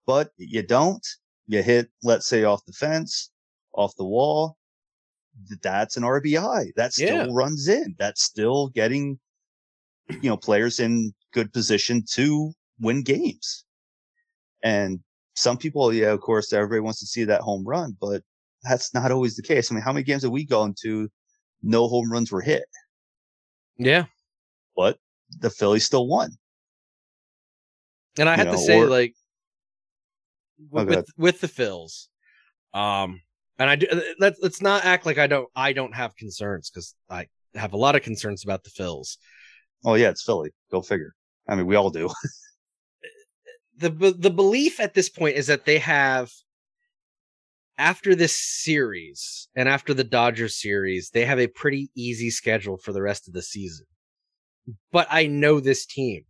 But 0.08 0.30
you 0.38 0.64
don't. 0.64 1.06
You 1.48 1.62
hit, 1.62 1.90
let's 2.04 2.28
say, 2.28 2.44
off 2.46 2.66
the 2.66 2.74
fence, 2.74 3.32
off 3.74 3.96
the 3.98 4.06
wall. 4.06 4.58
That's 5.62 5.98
an 5.98 6.04
RBI. 6.04 6.74
That 6.76 6.94
still 6.94 7.28
yeah. 7.28 7.32
runs 7.32 7.68
in. 7.68 7.96
That's 8.00 8.24
still 8.24 8.70
getting, 8.70 9.20
you 10.10 10.30
know, 10.30 10.38
players 10.38 10.80
in 10.80 11.14
good 11.34 11.52
position 11.52 12.04
to 12.14 12.54
win 12.80 13.04
games. 13.04 13.66
And 14.64 15.00
some 15.36 15.58
people, 15.58 15.94
yeah, 15.94 16.12
of 16.12 16.22
course, 16.22 16.54
everybody 16.54 16.80
wants 16.80 17.00
to 17.00 17.06
see 17.06 17.24
that 17.26 17.42
home 17.42 17.64
run, 17.66 17.98
but 18.00 18.22
that's 18.64 18.94
not 18.94 19.12
always 19.12 19.36
the 19.36 19.44
case. 19.44 19.72
I 19.72 19.76
mean, 19.76 19.84
how 19.84 19.92
many 19.92 20.04
games 20.04 20.24
have 20.24 20.32
we 20.32 20.46
gone 20.46 20.74
to? 20.84 21.10
No 21.62 21.88
home 21.88 22.12
runs 22.12 22.32
were 22.32 22.42
hit. 22.42 22.66
Yeah. 23.78 24.06
But 24.76 24.98
the 25.40 25.50
Phillies 25.50 25.86
still 25.86 26.08
won. 26.08 26.32
And 28.18 28.30
I 28.30 28.36
have 28.36 28.52
to 28.52 28.58
say, 28.58 28.80
or, 28.80 28.88
like, 28.88 29.16
with, 30.70 30.88
with, 30.88 31.06
with 31.18 31.42
the 31.42 31.48
Phils, 31.48 32.08
um, 32.74 33.22
and 33.58 33.70
I 33.70 33.76
do 33.76 33.88
uh, 33.92 34.00
let's 34.20 34.40
let's 34.42 34.62
not 34.62 34.86
act 34.86 35.06
like 35.06 35.18
I 35.18 35.28
don't 35.28 35.48
I 35.56 35.74
don't 35.74 35.94
have 35.96 36.16
concerns 36.16 36.70
because 36.70 36.96
I 37.10 37.28
have 37.56 37.74
a 37.74 37.78
lot 37.78 37.96
of 37.96 38.02
concerns 38.02 38.44
about 38.44 38.64
the 38.64 38.70
Phils. 38.70 39.18
Oh 39.86 39.96
yeah, 39.96 40.10
it's 40.10 40.24
Philly. 40.24 40.52
Go 40.72 40.82
figure. 40.82 41.14
I 41.48 41.56
mean, 41.56 41.66
we 41.66 41.76
all 41.76 41.90
do. 41.90 42.10
the 43.78 43.90
the 43.90 44.30
belief 44.30 44.80
at 44.80 44.94
this 44.94 45.10
point 45.10 45.36
is 45.36 45.48
that 45.48 45.66
they 45.66 45.80
have 45.80 46.32
after 47.78 48.16
this 48.16 48.36
series 48.36 49.48
and 49.56 49.68
after 49.68 49.94
the 49.94 50.04
Dodgers 50.04 50.60
series, 50.60 51.10
they 51.10 51.26
have 51.26 51.40
a 51.40 51.48
pretty 51.48 51.90
easy 51.96 52.30
schedule 52.30 52.78
for 52.78 52.94
the 52.94 53.02
rest 53.02 53.28
of 53.28 53.34
the 53.34 53.42
season. 53.42 53.86
But 54.92 55.08
I 55.10 55.26
know 55.26 55.60
this 55.60 55.86
team. 55.86 56.24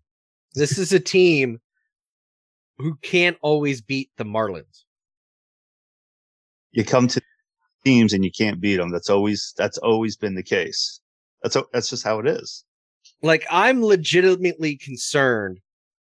This 0.56 0.78
is 0.78 0.94
a 0.94 1.00
team 1.18 1.60
who 2.78 2.96
can't 3.02 3.38
always 3.42 3.82
beat 3.82 4.10
the 4.18 4.24
Marlins. 4.24 4.84
You 6.72 6.84
come 6.84 7.08
to 7.10 7.22
teams 7.86 8.14
and 8.14 8.24
you 8.24 8.32
can't 8.32 8.60
beat 8.60 8.78
them. 8.78 8.92
That's 8.92 9.10
always 9.10 9.54
that's 9.58 9.78
always 9.78 10.18
been 10.18 10.36
the 10.36 10.44
case. 10.44 11.02
That's 11.44 11.58
that's 11.72 11.90
just 11.90 12.04
how 12.04 12.20
it 12.20 12.28
is. 12.28 12.64
Like 13.22 13.46
I'm 13.52 13.84
legitimately 13.84 14.78
concerned 14.78 15.60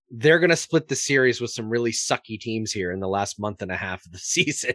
they're 0.09 0.39
going 0.39 0.49
to 0.49 0.55
split 0.55 0.87
the 0.87 0.95
series 0.95 1.41
with 1.41 1.51
some 1.51 1.69
really 1.69 1.91
sucky 1.91 2.39
teams 2.39 2.71
here 2.71 2.91
in 2.91 2.99
the 2.99 3.08
last 3.08 3.39
month 3.39 3.62
and 3.62 3.71
a 3.71 3.75
half 3.75 4.05
of 4.05 4.12
the 4.12 4.17
season. 4.19 4.73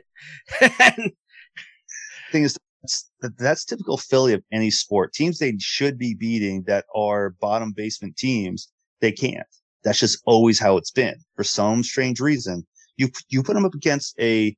and... 0.61 1.12
Thing 2.30 2.45
is, 2.45 2.57
that's, 2.83 3.11
that's 3.39 3.64
typical 3.64 3.99
Philly 3.99 4.33
of 4.33 4.43
any 4.53 4.70
sport. 4.70 5.12
Teams 5.12 5.39
they 5.39 5.55
should 5.59 5.99
be 5.99 6.14
beating 6.14 6.64
that 6.66 6.87
are 6.95 7.30
bottom 7.41 7.72
basement 7.72 8.16
teams, 8.16 8.72
they 9.01 9.12
can't. 9.12 9.47
That's 9.85 9.99
just 9.99 10.22
always 10.24 10.59
how 10.59 10.76
it's 10.76 10.91
been. 10.91 11.16
For 11.37 11.45
some 11.45 11.83
strange 11.83 12.20
reason, 12.20 12.66
you 12.97 13.09
you 13.28 13.43
put 13.43 13.55
them 13.55 13.64
up 13.64 13.74
against 13.74 14.18
a 14.18 14.57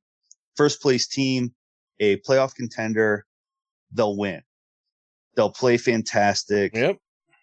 first 0.55 0.81
place 0.81 1.07
team, 1.07 1.53
a 1.99 2.17
playoff 2.17 2.55
contender, 2.55 3.25
they'll 3.91 4.17
win. 4.17 4.41
They'll 5.35 5.51
play 5.51 5.77
fantastic. 5.77 6.75
Yep. 6.75 6.97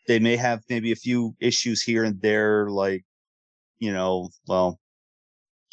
They 0.09 0.19
may 0.19 0.37
have 0.37 0.63
maybe 0.69 0.93
a 0.93 0.97
few 0.97 1.37
issues 1.41 1.83
here 1.83 2.05
and 2.05 2.21
there, 2.23 2.71
like 2.71 3.05
you 3.83 3.93
know, 3.93 4.31
well, 4.47 4.79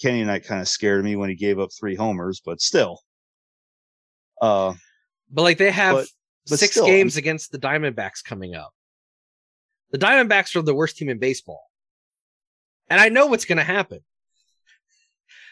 Kenny 0.01 0.21
and 0.21 0.31
I 0.31 0.39
kind 0.39 0.59
of 0.59 0.67
scared 0.67 1.05
me 1.05 1.15
when 1.15 1.29
he 1.29 1.35
gave 1.35 1.59
up 1.59 1.69
three 1.71 1.93
homers, 1.93 2.41
but 2.43 2.59
still. 2.59 3.01
Uh, 4.41 4.73
but 5.29 5.43
like 5.43 5.59
they 5.59 5.69
have 5.69 5.95
but, 5.95 6.07
but 6.49 6.57
six 6.57 6.71
still, 6.71 6.87
games 6.87 7.17
I'm... 7.17 7.19
against 7.19 7.51
the 7.51 7.59
Diamondbacks 7.59 8.23
coming 8.23 8.55
up. 8.55 8.71
The 9.91 9.99
Diamondbacks 9.99 10.55
are 10.55 10.63
the 10.63 10.73
worst 10.73 10.97
team 10.97 11.09
in 11.09 11.19
baseball. 11.19 11.61
And 12.89 12.99
I 12.99 13.09
know 13.09 13.27
what's 13.27 13.45
going 13.45 13.59
to 13.59 13.63
happen. 13.63 13.99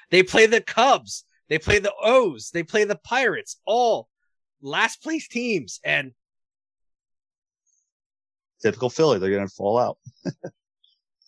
They 0.09 0.23
play 0.23 0.47
the 0.47 0.61
Cubs, 0.61 1.25
they 1.49 1.59
play 1.59 1.77
the 1.77 1.93
O's, 2.01 2.49
they 2.49 2.63
play 2.63 2.85
the 2.85 2.95
Pirates, 2.95 3.57
all 3.67 4.07
last 4.63 5.03
place 5.03 5.27
teams. 5.27 5.79
And 5.83 6.13
typical 8.63 8.89
Philly, 8.89 9.19
they're 9.19 9.29
going 9.29 9.47
to 9.47 9.53
fall 9.53 9.77
out. 9.77 9.99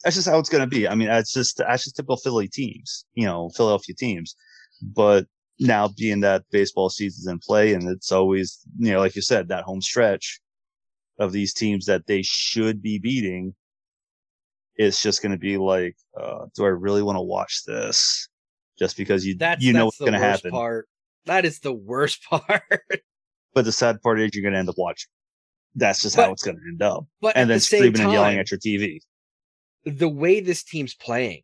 that's 0.03 0.15
just 0.15 0.27
how 0.27 0.39
it's 0.39 0.49
going 0.49 0.61
to 0.61 0.67
be. 0.67 0.87
I 0.87 0.95
mean, 0.95 1.07
that's 1.07 1.33
just 1.33 1.57
that's 1.57 1.83
just 1.83 1.95
typical 1.95 2.17
Philly 2.17 2.47
teams, 2.47 3.05
you 3.13 3.25
know, 3.25 3.49
Philadelphia 3.55 3.95
teams. 3.95 4.35
But 4.81 5.25
now 5.59 5.89
being 5.89 6.21
that 6.21 6.43
baseball 6.51 6.89
season's 6.89 7.27
in 7.27 7.39
play, 7.39 7.73
and 7.73 7.89
it's 7.89 8.11
always 8.11 8.59
you 8.77 8.91
know, 8.91 8.99
like 8.99 9.15
you 9.15 9.21
said, 9.21 9.49
that 9.49 9.63
home 9.63 9.81
stretch 9.81 10.39
of 11.19 11.31
these 11.33 11.53
teams 11.53 11.85
that 11.85 12.07
they 12.07 12.21
should 12.23 12.81
be 12.81 12.97
beating. 12.97 13.53
It's 14.75 15.01
just 15.01 15.21
going 15.21 15.33
to 15.33 15.37
be 15.37 15.57
like, 15.57 15.97
uh, 16.17 16.45
do 16.55 16.63
I 16.63 16.69
really 16.69 17.03
want 17.03 17.17
to 17.17 17.21
watch 17.21 17.63
this? 17.67 18.29
Just 18.77 18.95
because 18.95 19.25
you 19.25 19.35
That's 19.37 19.61
you 19.61 19.73
know 19.73 19.87
that's 19.87 19.99
what's 19.99 20.09
going 20.09 20.13
to 20.13 20.19
happen. 20.19 20.51
Part. 20.51 20.87
That 21.25 21.43
is 21.43 21.59
the 21.59 21.73
worst 21.73 22.23
part. 22.29 22.63
But 23.53 23.65
the 23.65 23.73
sad 23.73 24.01
part 24.01 24.21
is 24.21 24.31
you're 24.33 24.43
going 24.43 24.53
to 24.53 24.59
end 24.59 24.69
up 24.69 24.77
watching. 24.77 25.09
That's 25.75 26.01
just 26.01 26.15
But- 26.15 26.27
how 26.27 26.31
it's 26.31 26.43
going 26.43 26.55
to 26.55 26.63
end 26.69 26.81
up. 26.81 27.05
But 27.19 27.35
And 27.35 27.49
then 27.49 27.57
the 27.57 27.61
screaming 27.61 27.93
time, 27.95 28.05
and 28.05 28.13
yelling 28.13 28.39
at 28.39 28.51
your 28.51 28.59
TV. 28.59 28.99
The 29.85 30.09
way 30.09 30.39
this 30.39 30.63
team's 30.63 30.93
playing 30.93 31.41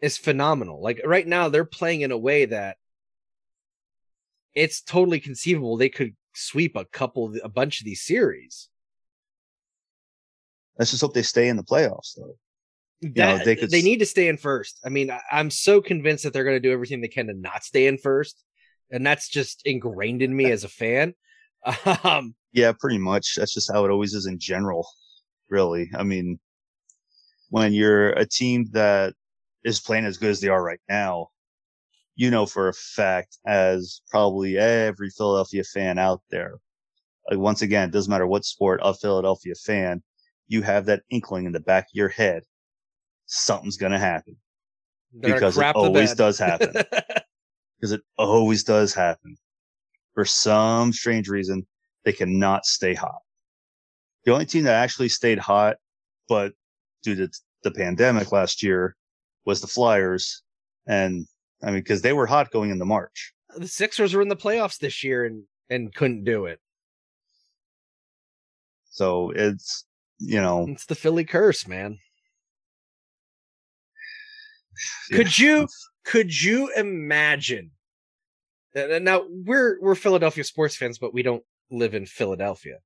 is 0.00 0.16
phenomenal. 0.18 0.82
Like 0.82 1.00
right 1.04 1.26
now, 1.26 1.48
they're 1.48 1.64
playing 1.64 2.02
in 2.02 2.12
a 2.12 2.18
way 2.18 2.46
that 2.46 2.76
it's 4.54 4.80
totally 4.82 5.20
conceivable 5.20 5.76
they 5.76 5.88
could 5.88 6.14
sweep 6.34 6.76
a 6.76 6.84
couple, 6.84 7.34
a 7.42 7.48
bunch 7.48 7.80
of 7.80 7.84
these 7.84 8.02
series. 8.02 8.68
Let's 10.78 10.90
just 10.90 11.02
hope 11.02 11.14
they 11.14 11.22
stay 11.22 11.48
in 11.48 11.56
the 11.56 11.62
playoffs, 11.62 12.14
though. 12.16 12.36
know, 13.02 13.36
That- 13.36 13.44
they 13.44 13.56
could 13.56 13.70
they 13.70 13.82
need 13.82 13.98
to 13.98 14.06
stay 14.06 14.28
in 14.28 14.36
first. 14.36 14.80
I 14.84 14.88
mean, 14.88 15.10
I, 15.10 15.20
I'm 15.30 15.50
so 15.50 15.80
convinced 15.80 16.24
that 16.24 16.32
they're 16.32 16.44
going 16.44 16.56
to 16.56 16.60
do 16.68 16.72
everything 16.72 17.00
they 17.00 17.08
can 17.08 17.26
to 17.26 17.34
not 17.34 17.64
stay 17.64 17.86
in 17.86 17.98
first, 17.98 18.42
and 18.90 19.06
that's 19.06 19.28
just 19.28 19.62
ingrained 19.64 20.22
in 20.22 20.34
me 20.34 20.50
as 20.50 20.64
a 20.64 20.68
fan. 20.68 21.14
Um, 22.04 22.34
Yeah, 22.52 22.72
pretty 22.72 22.96
much. 22.96 23.34
That's 23.36 23.52
just 23.52 23.70
how 23.70 23.84
it 23.84 23.90
always 23.90 24.14
is 24.14 24.24
in 24.24 24.38
general, 24.38 24.88
really. 25.50 25.90
I 25.94 26.02
mean, 26.02 26.40
when 27.50 27.72
you're 27.72 28.10
a 28.10 28.26
team 28.26 28.66
that 28.72 29.14
is 29.64 29.80
playing 29.80 30.06
as 30.06 30.16
good 30.16 30.30
as 30.30 30.40
they 30.40 30.48
are 30.48 30.62
right 30.62 30.80
now, 30.88 31.28
you 32.16 32.30
know 32.30 32.46
for 32.46 32.68
a 32.68 32.72
fact, 32.72 33.38
as 33.46 34.00
probably 34.10 34.58
every 34.58 35.10
Philadelphia 35.10 35.62
fan 35.64 35.98
out 35.98 36.22
there, 36.30 36.54
like 37.30 37.38
once 37.38 37.62
again, 37.62 37.88
it 37.88 37.92
doesn't 37.92 38.10
matter 38.10 38.26
what 38.26 38.44
sport, 38.44 38.80
a 38.82 38.94
Philadelphia 38.94 39.54
fan, 39.54 40.02
you 40.48 40.62
have 40.62 40.86
that 40.86 41.02
inkling 41.10 41.46
in 41.46 41.52
the 41.52 41.60
back 41.60 41.84
of 41.84 41.94
your 41.94 42.08
head, 42.08 42.42
something's 43.26 43.76
going 43.76 43.92
to 43.92 43.98
happen 43.98 44.36
they're 45.12 45.40
gonna 45.40 45.52
because 45.52 45.58
it 45.58 45.76
always 45.76 46.14
does 46.14 46.38
happen. 46.38 46.72
because 47.80 47.92
it 47.92 48.02
always 48.16 48.64
does 48.64 48.94
happen. 48.94 49.36
For 50.14 50.24
some 50.24 50.92
strange 50.92 51.28
reason, 51.28 51.66
they 52.04 52.12
cannot 52.12 52.66
stay 52.66 52.94
hot. 52.94 53.20
The 54.24 54.32
only 54.32 54.46
team 54.46 54.64
that 54.64 54.74
actually 54.74 55.08
stayed 55.08 55.38
hot, 55.38 55.76
but 56.28 56.52
due 57.02 57.14
to 57.16 57.28
the 57.62 57.70
pandemic 57.70 58.32
last 58.32 58.62
year, 58.62 58.96
was 59.44 59.60
the 59.60 59.66
Flyers. 59.66 60.42
And 60.86 61.26
I 61.62 61.66
mean, 61.66 61.80
because 61.80 62.02
they 62.02 62.12
were 62.12 62.26
hot 62.26 62.50
going 62.50 62.70
into 62.70 62.84
March. 62.84 63.32
the 63.56 63.68
Sixers 63.68 64.14
were 64.14 64.22
in 64.22 64.28
the 64.28 64.36
playoffs 64.36 64.78
this 64.78 65.02
year 65.04 65.24
and 65.24 65.44
and 65.68 65.94
couldn't 65.94 66.24
do 66.24 66.46
it. 66.46 66.58
So 68.90 69.30
it's, 69.30 69.84
you 70.18 70.40
know, 70.40 70.66
It's 70.68 70.86
the 70.86 70.94
Philly 70.94 71.24
curse, 71.24 71.66
man. 71.68 71.98
Could 75.12 75.38
you 75.38 75.68
could 76.04 76.42
you 76.42 76.72
imagine? 76.74 77.70
uh, 78.74 78.98
Now 79.00 79.24
we're 79.28 79.78
we're 79.80 79.94
Philadelphia 79.94 80.44
sports 80.44 80.76
fans, 80.76 80.98
but 80.98 81.12
we 81.14 81.22
don't 81.22 81.44
live 81.70 81.94
in 81.94 82.06
Philadelphia. 82.06 82.78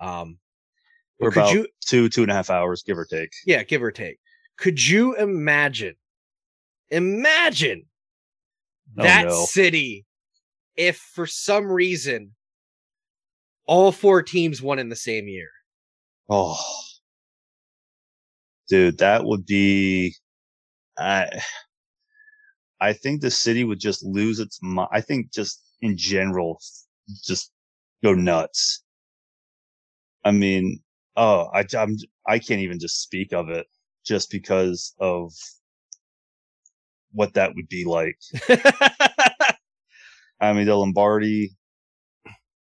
Um, 0.00 0.38
we're 1.18 1.30
could 1.30 1.40
about 1.40 1.52
you? 1.54 1.66
two, 1.86 2.08
two 2.08 2.22
and 2.22 2.30
a 2.30 2.34
half 2.34 2.50
hours, 2.50 2.82
give 2.82 2.98
or 2.98 3.04
take. 3.04 3.30
Yeah, 3.46 3.62
give 3.62 3.82
or 3.82 3.90
take. 3.90 4.18
Could 4.56 4.84
you 4.86 5.14
imagine? 5.16 5.94
Imagine 6.90 7.84
Oh, 8.98 9.02
that 9.02 9.26
no. 9.26 9.44
city 9.44 10.06
if 10.74 10.96
for 10.96 11.26
some 11.26 11.66
reason 11.70 12.34
all 13.66 13.92
four 13.92 14.22
teams 14.22 14.62
won 14.62 14.78
in 14.78 14.88
the 14.88 14.96
same 14.96 15.28
year. 15.28 15.48
Oh, 16.30 16.58
dude, 18.68 18.98
that 18.98 19.24
would 19.24 19.44
be. 19.46 20.14
I. 20.98 21.28
I 22.80 22.92
think 22.92 23.20
the 23.20 23.30
city 23.30 23.64
would 23.64 23.80
just 23.80 24.04
lose 24.04 24.38
its 24.38 24.60
mind. 24.62 24.88
I 24.92 25.00
think 25.00 25.32
just 25.32 25.60
in 25.82 25.96
general, 25.96 26.60
just 27.26 27.50
go 28.04 28.14
nuts. 28.14 28.84
I 30.24 30.30
mean, 30.30 30.80
oh, 31.18 31.48
I, 31.52 31.64
I'm, 31.76 31.96
I 32.26 32.38
can't 32.38 32.60
even 32.60 32.78
just 32.78 33.02
speak 33.02 33.32
of 33.32 33.50
it 33.50 33.66
just 34.06 34.30
because 34.30 34.94
of 35.00 35.32
what 37.12 37.34
that 37.34 37.54
would 37.54 37.68
be 37.68 37.84
like. 37.84 38.16
I 40.40 40.52
mean, 40.52 40.66
the 40.66 40.76
Lombardi, 40.76 41.50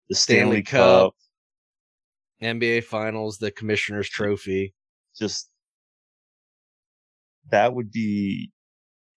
the 0.09 0.14
Stanley 0.14 0.62
Stanley, 0.62 0.62
Cup. 0.62 1.12
Cup, 1.12 1.14
NBA 2.42 2.84
Finals, 2.84 3.38
the 3.38 3.51
Commissioner's 3.51 4.09
Trophy. 4.09 4.74
just 5.18 5.51
that 7.51 7.74
would 7.74 7.90
be 7.90 8.51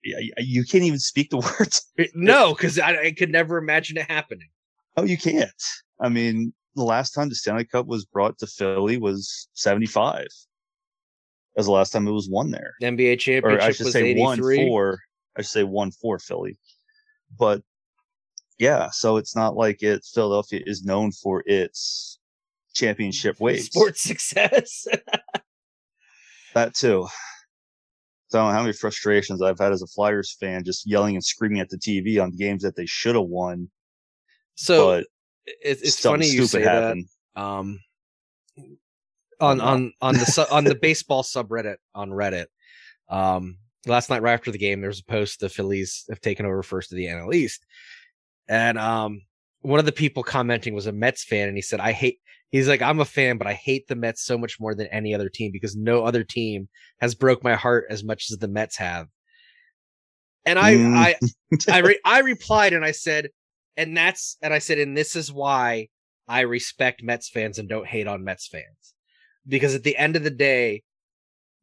you 0.04 0.64
can't 0.64 0.84
even 0.86 1.00
speak 1.00 1.30
the 1.30 1.38
words 1.60 1.92
No, 2.16 2.54
because 2.56 2.80
I, 2.80 2.96
I 2.96 3.12
could 3.12 3.32
never 3.32 3.58
imagine 3.58 3.98
it 3.98 4.10
happening. 4.10 4.48
oh 4.98 5.04
you 5.04 5.18
can't 5.18 5.52
i 6.02 6.08
mean 6.10 6.54
the 6.76 6.84
last 6.84 7.12
time 7.12 7.30
the 7.30 7.36
stanley 7.36 7.66
cup 7.66 7.86
was 7.88 8.06
brought 8.06 8.38
to 8.38 8.48
philly 8.48 8.98
was 8.98 9.50
75 9.54 10.28
as 11.58 11.66
the 11.66 11.72
last 11.72 11.92
time 11.92 12.08
it 12.08 12.12
was 12.12 12.30
won 12.30 12.52
there 12.52 12.74
NBA 12.82 13.20
championship 13.20 13.44
or 13.44 13.62
i 13.62 13.72
should 13.72 13.86
was 13.86 13.94
say 13.94 14.16
one 14.16 14.40
83. 14.40 14.68
for 14.68 15.00
i 15.38 15.42
should 15.42 15.52
say 15.52 15.64
one 15.64 15.92
for 15.92 16.20
philly 16.20 16.58
but 17.38 17.62
yeah 18.58 18.90
so 18.92 19.18
it's 19.18 19.36
not 19.36 19.56
like 19.56 19.82
it 19.84 20.06
philadelphia 20.14 20.62
is 20.66 20.84
known 20.84 21.12
for 21.12 21.44
its 21.46 22.20
championship 22.74 23.40
waves 23.40 23.66
Sports 23.66 24.02
success. 24.02 24.88
That 26.54 26.74
too. 26.74 27.08
So 28.30 28.40
I 28.40 28.42
don't 28.42 28.52
know 28.52 28.58
how 28.58 28.62
many 28.62 28.74
frustrations 28.74 29.42
I've 29.42 29.60
had 29.60 29.72
as 29.72 29.82
a 29.82 29.88
Flyers 29.88 30.36
fan 30.40 30.64
just 30.64 30.88
yelling 30.88 31.16
and 31.16 31.24
screaming 31.24 31.60
at 31.60 31.70
the 31.70 31.78
TV 31.78 32.22
on 32.22 32.36
games 32.36 32.64
that 32.64 32.76
they 32.76 32.86
should 32.86 33.16
have 33.16 33.26
won, 33.26 33.70
so 34.56 34.88
but 34.88 35.08
it, 35.64 35.80
it's 35.82 36.00
funny 36.00 36.28
you 36.28 36.46
say 36.46 36.62
happened. 36.62 37.06
that. 37.36 37.42
Um, 37.42 37.80
on 39.40 39.62
on 39.62 39.94
on 40.02 40.16
the 40.16 40.26
su- 40.26 40.46
on 40.52 40.64
the 40.64 40.76
baseball 40.76 41.24
subreddit 41.24 41.78
on 41.96 42.10
Reddit. 42.10 42.46
Um, 43.10 43.58
last 43.88 44.10
night 44.10 44.22
right 44.22 44.34
after 44.34 44.52
the 44.52 44.58
game, 44.58 44.82
there 44.82 44.90
was 44.90 45.00
a 45.00 45.06
post 45.12 45.40
the 45.40 45.50
Phillies 45.50 46.06
have 46.10 46.22
taken 46.22 46.46
over 46.46 46.62
first 46.64 46.92
of 46.92 46.98
the 46.98 47.06
NL 47.06 47.34
East, 47.34 47.66
and 48.48 48.78
um, 48.78 49.22
one 49.62 49.80
of 49.80 49.86
the 49.86 49.92
people 49.92 50.24
commenting 50.24 50.74
was 50.74 50.88
a 50.88 50.92
Mets 50.92 51.24
fan, 51.24 51.48
and 51.48 51.58
he 51.58 51.62
said, 51.62 51.80
"I 51.80 51.92
hate." 51.92 52.20
He's 52.52 52.68
like, 52.68 52.82
"I'm 52.82 53.00
a 53.00 53.06
fan, 53.06 53.38
but 53.38 53.48
I 53.48 53.54
hate 53.54 53.88
the 53.88 53.96
Mets 53.96 54.24
so 54.26 54.38
much 54.38 54.60
more 54.60 54.74
than 54.76 54.88
any 54.88 55.14
other 55.14 55.30
team 55.30 55.52
because 55.52 55.76
no 55.76 56.04
other 56.04 56.24
team 56.24 56.68
has 57.00 57.14
broke 57.16 57.44
my 57.44 57.56
heart 57.56 57.86
as 57.90 58.04
much 58.04 58.28
as 58.32 58.38
the 58.38 58.48
Mets 58.48 58.78
have." 58.78 59.08
And 60.46 60.58
I 60.60 60.74
Mm. 60.76 60.96
I 60.96 61.16
I 61.72 61.78
re- 61.80 62.00
I 62.04 62.20
replied 62.20 62.74
and 62.74 62.84
I 62.84 62.92
said, 62.92 63.30
and 63.80 63.98
that's 63.98 64.38
and 64.42 64.54
I 64.54 64.60
said, 64.60 64.78
and 64.80 64.96
this 64.96 65.16
is 65.16 65.32
why 65.32 65.88
I 66.28 66.42
respect 66.42 67.02
Mets 67.04 67.30
fans 67.30 67.58
and 67.60 67.68
don't 67.68 67.88
hate 67.88 68.08
on 68.08 68.24
Mets 68.24 68.48
fans. 68.48 68.94
Because 69.48 69.74
at 69.76 69.84
the 69.84 69.98
end 69.98 70.16
of 70.16 70.24
the 70.24 70.30
day, 70.30 70.84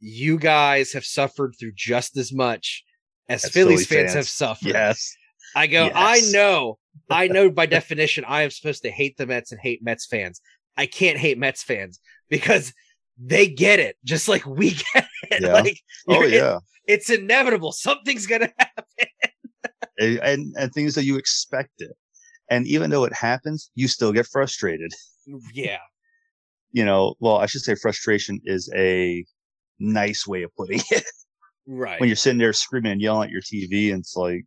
you 0.00 0.38
guys 0.38 0.92
have 0.92 1.04
suffered 1.04 1.54
through 1.58 1.72
just 1.76 2.16
as 2.16 2.32
much 2.32 2.84
as 3.28 3.44
As 3.44 3.52
Phillies 3.52 3.86
Philly 3.86 4.02
fans, 4.02 4.14
have 4.14 4.26
suffered. 4.28 4.68
yes. 4.68 5.14
I 5.54 5.66
go, 5.68 5.90
I 5.94 6.20
know, 6.32 6.78
I 7.08 7.28
know 7.36 7.50
by 7.50 7.66
definition, 7.66 8.24
I 8.26 8.42
am 8.42 8.50
supposed 8.50 8.82
to 8.82 8.90
hate 8.90 9.16
the 9.16 9.26
Mets 9.26 9.52
and 9.52 9.60
hate 9.60 9.82
Mets 9.82 10.06
fans. 10.06 10.40
I 10.76 10.86
can't 10.86 11.16
hate 11.18 11.38
Mets 11.38 11.62
fans 11.62 12.00
because 12.28 12.72
they 13.18 13.46
get 13.48 13.78
it, 13.78 13.96
just 14.04 14.28
like 14.28 14.44
we 14.46 14.70
get 14.94 15.06
it. 15.30 15.42
Yeah. 15.42 15.52
Like, 15.52 15.78
Oh 16.08 16.22
yeah. 16.24 16.58
it's 16.86 17.08
inevitable. 17.10 17.72
Something's 17.72 18.26
gonna 18.26 18.52
happen. 18.58 18.84
And, 19.98 20.18
and 20.18 20.54
and 20.58 20.72
things 20.72 20.94
that 20.96 21.04
you 21.04 21.16
expect 21.16 21.70
it. 21.78 21.96
And 22.51 22.66
even 22.66 22.90
though 22.90 23.05
it 23.05 23.12
happens, 23.12 23.70
you 23.74 23.88
still 23.88 24.12
get 24.12 24.26
frustrated. 24.26 24.92
Yeah. 25.53 25.78
You 26.70 26.84
know, 26.84 27.14
well, 27.18 27.38
I 27.38 27.47
should 27.47 27.62
say 27.62 27.74
frustration 27.74 28.40
is 28.44 28.70
a 28.76 29.24
nice 29.80 30.24
way 30.26 30.42
of 30.44 30.55
putting 30.57 30.80
it. 30.90 31.05
Right. 31.68 31.99
when 31.99 32.09
you're 32.09 32.14
sitting 32.14 32.38
there 32.38 32.53
screaming 32.53 32.92
and 32.92 33.01
yelling 33.01 33.26
at 33.26 33.32
your 33.32 33.40
TV 33.42 33.90
and 33.90 33.99
it's 34.03 34.14
like 34.14 34.44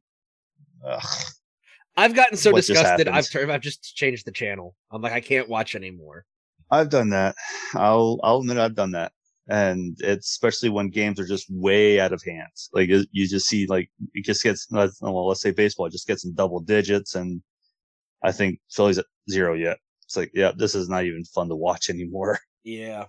ugh, 0.88 1.04
I've 1.98 2.16
gotten 2.16 2.38
so 2.38 2.54
disgusted. 2.54 3.10
I've 3.10 3.30
turned, 3.30 3.52
I've 3.52 3.60
just 3.60 3.94
changed 3.94 4.26
the 4.26 4.32
channel. 4.32 4.74
I'm 4.90 5.02
like, 5.02 5.12
I 5.12 5.20
can't 5.20 5.50
watch 5.50 5.76
anymore. 5.76 6.24
I've 6.72 6.90
done 6.90 7.10
that. 7.10 7.36
I'll 7.76 8.22
I'll 8.24 8.38
admit 8.38 8.58
I've 8.58 8.76
done 8.76 8.92
that. 8.92 9.12
And 9.50 9.98
it's 10.00 10.30
especially 10.30 10.70
when 10.70 10.90
games 10.92 11.20
are 11.20 11.26
just 11.26 11.48
way 11.50 12.00
out 12.00 12.14
of 12.14 12.24
hands. 12.26 12.70
Like 12.72 12.88
you 12.88 13.28
just 13.28 13.48
see 13.48 13.66
like 13.68 13.90
it 14.14 14.24
just 14.24 14.42
gets 14.42 14.68
let's- 14.72 15.02
well, 15.02 15.28
let's 15.28 15.42
say 15.42 15.52
baseball 15.52 15.88
it 15.88 15.92
just 15.92 16.08
gets 16.08 16.24
in 16.24 16.34
double 16.36 16.62
digits, 16.62 17.16
and 17.16 17.42
I 18.24 18.32
think 18.32 18.60
Philly's 18.70 18.98
at 18.98 19.06
zero 19.30 19.54
yet. 19.54 19.78
It's 20.06 20.18
like 20.18 20.32
yeah, 20.34 20.52
this 20.56 20.76
is 20.76 20.90
not 20.90 21.06
even 21.06 21.24
fun 21.26 21.50
to 21.50 21.56
watch 21.56 21.90
anymore. 21.90 22.40
Yeah. 22.66 23.06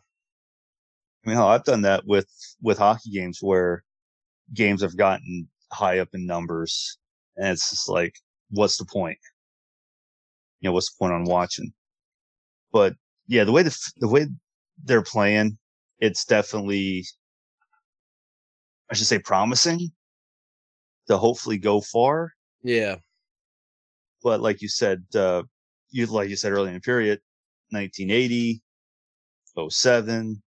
I 1.24 1.28
mean, 1.28 1.36
hell, 1.36 1.48
I've 1.48 1.64
done 1.64 1.82
that 1.82 2.06
with 2.06 2.28
with 2.62 2.78
hockey 2.78 3.10
games 3.10 3.40
where 3.42 3.82
games 4.54 4.80
have 4.80 4.96
gotten 4.96 5.48
high 5.72 5.98
up 5.98 6.08
in 6.14 6.24
numbers, 6.24 6.98
and 7.36 7.48
it's 7.48 7.68
just 7.68 7.88
like, 7.88 8.14
what's 8.50 8.78
the 8.78 8.84
point? 8.84 9.18
You 10.60 10.68
know, 10.68 10.72
what's 10.72 10.90
the 10.90 10.96
point 10.98 11.12
on 11.12 11.24
watching? 11.24 11.72
But 12.72 12.94
yeah, 13.26 13.44
the 13.44 13.52
way 13.52 13.64
the 13.64 13.76
the 13.98 14.08
way 14.08 14.28
they're 14.84 15.02
playing, 15.02 15.58
it's 15.98 16.24
definitely, 16.24 17.04
I 18.90 18.94
should 18.94 19.08
say, 19.08 19.18
promising 19.18 19.90
to 21.08 21.18
hopefully 21.18 21.58
go 21.58 21.80
far. 21.80 22.32
Yeah. 22.62 22.96
But 24.22 24.40
like 24.40 24.60
you 24.62 24.68
said, 24.68 25.04
uh, 25.14 25.42
you 25.90 26.06
like 26.06 26.28
you 26.28 26.36
said 26.36 26.52
earlier 26.52 26.68
in 26.68 26.74
the 26.74 26.80
period, 26.80 27.20
1980, 27.70 28.62
07, 29.68 30.42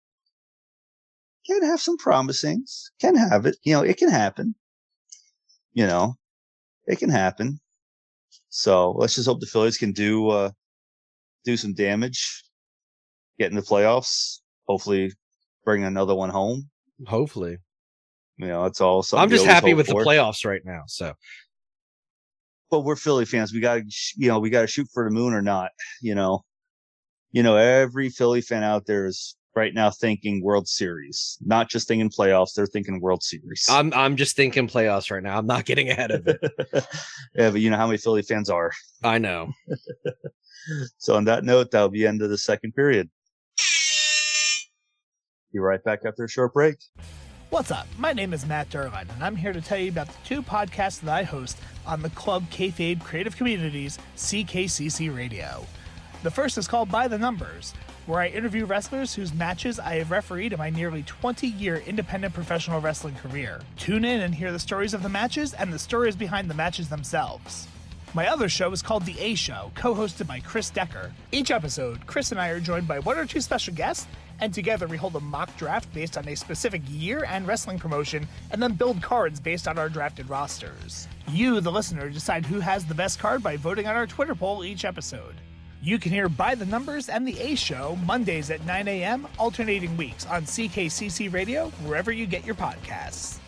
can 1.46 1.62
have 1.62 1.80
some 1.80 1.96
promisings, 1.96 2.90
can 3.00 3.16
have 3.16 3.46
it. 3.46 3.56
You 3.62 3.74
know, 3.74 3.82
it 3.82 3.96
can 3.96 4.10
happen. 4.10 4.54
You 5.72 5.86
know, 5.86 6.16
it 6.86 6.98
can 6.98 7.10
happen. 7.10 7.60
So 8.48 8.92
let's 8.92 9.14
just 9.14 9.26
hope 9.26 9.40
the 9.40 9.46
Phillies 9.46 9.78
can 9.78 9.92
do 9.92 10.28
uh, 10.28 10.50
do 11.44 11.56
some 11.56 11.72
damage, 11.74 12.44
get 13.38 13.50
in 13.50 13.56
the 13.56 13.62
playoffs. 13.62 14.40
Hopefully, 14.66 15.12
bring 15.64 15.84
another 15.84 16.14
one 16.14 16.30
home. 16.30 16.68
Hopefully, 17.06 17.58
you 18.36 18.46
know 18.46 18.64
that's 18.64 18.80
all. 18.80 19.04
I'm 19.12 19.30
just 19.30 19.46
happy 19.46 19.74
with 19.74 19.86
for. 19.88 20.02
the 20.02 20.10
playoffs 20.10 20.44
right 20.44 20.62
now. 20.64 20.82
So, 20.86 21.14
but 22.70 22.80
we're 22.80 22.96
Philly 22.96 23.24
fans. 23.24 23.52
We 23.52 23.60
got 23.60 23.74
to, 23.74 23.84
you 24.16 24.28
know, 24.28 24.38
we 24.38 24.50
got 24.50 24.62
to 24.62 24.66
shoot 24.66 24.88
for 24.92 25.04
the 25.04 25.10
moon 25.10 25.34
or 25.34 25.42
not. 25.42 25.70
You 26.00 26.14
know, 26.14 26.44
you 27.32 27.42
know, 27.42 27.56
every 27.56 28.08
Philly 28.08 28.40
fan 28.40 28.62
out 28.62 28.86
there 28.86 29.06
is 29.06 29.36
right 29.56 29.74
now 29.74 29.90
thinking 29.90 30.42
World 30.42 30.68
Series, 30.68 31.38
not 31.40 31.68
just 31.68 31.88
thinking 31.88 32.10
playoffs. 32.10 32.54
They're 32.54 32.66
thinking 32.66 33.00
World 33.00 33.22
Series. 33.22 33.66
I'm 33.68 33.92
I'm 33.94 34.16
just 34.16 34.36
thinking 34.36 34.68
playoffs 34.68 35.10
right 35.10 35.22
now. 35.22 35.36
I'm 35.36 35.46
not 35.46 35.64
getting 35.64 35.90
ahead 35.90 36.10
of 36.10 36.26
it. 36.26 36.40
yeah, 37.34 37.50
but 37.50 37.60
you 37.60 37.70
know 37.70 37.76
how 37.76 37.86
many 37.86 37.98
Philly 37.98 38.22
fans 38.22 38.50
are. 38.50 38.70
I 39.02 39.18
know. 39.18 39.52
so 40.98 41.16
on 41.16 41.24
that 41.24 41.44
note, 41.44 41.70
that'll 41.70 41.88
be 41.88 42.06
end 42.06 42.22
of 42.22 42.30
the 42.30 42.38
second 42.38 42.74
period. 42.74 43.10
Be 45.52 45.58
right 45.58 45.82
back 45.82 46.00
after 46.06 46.24
a 46.24 46.28
short 46.28 46.54
break. 46.54 46.76
What's 47.50 47.72
up? 47.72 47.88
My 47.98 48.12
name 48.12 48.32
is 48.32 48.46
Matt 48.46 48.70
Durlin, 48.70 49.08
and 49.12 49.24
I'm 49.24 49.34
here 49.34 49.52
to 49.52 49.60
tell 49.60 49.76
you 49.76 49.90
about 49.90 50.06
the 50.06 50.14
two 50.24 50.40
podcasts 50.40 51.00
that 51.00 51.12
I 51.12 51.24
host 51.24 51.58
on 51.84 52.00
the 52.00 52.10
Club 52.10 52.48
Kayfabe 52.48 53.02
Creative 53.02 53.36
Communities 53.36 53.98
CKCC 54.16 55.12
Radio. 55.12 55.66
The 56.22 56.30
first 56.30 56.58
is 56.58 56.68
called 56.68 56.92
By 56.92 57.08
the 57.08 57.18
Numbers, 57.18 57.74
where 58.06 58.20
I 58.20 58.28
interview 58.28 58.66
wrestlers 58.66 59.14
whose 59.14 59.34
matches 59.34 59.80
I 59.80 59.96
have 59.96 60.12
refereed 60.12 60.52
in 60.52 60.60
my 60.60 60.70
nearly 60.70 61.02
20 61.02 61.48
year 61.48 61.82
independent 61.84 62.34
professional 62.34 62.80
wrestling 62.80 63.16
career. 63.16 63.60
Tune 63.76 64.04
in 64.04 64.20
and 64.20 64.32
hear 64.32 64.52
the 64.52 64.60
stories 64.60 64.94
of 64.94 65.02
the 65.02 65.08
matches 65.08 65.52
and 65.52 65.72
the 65.72 65.78
stories 65.80 66.14
behind 66.14 66.48
the 66.48 66.54
matches 66.54 66.88
themselves. 66.88 67.66
My 68.14 68.28
other 68.28 68.48
show 68.48 68.70
is 68.70 68.82
called 68.82 69.06
The 69.06 69.18
A 69.18 69.34
Show, 69.34 69.72
co 69.74 69.94
hosted 69.96 70.28
by 70.28 70.38
Chris 70.38 70.70
Decker. 70.70 71.12
Each 71.32 71.50
episode, 71.50 72.06
Chris 72.06 72.30
and 72.30 72.40
I 72.40 72.50
are 72.50 72.60
joined 72.60 72.86
by 72.86 73.00
one 73.00 73.18
or 73.18 73.26
two 73.26 73.40
special 73.40 73.74
guests, 73.74 74.06
and 74.40 74.52
together 74.52 74.86
we 74.86 74.96
hold 74.96 75.16
a 75.16 75.20
mock 75.20 75.54
draft 75.56 75.92
based 75.92 76.16
on 76.16 76.28
a 76.28 76.34
specific 76.34 76.82
year 76.88 77.24
and 77.24 77.46
wrestling 77.46 77.78
promotion, 77.78 78.26
and 78.50 78.62
then 78.62 78.74
build 78.74 79.02
cards 79.02 79.40
based 79.40 79.68
on 79.68 79.78
our 79.78 79.88
drafted 79.88 80.28
rosters. 80.28 81.08
You, 81.28 81.60
the 81.60 81.72
listener, 81.72 82.08
decide 82.10 82.46
who 82.46 82.60
has 82.60 82.84
the 82.84 82.94
best 82.94 83.18
card 83.18 83.42
by 83.42 83.56
voting 83.56 83.86
on 83.86 83.96
our 83.96 84.06
Twitter 84.06 84.34
poll 84.34 84.64
each 84.64 84.84
episode. 84.84 85.34
You 85.82 85.98
can 85.98 86.12
hear 86.12 86.28
By 86.28 86.54
the 86.54 86.66
Numbers 86.66 87.08
and 87.08 87.26
The 87.26 87.38
A 87.40 87.54
Show 87.54 87.96
Mondays 88.04 88.50
at 88.50 88.64
9 88.66 88.86
a.m., 88.86 89.26
alternating 89.38 89.96
weeks 89.96 90.26
on 90.26 90.42
CKCC 90.42 91.32
Radio, 91.32 91.70
wherever 91.84 92.12
you 92.12 92.26
get 92.26 92.44
your 92.44 92.54
podcasts. 92.54 93.38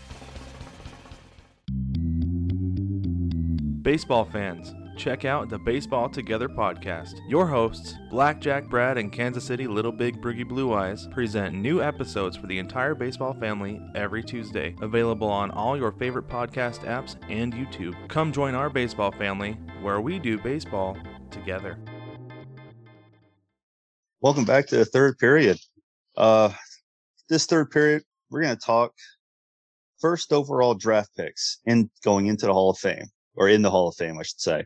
Baseball 3.82 4.24
fans, 4.24 4.72
check 5.02 5.24
out 5.24 5.48
the 5.48 5.58
Baseball 5.58 6.08
Together 6.08 6.48
podcast. 6.48 7.18
Your 7.26 7.44
hosts, 7.44 7.96
Blackjack 8.08 8.70
Brad 8.70 8.96
and 8.98 9.10
Kansas 9.10 9.42
City 9.42 9.66
Little 9.66 9.90
Big 9.90 10.22
Briggy 10.22 10.48
Blue 10.48 10.72
Eyes, 10.74 11.08
present 11.08 11.56
new 11.56 11.82
episodes 11.82 12.36
for 12.36 12.46
the 12.46 12.60
entire 12.60 12.94
baseball 12.94 13.34
family 13.34 13.80
every 13.96 14.22
Tuesday. 14.22 14.76
Available 14.80 15.26
on 15.26 15.50
all 15.50 15.76
your 15.76 15.90
favorite 15.90 16.28
podcast 16.28 16.84
apps 16.86 17.16
and 17.28 17.52
YouTube. 17.52 17.96
Come 18.08 18.30
join 18.30 18.54
our 18.54 18.70
baseball 18.70 19.10
family 19.10 19.58
where 19.80 20.00
we 20.00 20.20
do 20.20 20.38
baseball 20.38 20.96
together. 21.32 21.76
Welcome 24.20 24.44
back 24.44 24.68
to 24.68 24.76
the 24.76 24.84
third 24.84 25.18
period. 25.18 25.58
Uh, 26.16 26.52
this 27.28 27.46
third 27.46 27.72
period, 27.72 28.04
we're 28.30 28.42
going 28.42 28.54
to 28.54 28.64
talk 28.64 28.92
first 29.98 30.32
overall 30.32 30.74
draft 30.74 31.10
picks 31.16 31.58
in 31.66 31.90
going 32.04 32.28
into 32.28 32.46
the 32.46 32.52
Hall 32.52 32.70
of 32.70 32.78
Fame 32.78 33.06
or 33.34 33.48
in 33.48 33.62
the 33.62 33.70
Hall 33.70 33.88
of 33.88 33.96
Fame, 33.96 34.16
I 34.16 34.22
should 34.22 34.38
say. 34.40 34.64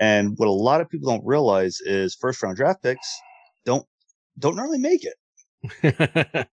And 0.00 0.34
what 0.36 0.48
a 0.48 0.52
lot 0.52 0.80
of 0.80 0.88
people 0.88 1.10
don't 1.10 1.26
realize 1.26 1.78
is 1.80 2.14
first 2.14 2.42
round 2.42 2.56
draft 2.56 2.82
picks 2.82 3.08
don't 3.64 3.84
don't 4.38 4.56
normally 4.56 4.78
make 4.78 5.04
it. 5.04 5.16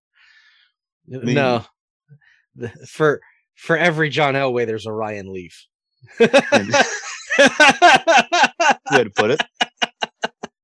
I 1.14 1.18
mean, 1.18 1.36
no, 1.36 1.64
for 2.88 3.22
for 3.56 3.78
every 3.78 4.10
John 4.10 4.34
Elway, 4.34 4.66
there's 4.66 4.88
a 4.88 4.91
Ryan 4.91 5.32
Leaf. 5.32 5.68
way 6.20 6.28
to 9.04 9.12
put 9.16 9.32
it. 9.32 9.43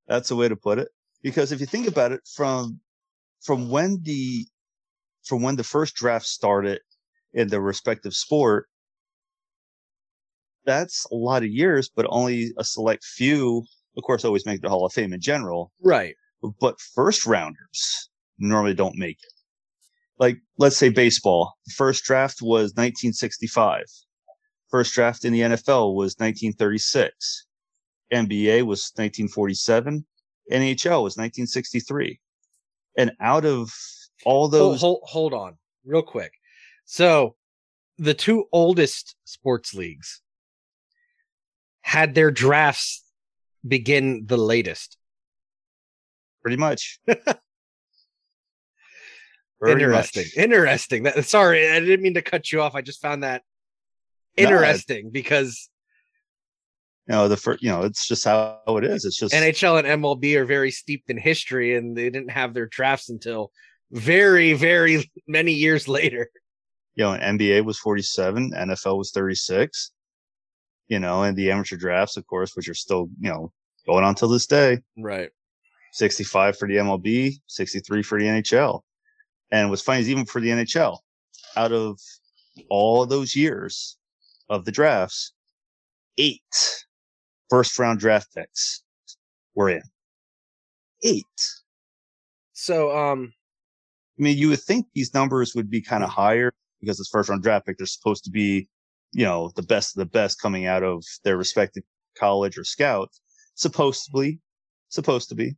That's 0.08 0.32
a 0.32 0.36
way 0.36 0.50
to 0.50 0.56
put 0.56 0.80
it 0.80 0.90
because 1.22 1.52
if 1.52 1.60
you 1.60 1.66
think 1.66 1.88
about 1.88 2.12
it 2.12 2.22
from 2.36 2.80
from 3.42 3.70
when 3.70 4.02
the 4.04 4.46
from 5.24 5.42
when 5.42 5.56
the 5.56 5.64
first 5.64 5.96
draft 5.96 6.26
started 6.26 6.82
in 7.34 7.48
the 7.48 7.62
respective 7.62 8.14
sport 8.14 8.68
that's 10.66 11.06
a 11.12 11.16
lot 11.16 11.44
of 11.44 11.50
years 11.50 11.90
but 11.96 12.06
only 12.10 12.52
a 12.58 12.64
select 12.64 13.04
few 13.04 13.64
of 13.98 14.04
course 14.04 14.26
always 14.26 14.46
make 14.46 14.62
the 14.62 14.70
hall 14.70 14.86
of 14.86 14.94
fame 14.94 15.14
in 15.14 15.22
general 15.22 15.72
right 15.82 16.16
but 16.60 16.80
first 16.80 17.26
rounders 17.26 18.10
normally 18.40 18.74
don't 18.74 18.98
make 18.98 19.18
it 19.22 19.34
like 20.20 20.38
let's 20.58 20.78
say 20.78 20.90
baseball 20.90 21.54
the 21.66 21.74
first 21.74 22.04
draft 22.04 22.42
was 22.42 22.72
1965 22.72 23.84
first 24.70 24.94
draft 24.94 25.26
in 25.26 25.34
the 25.34 25.42
nfl 25.42 25.96
was 25.96 26.16
1936 26.18 27.46
nba 28.14 28.64
was 28.64 28.92
1947 28.96 30.06
NHL 30.52 31.04
was 31.04 31.18
1963. 31.18 32.20
And 32.98 33.12
out 33.20 33.46
of 33.46 33.72
all 34.26 34.48
those. 34.48 34.82
Hold, 34.82 35.00
hold, 35.04 35.32
hold 35.32 35.34
on, 35.34 35.58
real 35.86 36.02
quick. 36.02 36.34
So 36.86 37.36
the 37.98 38.14
two 38.14 38.46
oldest 38.52 39.16
sports 39.24 39.74
leagues 39.74 40.22
had 41.82 42.14
their 42.16 42.32
drafts 42.32 43.04
begin 43.68 44.26
the 44.26 44.38
latest. 44.38 44.98
Pretty 46.42 46.58
much. 46.58 47.00
interesting. 49.66 50.24
Much. 50.24 50.38
Interesting. 50.38 51.04
That, 51.04 51.26
sorry, 51.26 51.70
I 51.70 51.80
didn't 51.80 52.02
mean 52.02 52.16
to 52.16 52.22
cut 52.22 52.52
you 52.52 52.62
off. 52.62 52.76
I 52.76 52.82
just 52.82 53.02
found 53.02 53.24
that 53.24 53.44
interesting 54.38 55.06
no, 55.06 55.12
because 55.12 55.70
you 57.08 57.16
know 57.16 57.28
the 57.28 57.38
first 57.38 57.62
you 57.62 57.70
know 57.70 57.82
it's 57.82 58.08
just 58.08 58.24
how 58.24 58.62
it 58.68 58.84
is 58.84 59.06
it's 59.06 59.18
just 59.18 59.34
nhl 59.34 59.80
and 59.80 60.02
mlb 60.02 60.36
are 60.36 60.46
very 60.46 60.72
steeped 60.72 61.10
in 61.10 61.18
history 61.18 61.76
and 61.76 61.98
they 61.98 62.10
didn't 62.10 62.32
have 62.32 62.54
their 62.54 62.68
drafts 62.68 63.10
until 63.10 63.52
very 63.92 64.54
very 64.54 65.12
many 65.28 65.52
years 65.52 65.88
later 65.88 66.30
you 66.96 67.04
know 67.04 67.18
nba 67.18 67.64
was 67.66 67.78
47 67.80 68.52
nfl 68.52 68.98
was 68.98 69.12
36 69.12 69.92
you 70.92 71.00
know 71.00 71.24
and 71.24 71.36
the 71.36 71.50
amateur 71.50 71.78
drafts 71.78 72.18
of 72.18 72.26
course 72.28 72.56
which 72.56 72.70
are 72.70 72.76
still 72.76 73.10
you 73.20 73.30
know 73.30 73.52
going 73.88 74.04
on 74.04 74.14
till 74.14 74.28
this 74.28 74.46
day 74.46 74.78
right 75.00 75.30
65 75.94 76.58
for 76.58 76.68
the 76.68 76.76
mlb 76.76 77.34
63 77.48 78.04
for 78.04 78.20
the 78.20 78.26
nhl 78.26 78.82
and 79.52 79.70
what's 79.70 79.82
funny 79.82 80.02
is 80.02 80.10
even 80.10 80.26
for 80.26 80.40
the 80.40 80.50
nhl 80.50 80.98
out 81.56 81.72
of 81.72 82.00
all 82.70 83.06
those 83.06 83.36
years 83.36 83.98
of 84.50 84.66
the 84.66 84.72
drafts 84.72 85.34
eight 86.18 86.42
first 87.52 87.78
round 87.78 88.00
draft 88.00 88.34
picks 88.34 88.82
were 89.56 89.70
in. 89.70 89.82
Eight. 91.04 91.26
So, 92.54 92.96
um, 92.98 93.34
I 94.18 94.24
mean, 94.24 94.38
you 94.38 94.48
would 94.50 94.62
think 94.62 94.88
these 94.96 95.14
numbers 95.14 95.54
would 95.54 95.70
be 95.70 95.82
kind 95.82 96.04
of 96.04 96.10
higher 96.10 96.54
because 96.80 97.00
it's 97.00 97.10
first 97.10 97.30
round 97.30 97.44
draft 97.44 97.66
pick. 97.66 97.78
They're 97.78 97.88
supposed 97.88 98.24
to 98.24 98.32
be, 98.32 98.70
you 99.12 99.26
know, 99.26 99.52
the 99.56 99.64
best 99.64 99.96
of 99.96 100.00
the 100.00 100.10
best 100.10 100.42
coming 100.42 100.66
out 100.66 100.84
of 100.84 101.04
their 101.24 101.38
respective 101.38 101.84
college 102.18 102.58
or 102.58 102.64
scout. 102.64 103.10
Supposed 103.56 104.06
to 104.06 104.20
be, 104.20 104.40
supposed 104.90 105.30
to 105.30 105.36
be. 105.36 105.56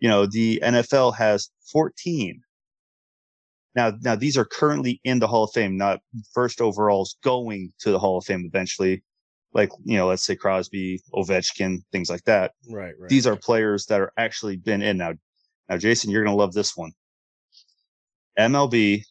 You 0.00 0.08
know, 0.08 0.26
the 0.26 0.60
NFL 0.64 1.16
has 1.16 1.50
14. 1.72 2.40
Now, 3.74 3.92
now 4.02 4.16
these 4.16 4.36
are 4.36 4.44
currently 4.44 5.00
in 5.04 5.18
the 5.18 5.28
Hall 5.28 5.44
of 5.44 5.52
Fame, 5.52 5.76
not 5.76 6.00
first 6.34 6.60
overalls 6.60 7.16
going 7.22 7.72
to 7.80 7.90
the 7.90 7.98
Hall 7.98 8.18
of 8.18 8.24
Fame 8.24 8.44
eventually 8.46 9.02
like 9.54 9.70
you 9.84 9.96
know, 9.96 10.08
let's 10.08 10.24
say 10.24 10.36
Crosby, 10.36 11.00
Ovechkin, 11.14 11.78
things 11.92 12.10
like 12.10 12.24
that. 12.24 12.52
Right, 12.70 12.94
right. 12.98 13.08
These 13.08 13.26
are 13.26 13.36
players 13.36 13.86
that 13.86 14.00
are 14.00 14.12
actually 14.16 14.56
been 14.56 14.82
in 14.82 14.96
now. 14.98 15.14
Now, 15.68 15.76
Jason, 15.76 16.10
you're 16.10 16.24
gonna 16.24 16.36
love 16.36 16.52
this 16.52 16.76
one. 16.76 16.92
MLB. 18.38 19.04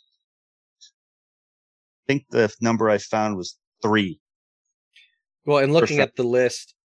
I 2.02 2.14
think 2.14 2.26
the 2.30 2.54
number 2.62 2.90
I 2.90 2.98
found 2.98 3.38
was 3.38 3.58
three. 3.82 4.20
Well, 5.46 5.60
and 5.60 5.74
looking 5.74 6.00
at 6.00 6.16
the 6.16 6.24
list, 6.24 6.76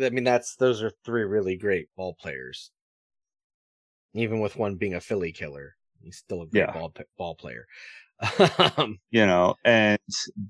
I 0.00 0.10
mean 0.10 0.24
that's 0.24 0.56
those 0.56 0.82
are 0.82 0.92
three 1.04 1.22
really 1.24 1.56
great 1.56 1.88
ball 1.96 2.14
players. 2.20 2.70
Even 4.14 4.40
with 4.40 4.56
one 4.56 4.76
being 4.76 4.94
a 4.94 5.00
Philly 5.00 5.32
killer, 5.32 5.76
he's 6.02 6.16
still 6.16 6.42
a 6.42 6.46
great 6.46 6.60
Yeah. 6.60 6.72
ball 6.72 6.92
ball 7.16 7.34
player. 7.34 7.66
um, 8.76 8.98
You 9.10 9.26
know, 9.26 9.54
and 9.64 9.98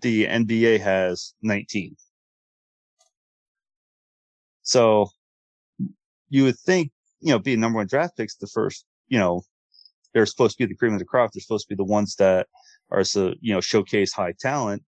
the 0.02 0.26
NBA 0.26 0.80
has 0.80 1.34
19. 1.42 1.96
So 4.62 5.10
you 6.28 6.44
would 6.44 6.58
think, 6.58 6.92
you 7.20 7.30
know, 7.32 7.38
being 7.38 7.60
number 7.60 7.78
one 7.78 7.86
draft 7.86 8.16
picks, 8.16 8.36
the 8.36 8.46
first, 8.46 8.84
you 9.08 9.18
know, 9.18 9.42
they're 10.14 10.26
supposed 10.26 10.56
to 10.58 10.66
be 10.66 10.72
the 10.72 10.76
cream 10.76 10.92
of 10.92 10.98
the 10.98 11.04
crop. 11.04 11.30
They're 11.32 11.40
supposed 11.40 11.68
to 11.68 11.74
be 11.74 11.76
the 11.76 11.84
ones 11.84 12.16
that 12.16 12.48
are 12.90 13.04
so, 13.04 13.34
you 13.40 13.54
know, 13.54 13.60
showcase 13.60 14.12
high 14.12 14.34
talent. 14.38 14.82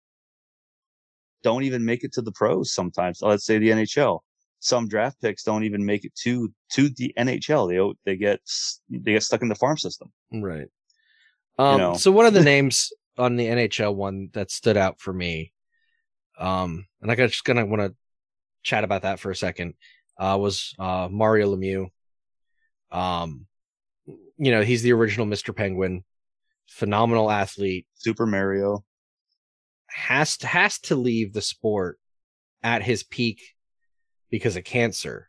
Don't 1.43 1.65
even 1.65 1.85
make 1.85 2.05
it 2.05 2.13
to 2.15 2.23
the 2.23 2.33
pros 2.33 2.73
sometimes. 2.73 3.21
Let's 3.21 3.45
say 3.45 3.59
the 3.59 3.71
NHL. 3.71 4.21
Some 4.61 4.87
draft 4.87 5.21
picks 5.21 5.43
don't 5.43 5.65
even 5.65 5.85
make 5.85 6.05
it 6.05 6.15
to 6.23 6.53
to 6.73 6.89
the 6.91 7.13
NHL. 7.19 7.97
They 8.05 8.13
they 8.13 8.17
get 8.17 8.41
they 8.89 9.13
get 9.13 9.23
stuck 9.23 9.43
in 9.43 9.49
the 9.49 9.57
farm 9.57 9.77
system. 9.77 10.13
right. 10.33 10.69
Um, 11.59 11.79
know. 11.79 11.95
So 11.95 12.13
one 12.13 12.27
of 12.27 12.35
the 12.35 12.45
names 12.45 12.93
on 13.19 13.37
the 13.37 13.47
NHL 13.47 13.95
one 13.95 14.31
that 14.35 14.51
stood 14.51 14.77
out 14.77 15.01
for 15.01 15.13
me, 15.13 15.53
um, 16.39 16.87
and 17.01 17.11
I 17.11 17.17
got 17.17 17.31
just 17.31 17.45
gonna 17.45 17.67
want 17.67 17.83
to 17.83 17.95
chat 18.63 18.85
about 18.85 19.03
that 19.03 19.19
for 19.19 19.31
a 19.33 19.37
second, 19.37 19.75
uh, 20.19 20.39
was 20.41 20.75
uh, 20.79 21.09
Mario 21.11 21.55
Lemieux. 21.55 21.89
Um, 22.93 23.47
you 24.07 24.51
know, 24.53 24.63
he's 24.63 24.83
the 24.83 24.93
original 24.93 25.27
Mr. 25.27 25.55
Penguin, 25.55 26.05
phenomenal 26.73 27.31
athlete. 27.31 27.87
Super 27.95 28.27
Mario. 28.27 28.85
has 29.89 30.37
to 30.39 30.47
has 30.47 30.79
to 30.81 30.97
leave 30.97 31.33
the 31.33 31.43
sport 31.43 31.99
at 32.63 32.83
his 32.83 33.03
peak 33.03 33.41
because 34.31 34.57
of 34.57 34.65
cancer. 34.65 35.29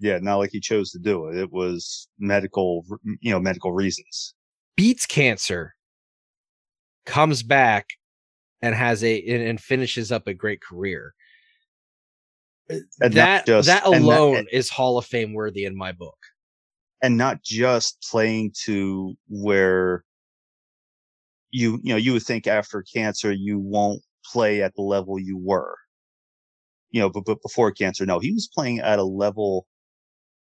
Yeah, 0.00 0.18
not 0.20 0.36
like 0.36 0.50
he 0.50 0.60
chose 0.60 0.90
to 0.90 0.98
do 0.98 1.28
it. 1.28 1.36
It 1.38 1.52
was 1.52 2.08
medical, 2.18 2.84
you 3.20 3.30
know, 3.30 3.38
medical 3.40 3.72
reasons. 3.72 4.34
Beats 4.76 5.06
cancer, 5.06 5.74
comes 7.06 7.44
back, 7.44 7.86
and 8.60 8.74
has 8.74 9.04
a 9.04 9.20
and, 9.22 9.42
and 9.42 9.60
finishes 9.60 10.10
up 10.10 10.26
a 10.26 10.34
great 10.34 10.60
career. 10.60 11.14
And 12.68 13.12
that 13.14 13.46
just- 13.46 13.68
that 13.68 13.84
and 13.86 14.04
not- 14.04 14.18
alone 14.18 14.46
is 14.50 14.70
Hall 14.70 14.98
of 14.98 15.06
Fame 15.06 15.32
worthy 15.34 15.64
in 15.64 15.76
my 15.76 15.92
book. 15.92 16.18
and 17.02 17.16
not 17.18 17.42
just 17.42 18.00
playing 18.10 18.50
to 18.64 19.14
where 19.28 20.02
you 21.54 21.78
you 21.82 21.92
know 21.92 21.96
you 21.96 22.12
would 22.12 22.22
think 22.22 22.46
after 22.46 22.82
cancer 22.82 23.32
you 23.32 23.58
won't 23.58 24.02
play 24.24 24.62
at 24.62 24.74
the 24.74 24.82
level 24.82 25.18
you 25.18 25.38
were 25.38 25.76
you 26.90 27.00
know 27.00 27.08
but, 27.10 27.24
but 27.24 27.38
before 27.42 27.70
cancer 27.70 28.04
no 28.04 28.18
he 28.18 28.32
was 28.32 28.48
playing 28.52 28.80
at 28.80 28.98
a 28.98 29.04
level 29.04 29.66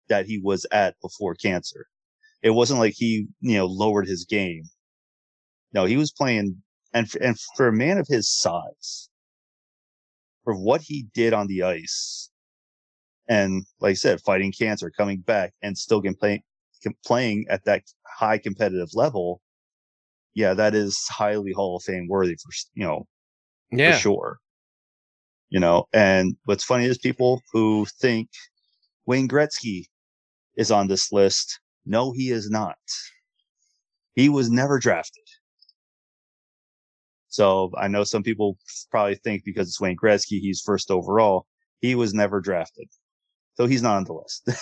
that 0.09 0.25
he 0.25 0.39
was 0.39 0.65
at 0.71 0.95
before 1.01 1.33
cancer 1.35 1.87
it 2.43 2.51
wasn't 2.51 2.79
like 2.79 2.93
he 2.95 3.27
you 3.39 3.57
know 3.57 3.65
lowered 3.65 4.07
his 4.07 4.25
game 4.25 4.63
no 5.73 5.85
he 5.85 5.97
was 5.97 6.11
playing 6.11 6.61
and 6.93 7.09
for, 7.09 7.21
and 7.21 7.37
for 7.55 7.67
a 7.67 7.73
man 7.73 7.97
of 7.97 8.07
his 8.07 8.29
size 8.29 9.09
for 10.43 10.55
what 10.55 10.81
he 10.81 11.07
did 11.13 11.33
on 11.33 11.47
the 11.47 11.63
ice 11.63 12.31
and 13.31 13.65
like 13.79 13.91
I 13.91 13.93
said, 13.93 14.19
fighting 14.21 14.51
cancer, 14.51 14.89
coming 14.89 15.21
back, 15.21 15.53
and 15.61 15.77
still 15.77 16.01
can 16.01 16.15
play, 16.15 16.43
com- 16.83 16.97
playing 17.05 17.45
at 17.49 17.63
that 17.63 17.83
high 18.05 18.37
competitive 18.37 18.89
level. 18.93 19.41
Yeah, 20.33 20.53
that 20.53 20.73
is 20.75 20.97
highly 21.09 21.51
Hall 21.51 21.77
of 21.77 21.83
Fame 21.83 22.07
worthy 22.07 22.35
for 22.35 22.51
you 22.73 22.85
know 22.85 23.07
Yeah, 23.71 23.93
for 23.93 23.99
sure. 23.99 24.37
You 25.49 25.59
know, 25.59 25.85
and 25.93 26.35
what's 26.45 26.63
funny 26.63 26.85
is 26.85 26.97
people 26.97 27.41
who 27.51 27.85
think 27.99 28.29
Wayne 29.05 29.27
Gretzky 29.27 29.85
is 30.55 30.71
on 30.71 30.87
this 30.87 31.11
list. 31.11 31.59
No, 31.85 32.11
he 32.13 32.29
is 32.29 32.49
not. 32.49 32.77
He 34.15 34.29
was 34.29 34.49
never 34.49 34.79
drafted. 34.79 35.23
So 37.27 37.71
I 37.77 37.87
know 37.87 38.03
some 38.03 38.23
people 38.23 38.57
probably 38.89 39.15
think 39.15 39.43
because 39.45 39.67
it's 39.67 39.79
Wayne 39.79 39.97
Gretzky, 39.97 40.39
he's 40.39 40.61
first 40.61 40.91
overall. 40.91 41.45
He 41.79 41.95
was 41.95 42.13
never 42.13 42.41
drafted. 42.41 42.87
So 43.55 43.65
he's 43.65 43.81
not 43.81 43.97
on 43.97 44.03
the 44.05 44.13
list. 44.13 44.47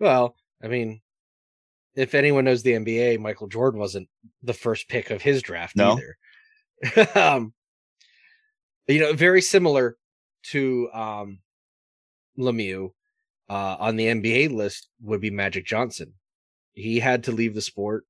Well, 0.00 0.36
I 0.62 0.68
mean, 0.68 1.00
if 1.98 2.14
anyone 2.14 2.44
knows 2.44 2.62
the 2.62 2.72
NBA, 2.72 3.18
Michael 3.18 3.48
Jordan 3.48 3.80
wasn't 3.80 4.08
the 4.44 4.54
first 4.54 4.88
pick 4.88 5.10
of 5.10 5.20
his 5.20 5.42
draft 5.42 5.74
No. 5.74 5.98
either. 6.84 7.08
um, 7.20 7.52
you 8.86 9.00
know, 9.00 9.12
very 9.12 9.42
similar 9.42 9.96
to 10.44 10.88
um, 10.94 11.40
Lemieux 12.38 12.92
uh, 13.50 13.76
on 13.80 13.96
the 13.96 14.06
NBA 14.06 14.52
list 14.52 14.88
would 15.02 15.20
be 15.20 15.30
Magic 15.30 15.66
Johnson. 15.66 16.14
He 16.72 17.00
had 17.00 17.24
to 17.24 17.32
leave 17.32 17.56
the 17.56 17.60
sport 17.60 18.04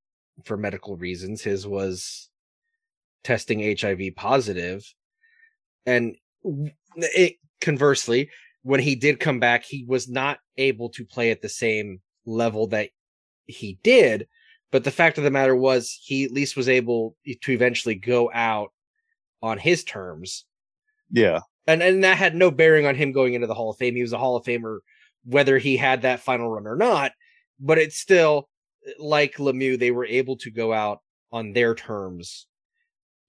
for 0.45 0.59
medical 0.59 0.97
reasons. 0.97 1.41
His 1.43 1.67
was 1.67 2.29
testing 3.25 3.75
HIV 3.79 4.17
positive, 4.17 4.85
and 5.87 6.15
it 6.97 7.37
conversely, 7.63 8.29
when 8.63 8.81
he 8.81 8.97
did 8.97 9.19
come 9.19 9.41
back, 9.41 9.65
he 9.65 9.87
was 9.89 10.11
not 10.11 10.41
able 10.59 10.91
to 10.91 11.07
play 11.07 11.31
at 11.31 11.41
the 11.41 11.49
same 11.49 12.03
level 12.27 12.67
that 12.67 12.91
he 13.49 13.79
did. 13.83 14.29
But 14.71 14.85
the 14.85 14.91
fact 14.91 15.19
of 15.19 15.25
the 15.25 15.31
matter 15.31 15.57
was, 15.57 15.99
he 16.03 16.25
at 16.25 16.31
least 16.31 16.57
was 16.57 16.69
able 16.69 17.17
to 17.43 17.53
eventually 17.53 17.95
go 17.95 18.31
out 18.33 18.73
on 19.43 19.59
his 19.59 19.83
terms. 19.85 20.45
yeah. 21.11 21.41
And, 21.67 21.83
and 21.83 22.05
that 22.05 22.17
had 22.17 22.35
no 22.35 22.51
bearing 22.51 22.87
on 22.87 22.95
him 22.95 23.13
going 23.13 23.35
into 23.35 23.47
the 23.47 23.55
Hall 23.55 23.71
of 23.71 23.77
Fame. 23.77 23.95
He 23.95 24.01
was 24.03 24.15
a 24.15 24.19
Hall 24.19 24.37
of 24.37 24.45
Famer, 24.45 24.79
whether 25.25 25.59
he 25.59 25.77
had 25.77 26.03
that 26.03 26.21
final 26.21 26.49
run 26.49 26.67
or 26.67 26.77
not. 26.77 27.13
But 27.61 27.77
it's 27.77 27.99
still 27.99 28.49
like 28.99 29.37
Lemieux, 29.37 29.79
they 29.79 29.91
were 29.91 30.07
able 30.07 30.37
to 30.39 30.51
go 30.51 30.73
out 30.73 31.01
on 31.31 31.53
their 31.53 31.75
terms, 31.75 32.47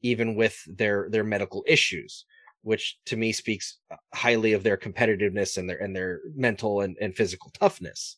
even 0.02 0.36
with 0.36 0.58
their 0.68 1.10
their 1.10 1.26
medical 1.26 1.66
issues 1.68 2.26
which 2.62 2.98
to 3.06 3.16
me 3.16 3.32
speaks 3.32 3.78
highly 4.14 4.54
of 4.54 4.64
their 4.64 4.78
competitiveness 4.78 5.58
and 5.58 5.70
their 5.70 5.78
and 5.78 5.96
their 5.96 6.22
mental 6.36 6.82
and, 6.82 6.98
and 7.00 7.16
physical 7.16 7.52
toughness. 7.52 8.18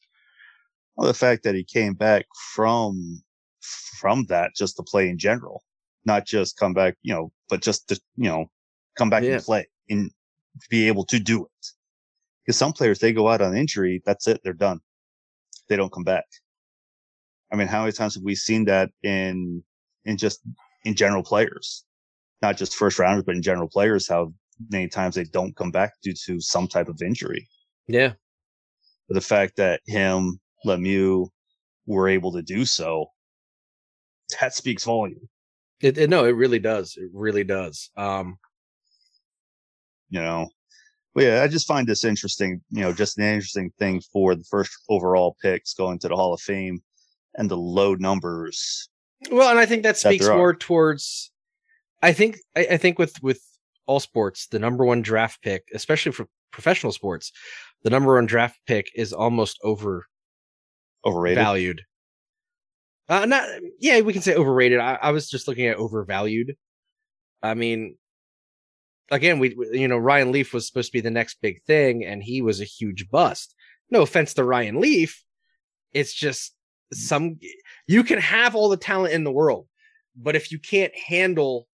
Well, 0.96 1.08
the 1.08 1.14
fact 1.14 1.44
that 1.44 1.56
he 1.56 1.64
came 1.64 1.94
back 1.94 2.26
from 2.54 3.22
from 3.62 4.26
that 4.26 4.52
just 4.56 4.76
to 4.78 4.84
play 4.84 5.08
in 5.10 5.18
general, 5.18 5.64
not 6.06 6.26
just 6.26 6.58
come 6.58 6.74
back, 6.74 6.96
you 7.04 7.14
know, 7.14 7.32
but 7.50 7.62
just 7.62 7.88
to 7.90 8.00
you 8.16 8.30
know 8.30 8.46
come 8.98 9.10
back 9.10 9.24
Yeah. 9.24 9.34
and 9.36 9.44
play 9.44 9.68
and 9.90 10.12
be 10.70 10.88
able 10.88 11.06
to 11.06 11.20
do 11.20 11.46
it. 11.46 11.68
Because 12.46 12.58
some 12.58 12.74
players 12.74 13.00
they 13.00 13.14
go 13.14 13.30
out 13.30 13.42
on 13.42 13.56
injury, 13.56 14.02
that's 14.06 14.28
it, 14.28 14.42
they're 14.44 14.54
done. 14.54 14.80
They 15.70 15.76
don't 15.76 15.92
come 15.92 16.04
back. 16.04 16.26
I 17.52 17.56
mean, 17.56 17.68
how 17.68 17.82
many 17.82 17.92
times 17.92 18.16
have 18.16 18.24
we 18.24 18.36
seen 18.36 18.66
that 18.66 18.90
in 19.04 19.64
in 20.06 20.18
just 20.18 20.42
in 20.84 20.96
general 20.96 21.24
players, 21.24 21.86
not 22.42 22.58
just 22.58 22.76
first 22.76 22.98
rounders, 23.00 23.24
but 23.26 23.36
in 23.36 23.42
general 23.42 23.70
players? 23.70 24.08
How 24.08 24.34
many 24.70 24.88
times 24.88 25.16
they 25.16 25.24
don't 25.26 25.56
come 25.56 25.72
back 25.72 25.94
due 26.02 26.14
to 26.26 26.40
some 26.42 26.68
type 26.68 26.88
of 26.88 27.02
injury? 27.02 27.48
Yeah. 27.88 28.14
But 29.08 29.16
the 29.16 29.22
fact 29.22 29.58
that 29.58 29.82
him, 29.86 30.40
Lemieux, 30.66 31.28
were 31.86 32.08
able 32.08 32.32
to 32.34 32.42
do 32.42 32.66
so, 32.66 33.08
that 34.40 34.54
speaks 34.54 34.84
volume. 34.84 35.28
It, 35.82 35.98
it 35.98 36.10
no, 36.10 36.26
it 36.26 36.36
really 36.36 36.60
does. 36.60 36.96
It 36.98 37.10
really 37.14 37.44
does. 37.44 37.90
Um 37.98 38.38
You 40.10 40.22
know, 40.22 40.50
yeah, 41.16 41.42
I 41.44 41.48
just 41.48 41.68
find 41.68 41.88
this 41.88 42.04
interesting. 42.04 42.62
You 42.70 42.82
know, 42.82 42.94
just 42.94 43.18
an 43.18 43.24
interesting 43.26 43.72
thing 43.80 44.02
for 44.14 44.36
the 44.36 44.44
first 44.44 44.72
overall 44.90 45.36
picks 45.42 45.74
going 45.74 46.00
to 46.00 46.08
the 46.08 46.16
Hall 46.16 46.34
of 46.34 46.42
Fame 46.42 46.82
and 47.36 47.50
the 47.50 47.58
low 47.58 47.96
numbers. 47.96 48.90
well, 49.32 49.50
and 49.50 49.60
I 49.60 49.66
think 49.66 49.84
that 49.84 49.98
speaks 49.98 50.28
are. 50.28 50.38
more 50.38 50.54
towards 50.54 51.32
I 52.02 52.14
think 52.14 52.38
I, 52.56 52.68
I 52.72 52.78
think 52.78 53.00
with 53.00 53.22
with 53.22 53.42
all 53.86 54.00
sports, 54.00 54.48
the 54.48 54.60
number 54.60 54.86
one 54.86 55.02
draft 55.02 55.42
pick, 55.42 55.64
especially 55.74 56.12
for 56.12 56.28
professional 56.52 56.92
sports, 56.92 57.32
the 57.84 57.90
number 57.90 58.16
one 58.16 58.26
draft 58.26 58.60
pick 58.66 58.92
is 58.96 59.14
almost 59.14 59.60
overvalued. 59.64 60.06
Overrated. 61.06 61.38
Uh, 63.10 63.26
not 63.26 63.48
yeah, 63.80 64.00
we 64.02 64.14
can 64.14 64.22
say 64.22 64.36
overrated. 64.36 64.80
I, 64.80 64.98
I 65.02 65.12
was 65.12 65.30
just 65.30 65.48
looking 65.48 65.68
at 65.68 65.78
overvalued. 65.78 66.56
I 67.44 67.56
mean, 67.56 67.98
again, 69.10 69.40
we 69.40 69.54
we- 69.56 69.80
you 69.80 69.88
know 69.88 69.98
Ryan 69.98 70.32
Leaf 70.32 70.54
was 70.54 70.68
supposed 70.68 70.90
to 70.90 70.94
be 70.98 71.02
the 71.02 71.12
next 71.12 71.42
big 71.42 71.62
thing, 71.64 72.06
and 72.06 72.24
he 72.24 72.42
was 72.42 72.62
a 72.62 72.66
huge 72.66 73.10
bust. 73.10 73.56
No 73.90 74.02
offense 74.02 74.34
to 74.36 74.44
Ryan 74.44 74.80
Leaf, 74.80 75.24
it's 75.92 76.14
just 76.14 76.56
some 76.94 77.38
you 77.88 78.04
can 78.04 78.20
have 78.20 78.56
all 78.56 78.70
the 78.70 78.78
talent 78.78 79.14
in 79.14 79.24
the 79.24 79.32
world, 79.32 79.68
but 80.16 80.36
if 80.36 80.52
you 80.52 80.60
can't 80.60 80.96
handle 80.96 81.68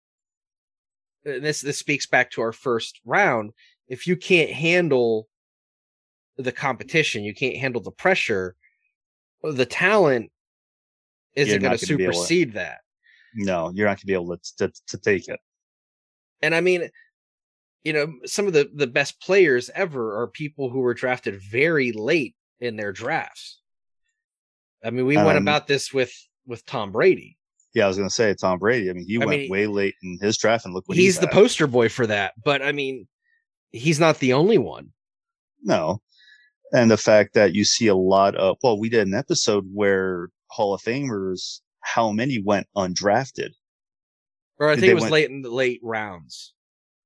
uh, 1.26 1.40
this, 1.40 1.60
this 1.60 1.78
speaks 1.78 2.06
back 2.06 2.30
to 2.30 2.40
our 2.40 2.52
first 2.52 3.00
round. 3.04 3.52
If 3.88 4.06
you 4.06 4.16
can't 4.16 4.50
handle 4.50 5.28
the 6.36 6.52
competition, 6.52 7.24
you 7.24 7.34
can't 7.34 7.56
handle 7.56 7.82
the 7.82 7.90
pressure, 7.90 8.56
the 9.42 9.66
talent 9.66 10.30
isn't 11.34 11.60
going 11.60 11.78
to 11.78 11.86
gonna 11.86 11.96
be 11.98 12.04
able 12.04 12.12
to- 12.12 12.18
supersede 12.18 12.52
that. 12.54 12.78
No, 13.34 13.70
you're 13.74 13.86
not 13.86 13.92
going 13.92 14.00
to 14.00 14.06
be 14.06 14.14
able 14.14 14.36
to, 14.36 14.56
to 14.58 14.72
to 14.88 14.98
take 14.98 15.28
it. 15.28 15.38
And 16.40 16.54
I 16.54 16.60
mean, 16.62 16.88
you 17.84 17.92
know, 17.92 18.14
some 18.24 18.46
of 18.46 18.52
the 18.52 18.70
the 18.74 18.86
best 18.86 19.20
players 19.20 19.70
ever 19.74 20.20
are 20.22 20.26
people 20.26 20.70
who 20.70 20.80
were 20.80 20.94
drafted 20.94 21.40
very 21.40 21.92
late 21.92 22.34
in 22.60 22.76
their 22.76 22.92
drafts. 22.92 23.60
I 24.82 24.90
mean, 24.90 25.06
we 25.06 25.16
um, 25.16 25.26
went 25.26 25.38
about 25.38 25.66
this 25.66 25.92
with 25.92 26.12
with 26.46 26.64
Tom 26.64 26.92
Brady. 26.92 27.36
Yeah, 27.74 27.84
I 27.84 27.88
was 27.88 27.98
going 27.98 28.08
to 28.08 28.14
say 28.14 28.32
Tom 28.32 28.58
Brady. 28.58 28.88
I 28.88 28.94
mean, 28.94 29.06
he 29.06 29.16
I 29.16 29.26
went 29.26 29.42
mean, 29.42 29.50
way 29.50 29.66
late 29.66 29.94
in 30.02 30.18
his 30.20 30.38
draft, 30.38 30.64
and 30.64 30.72
look 30.72 30.88
what 30.88 30.96
he's, 30.96 31.16
he's 31.16 31.18
the 31.18 31.28
poster 31.28 31.66
boy 31.66 31.90
for 31.90 32.06
that. 32.06 32.32
But 32.42 32.62
I 32.62 32.72
mean, 32.72 33.06
he's 33.70 34.00
not 34.00 34.18
the 34.18 34.32
only 34.32 34.56
one. 34.56 34.92
No, 35.62 36.00
and 36.72 36.90
the 36.90 36.96
fact 36.96 37.34
that 37.34 37.54
you 37.54 37.64
see 37.64 37.86
a 37.86 37.94
lot 37.94 38.34
of 38.36 38.56
well, 38.62 38.78
we 38.78 38.88
did 38.88 39.06
an 39.06 39.14
episode 39.14 39.68
where 39.72 40.28
Hall 40.48 40.74
of 40.74 40.82
Famers, 40.82 41.60
how 41.80 42.10
many 42.12 42.40
went 42.42 42.66
undrafted? 42.76 43.50
Or 44.58 44.70
I 44.70 44.74
think 44.74 44.82
they 44.82 44.90
it 44.90 44.94
was 44.94 45.02
went, 45.02 45.12
late 45.12 45.30
in 45.30 45.42
the 45.42 45.50
late 45.50 45.80
rounds. 45.82 46.54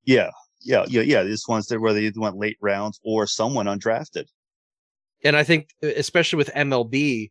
Yeah, 0.04 0.30
yeah, 0.62 0.84
yeah, 0.88 1.02
yeah. 1.02 1.22
This 1.22 1.48
ones 1.48 1.66
that 1.66 1.80
where 1.80 1.92
they 1.92 2.10
went 2.14 2.36
late 2.36 2.58
rounds 2.60 3.00
or 3.04 3.26
someone 3.26 3.66
undrafted. 3.66 4.26
And 5.24 5.36
I 5.36 5.44
think, 5.44 5.70
especially 5.82 6.38
with 6.38 6.50
MLB, 6.54 7.30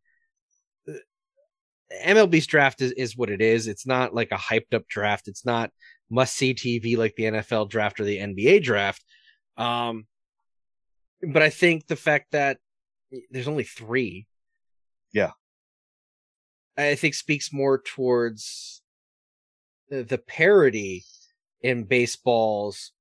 MLB's 2.06 2.48
draft 2.48 2.82
is, 2.82 2.92
is 2.92 3.18
what 3.18 3.30
it 3.30 3.42
is. 3.42 3.68
It's 3.68 3.88
not 3.88 4.14
like 4.14 4.32
a 4.32 4.36
hyped 4.36 4.74
up 4.74 4.88
draft. 4.88 5.28
It's 5.28 5.46
not 5.46 5.72
must 6.10 6.36
see 6.36 6.54
TV 6.54 6.98
like 6.98 7.16
the 7.16 7.24
NFL 7.24 7.70
draft 7.70 8.00
or 8.00 8.04
the 8.04 8.20
NBA 8.20 8.64
draft. 8.64 9.04
Um, 9.58 10.06
but 11.22 11.42
I 11.42 11.50
think 11.50 11.88
the 11.88 11.96
fact 11.96 12.32
that 12.32 12.58
there's 13.32 13.48
only 13.48 13.64
three, 13.64 14.28
yeah, 15.14 15.32
I 16.78 16.96
think 16.96 17.14
speaks 17.14 17.52
more 17.52 17.82
towards 17.82 18.82
the 19.90 20.18
parity 20.18 21.04
in 21.62 21.84
baseball's 21.84 22.92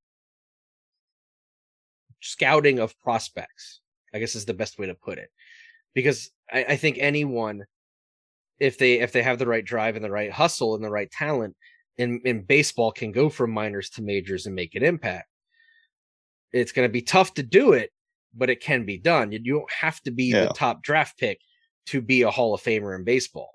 scouting 2.20 2.78
of 2.78 2.98
prospects. 3.00 3.80
I 4.14 4.18
guess 4.18 4.34
is 4.34 4.46
the 4.46 4.54
best 4.54 4.78
way 4.78 4.86
to 4.86 4.94
put 4.94 5.18
it, 5.18 5.30
because 5.94 6.30
I, 6.50 6.64
I 6.70 6.76
think 6.76 6.96
anyone, 6.98 7.66
if 8.58 8.78
they 8.78 9.00
if 9.00 9.12
they 9.12 9.22
have 9.22 9.38
the 9.38 9.46
right 9.46 9.64
drive 9.64 9.96
and 9.96 10.04
the 10.04 10.10
right 10.10 10.32
hustle 10.32 10.74
and 10.74 10.82
the 10.82 10.90
right 10.90 11.10
talent 11.10 11.54
in 11.98 12.22
in 12.24 12.42
baseball, 12.42 12.90
can 12.90 13.12
go 13.12 13.28
from 13.28 13.50
minors 13.50 13.90
to 13.90 14.02
majors 14.02 14.46
and 14.46 14.54
make 14.54 14.74
an 14.74 14.82
impact. 14.82 15.28
It's 16.52 16.72
going 16.72 16.88
to 16.88 16.92
be 16.92 17.02
tough 17.02 17.34
to 17.34 17.42
do 17.42 17.74
it, 17.74 17.90
but 18.34 18.50
it 18.50 18.60
can 18.60 18.84
be 18.84 18.98
done. 18.98 19.32
You 19.32 19.38
don't 19.38 19.72
have 19.72 20.00
to 20.02 20.10
be 20.10 20.24
yeah. 20.24 20.44
the 20.44 20.48
top 20.48 20.82
draft 20.82 21.18
pick 21.18 21.40
to 21.86 22.00
be 22.00 22.22
a 22.22 22.30
Hall 22.30 22.54
of 22.54 22.62
Famer 22.62 22.96
in 22.96 23.04
baseball. 23.04 23.52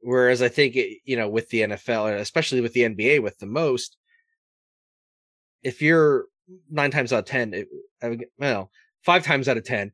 Whereas 0.00 0.42
I 0.42 0.48
think 0.48 0.76
it, 0.76 0.98
you 1.04 1.16
know 1.16 1.28
with 1.28 1.48
the 1.48 1.62
NFL, 1.62 2.18
especially 2.18 2.60
with 2.60 2.72
the 2.72 2.82
NBA, 2.82 3.22
with 3.22 3.38
the 3.38 3.46
most, 3.46 3.96
if 5.62 5.82
you're 5.82 6.26
nine 6.70 6.90
times 6.90 7.12
out 7.12 7.20
of 7.20 7.24
ten, 7.24 7.52
it, 7.52 7.68
well, 8.38 8.70
five 9.02 9.24
times 9.24 9.48
out 9.48 9.56
of 9.56 9.64
ten, 9.64 9.92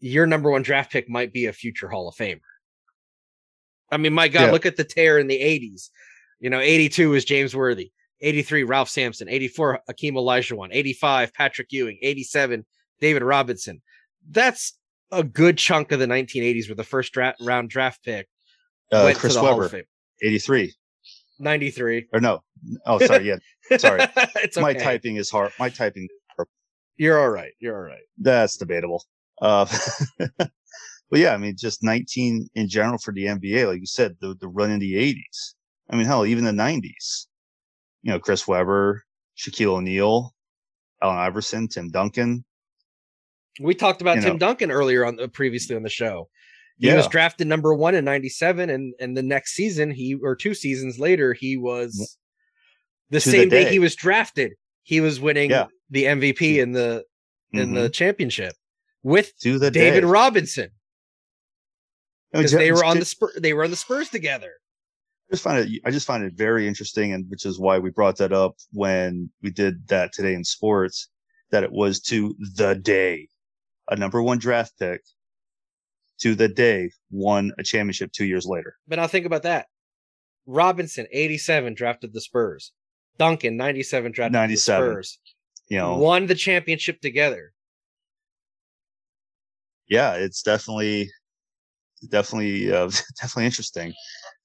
your 0.00 0.26
number 0.26 0.50
one 0.50 0.62
draft 0.62 0.92
pick 0.92 1.08
might 1.08 1.32
be 1.32 1.46
a 1.46 1.52
future 1.52 1.88
Hall 1.88 2.08
of 2.08 2.16
Famer. 2.16 2.40
I 3.90 3.98
mean, 3.98 4.12
my 4.12 4.28
God, 4.28 4.46
yeah. 4.46 4.50
look 4.50 4.66
at 4.66 4.76
the 4.76 4.84
tear 4.84 5.18
in 5.18 5.28
the 5.28 5.40
'80s. 5.40 5.90
You 6.40 6.50
know, 6.50 6.60
'82 6.60 7.14
is 7.14 7.24
James 7.24 7.54
Worthy, 7.54 7.92
'83 8.20 8.64
Ralph 8.64 8.88
Sampson, 8.88 9.28
'84 9.28 9.80
Akeem 9.88 10.14
Olajuwon, 10.14 10.68
'85 10.72 11.32
Patrick 11.32 11.68
Ewing, 11.70 11.98
'87 12.02 12.66
David 13.00 13.22
Robinson. 13.22 13.82
That's 14.28 14.76
a 15.12 15.22
good 15.22 15.58
chunk 15.58 15.92
of 15.92 16.00
the 16.00 16.06
1980s 16.06 16.68
with 16.68 16.78
the 16.78 16.84
first 16.84 17.12
dra- 17.12 17.34
round 17.40 17.70
draft 17.70 18.04
pick. 18.04 18.28
Uh, 18.92 19.12
Chris 19.16 19.36
Webber, 19.36 19.82
83. 20.22 20.72
93. 21.38 22.08
Or 22.12 22.20
no. 22.20 22.42
Oh, 22.86 22.98
sorry. 22.98 23.28
Yeah. 23.28 23.36
Sorry. 23.78 24.00
okay. 24.00 24.60
My 24.60 24.72
typing 24.72 25.16
is 25.16 25.28
hard. 25.28 25.52
My 25.58 25.68
typing. 25.68 26.06
You're 26.96 27.20
all 27.20 27.28
right. 27.28 27.52
You're 27.58 27.76
all 27.76 27.82
right. 27.82 28.04
That's 28.16 28.56
debatable. 28.56 29.04
Uh, 29.42 29.66
but 30.38 30.50
yeah, 31.12 31.34
I 31.34 31.36
mean, 31.36 31.56
just 31.58 31.82
19 31.82 32.48
in 32.54 32.68
general 32.68 32.98
for 32.98 33.12
the 33.12 33.24
NBA, 33.24 33.66
like 33.66 33.80
you 33.80 33.86
said, 33.86 34.16
the, 34.20 34.36
the 34.40 34.48
run 34.48 34.70
in 34.70 34.78
the 34.78 34.94
80s. 34.94 35.54
I 35.90 35.96
mean, 35.96 36.06
hell, 36.06 36.24
even 36.24 36.44
the 36.44 36.52
90s. 36.52 37.26
You 38.02 38.12
know, 38.12 38.20
Chris 38.20 38.46
Webber, 38.46 39.02
Shaquille 39.36 39.76
O'Neal, 39.76 40.32
Allen 41.02 41.18
Iverson, 41.18 41.68
Tim 41.68 41.90
Duncan. 41.90 42.44
We 43.60 43.74
talked 43.74 44.02
about 44.02 44.16
you 44.16 44.22
Tim 44.22 44.32
know. 44.34 44.38
Duncan 44.38 44.70
earlier 44.70 45.04
on 45.04 45.18
uh, 45.20 45.26
previously 45.28 45.76
on 45.76 45.82
the 45.82 45.88
show. 45.88 46.28
He 46.78 46.88
yeah. 46.88 46.96
was 46.96 47.08
drafted 47.08 47.46
number 47.46 47.72
one 47.74 47.94
in 47.94 48.04
'97, 48.04 48.68
and 48.68 48.94
and 49.00 49.16
the 49.16 49.22
next 49.22 49.54
season, 49.54 49.90
he 49.90 50.14
or 50.22 50.36
two 50.36 50.54
seasons 50.54 50.98
later, 50.98 51.32
he 51.32 51.56
was 51.56 52.18
the 53.10 53.20
to 53.20 53.30
same 53.30 53.40
the 53.40 53.46
day. 53.46 53.64
day. 53.64 53.70
he 53.70 53.78
was 53.78 53.94
drafted. 53.94 54.52
He 54.82 55.00
was 55.00 55.20
winning 55.20 55.50
yeah. 55.50 55.66
the 55.90 56.04
MVP 56.04 56.58
in 56.58 56.72
the 56.72 57.04
in 57.52 57.66
mm-hmm. 57.66 57.74
the 57.74 57.88
championship 57.88 58.52
with 59.02 59.32
to 59.40 59.58
the 59.58 59.70
David 59.70 60.00
day. 60.02 60.06
Robinson 60.06 60.70
because 62.32 62.52
they 62.52 62.72
were 62.72 62.84
on 62.84 62.98
the 62.98 63.04
Spurs. 63.04 63.38
They 63.40 63.52
were 63.52 63.64
on 63.64 63.70
the 63.70 63.76
Spurs 63.76 64.08
together. 64.08 64.52
I 65.28 65.34
just 65.34 65.42
find 65.42 65.58
it. 65.58 65.80
I 65.84 65.90
just 65.90 66.06
find 66.06 66.24
it 66.24 66.34
very 66.34 66.68
interesting, 66.68 67.12
and 67.12 67.26
which 67.28 67.46
is 67.46 67.58
why 67.58 67.78
we 67.78 67.90
brought 67.90 68.18
that 68.18 68.32
up 68.32 68.56
when 68.72 69.30
we 69.42 69.50
did 69.50 69.86
that 69.88 70.12
today 70.12 70.34
in 70.34 70.44
sports. 70.44 71.08
That 71.50 71.62
it 71.62 71.72
was 71.72 72.00
to 72.02 72.34
the 72.56 72.74
day, 72.74 73.28
a 73.88 73.96
number 73.96 74.22
one 74.22 74.38
draft 74.38 74.72
pick 74.78 75.02
to 76.18 76.34
the 76.34 76.48
day 76.48 76.90
won 77.10 77.52
a 77.58 77.62
championship 77.62 78.12
two 78.12 78.24
years 78.24 78.46
later. 78.46 78.76
But 78.88 78.96
now 78.96 79.06
think 79.06 79.26
about 79.26 79.42
that. 79.42 79.66
Robinson, 80.46 81.06
87, 81.10 81.74
drafted 81.74 82.12
the 82.12 82.20
Spurs. 82.20 82.72
Duncan, 83.18 83.56
97, 83.56 84.12
drafted 84.12 84.32
97. 84.32 84.88
the 84.88 84.92
Spurs. 84.92 85.18
You 85.68 85.78
know, 85.78 85.96
won 85.96 86.26
the 86.26 86.34
championship 86.34 87.00
together. 87.00 87.52
Yeah, 89.88 90.14
it's 90.14 90.42
definitely, 90.42 91.10
definitely, 92.08 92.72
uh, 92.72 92.90
definitely 93.20 93.46
interesting. 93.46 93.92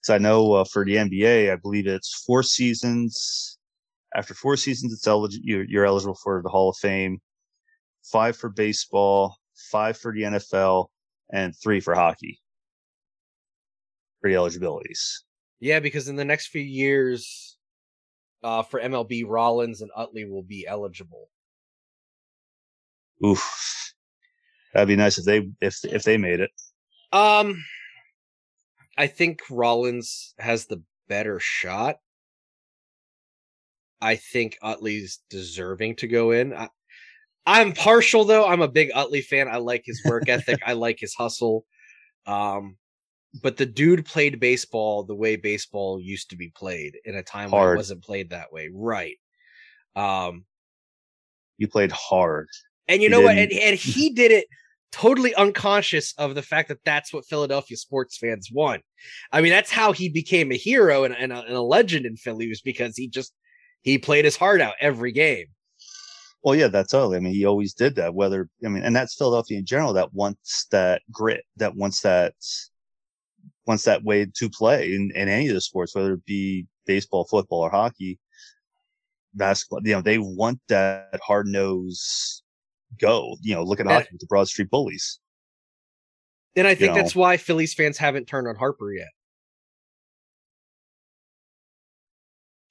Because 0.01 0.15
I 0.15 0.17
know 0.17 0.53
uh, 0.53 0.63
for 0.63 0.83
the 0.83 0.95
NBA, 0.95 1.51
I 1.51 1.55
believe 1.57 1.85
it's 1.85 2.23
four 2.25 2.41
seasons. 2.41 3.59
After 4.15 4.33
four 4.33 4.57
seasons, 4.57 4.93
it's 4.93 5.07
eligible. 5.07 5.43
You're, 5.45 5.65
you're 5.65 5.85
eligible 5.85 6.17
for 6.23 6.41
the 6.41 6.49
Hall 6.49 6.69
of 6.69 6.77
Fame. 6.77 7.19
Five 8.11 8.37
for 8.37 8.49
baseball, 8.49 9.37
five 9.71 9.97
for 9.97 10.13
the 10.13 10.21
NFL, 10.21 10.87
and 11.31 11.55
three 11.55 11.79
for 11.79 11.95
hockey 11.95 12.39
for 14.21 14.29
the 14.29 14.35
eligibilities. 14.35 15.23
Yeah, 15.59 15.79
because 15.79 16.07
in 16.07 16.15
the 16.15 16.25
next 16.25 16.47
few 16.47 16.61
years, 16.61 17.57
uh, 18.43 18.63
for 18.63 18.79
MLB, 18.79 19.23
Rollins 19.27 19.81
and 19.81 19.91
Utley 19.95 20.25
will 20.25 20.43
be 20.43 20.65
eligible. 20.67 21.29
Oof, 23.25 23.93
that'd 24.73 24.87
be 24.87 24.95
nice 24.95 25.19
if 25.19 25.25
they 25.25 25.47
if 25.61 25.83
if 25.83 26.03
they 26.03 26.17
made 26.17 26.39
it. 26.39 26.49
Um, 27.11 27.63
I 28.97 29.07
think 29.07 29.41
Rollins 29.49 30.33
has 30.39 30.65
the 30.65 30.81
better 31.07 31.39
shot. 31.39 31.97
I 34.01 34.15
think 34.15 34.57
Utley's 34.63 35.19
deserving 35.29 35.97
to 35.97 36.07
go 36.07 36.31
in. 36.31 36.53
I, 36.53 36.69
I'm 37.45 37.73
partial 37.73 38.23
though. 38.25 38.45
I'm 38.45 38.61
a 38.61 38.67
big 38.67 38.91
Utley 38.93 39.21
fan. 39.21 39.47
I 39.47 39.57
like 39.57 39.83
his 39.85 40.01
work 40.05 40.29
ethic. 40.29 40.59
I 40.65 40.73
like 40.73 40.99
his 40.99 41.13
hustle. 41.13 41.65
Um, 42.25 42.77
but 43.41 43.57
the 43.57 43.65
dude 43.65 44.05
played 44.05 44.39
baseball 44.39 45.03
the 45.03 45.15
way 45.15 45.35
baseball 45.35 45.99
used 45.99 46.29
to 46.31 46.35
be 46.35 46.49
played 46.49 46.97
in 47.05 47.15
a 47.15 47.23
time 47.23 47.49
hard. 47.49 47.69
when 47.69 47.73
it 47.73 47.77
wasn't 47.77 48.03
played 48.03 48.29
that 48.29 48.51
way. 48.51 48.69
Right. 48.73 49.17
Um, 49.95 50.45
you 51.57 51.67
played 51.67 51.91
hard. 51.91 52.47
And 52.87 53.01
you 53.01 53.09
know 53.09 53.21
what? 53.21 53.37
And, 53.37 53.51
and 53.51 53.77
he 53.77 54.09
did 54.09 54.31
it 54.31 54.47
totally 54.91 55.33
unconscious 55.35 56.13
of 56.17 56.35
the 56.35 56.41
fact 56.41 56.67
that 56.67 56.83
that's 56.83 57.13
what 57.13 57.25
Philadelphia 57.25 57.77
sports 57.77 58.17
fans 58.17 58.49
want. 58.51 58.83
I 59.31 59.41
mean, 59.41 59.51
that's 59.51 59.71
how 59.71 59.93
he 59.93 60.09
became 60.09 60.51
a 60.51 60.57
hero 60.57 61.05
and, 61.05 61.15
and, 61.15 61.31
a, 61.31 61.39
and 61.41 61.55
a 61.55 61.61
legend 61.61 62.05
in 62.05 62.17
Philly 62.17 62.49
was 62.49 62.61
because 62.61 62.97
he 62.97 63.07
just 63.07 63.33
he 63.81 63.97
played 63.97 64.25
his 64.25 64.35
heart 64.35 64.61
out 64.61 64.73
every 64.79 65.11
game. 65.11 65.47
Well, 66.43 66.55
yeah, 66.55 66.69
that's 66.69 66.93
all. 66.93 67.13
I 67.13 67.19
mean, 67.19 67.33
he 67.33 67.45
always 67.45 67.73
did 67.73 67.95
that. 67.95 68.15
Whether 68.15 68.49
I 68.65 68.69
mean, 68.69 68.83
and 68.83 68.95
that's 68.95 69.15
Philadelphia 69.15 69.59
in 69.59 69.65
general 69.65 69.93
that 69.93 70.13
wants 70.13 70.67
that 70.71 71.03
grit, 71.11 71.43
that 71.57 71.75
wants 71.75 72.01
that 72.01 72.33
wants 73.67 73.83
that 73.83 74.03
way 74.03 74.25
to 74.25 74.49
play 74.49 74.95
in, 74.95 75.11
in 75.15 75.29
any 75.29 75.47
of 75.49 75.53
the 75.53 75.61
sports, 75.61 75.93
whether 75.93 76.13
it 76.13 76.25
be 76.25 76.65
baseball, 76.85 77.25
football, 77.25 77.61
or 77.61 77.69
hockey, 77.69 78.19
basketball. 79.35 79.81
You 79.83 79.95
know, 79.95 80.01
they 80.01 80.17
want 80.17 80.59
that 80.69 81.19
hard 81.23 81.47
nose 81.47 82.41
go. 82.99 83.35
You 83.41 83.55
know, 83.55 83.63
look 83.63 83.79
at 83.79 83.85
hockey 83.85 84.09
with 84.11 84.21
the 84.21 84.27
Broad 84.27 84.47
Street 84.47 84.71
Bullies. 84.71 85.19
And 86.55 86.67
I 86.67 86.71
think 86.71 86.81
you 86.81 86.87
know, 86.87 86.95
that's 86.95 87.15
why 87.15 87.37
Phillies 87.37 87.73
fans 87.73 87.97
haven't 87.97 88.27
turned 88.27 88.47
on 88.47 88.55
Harper 88.55 88.91
yet. 88.91 89.07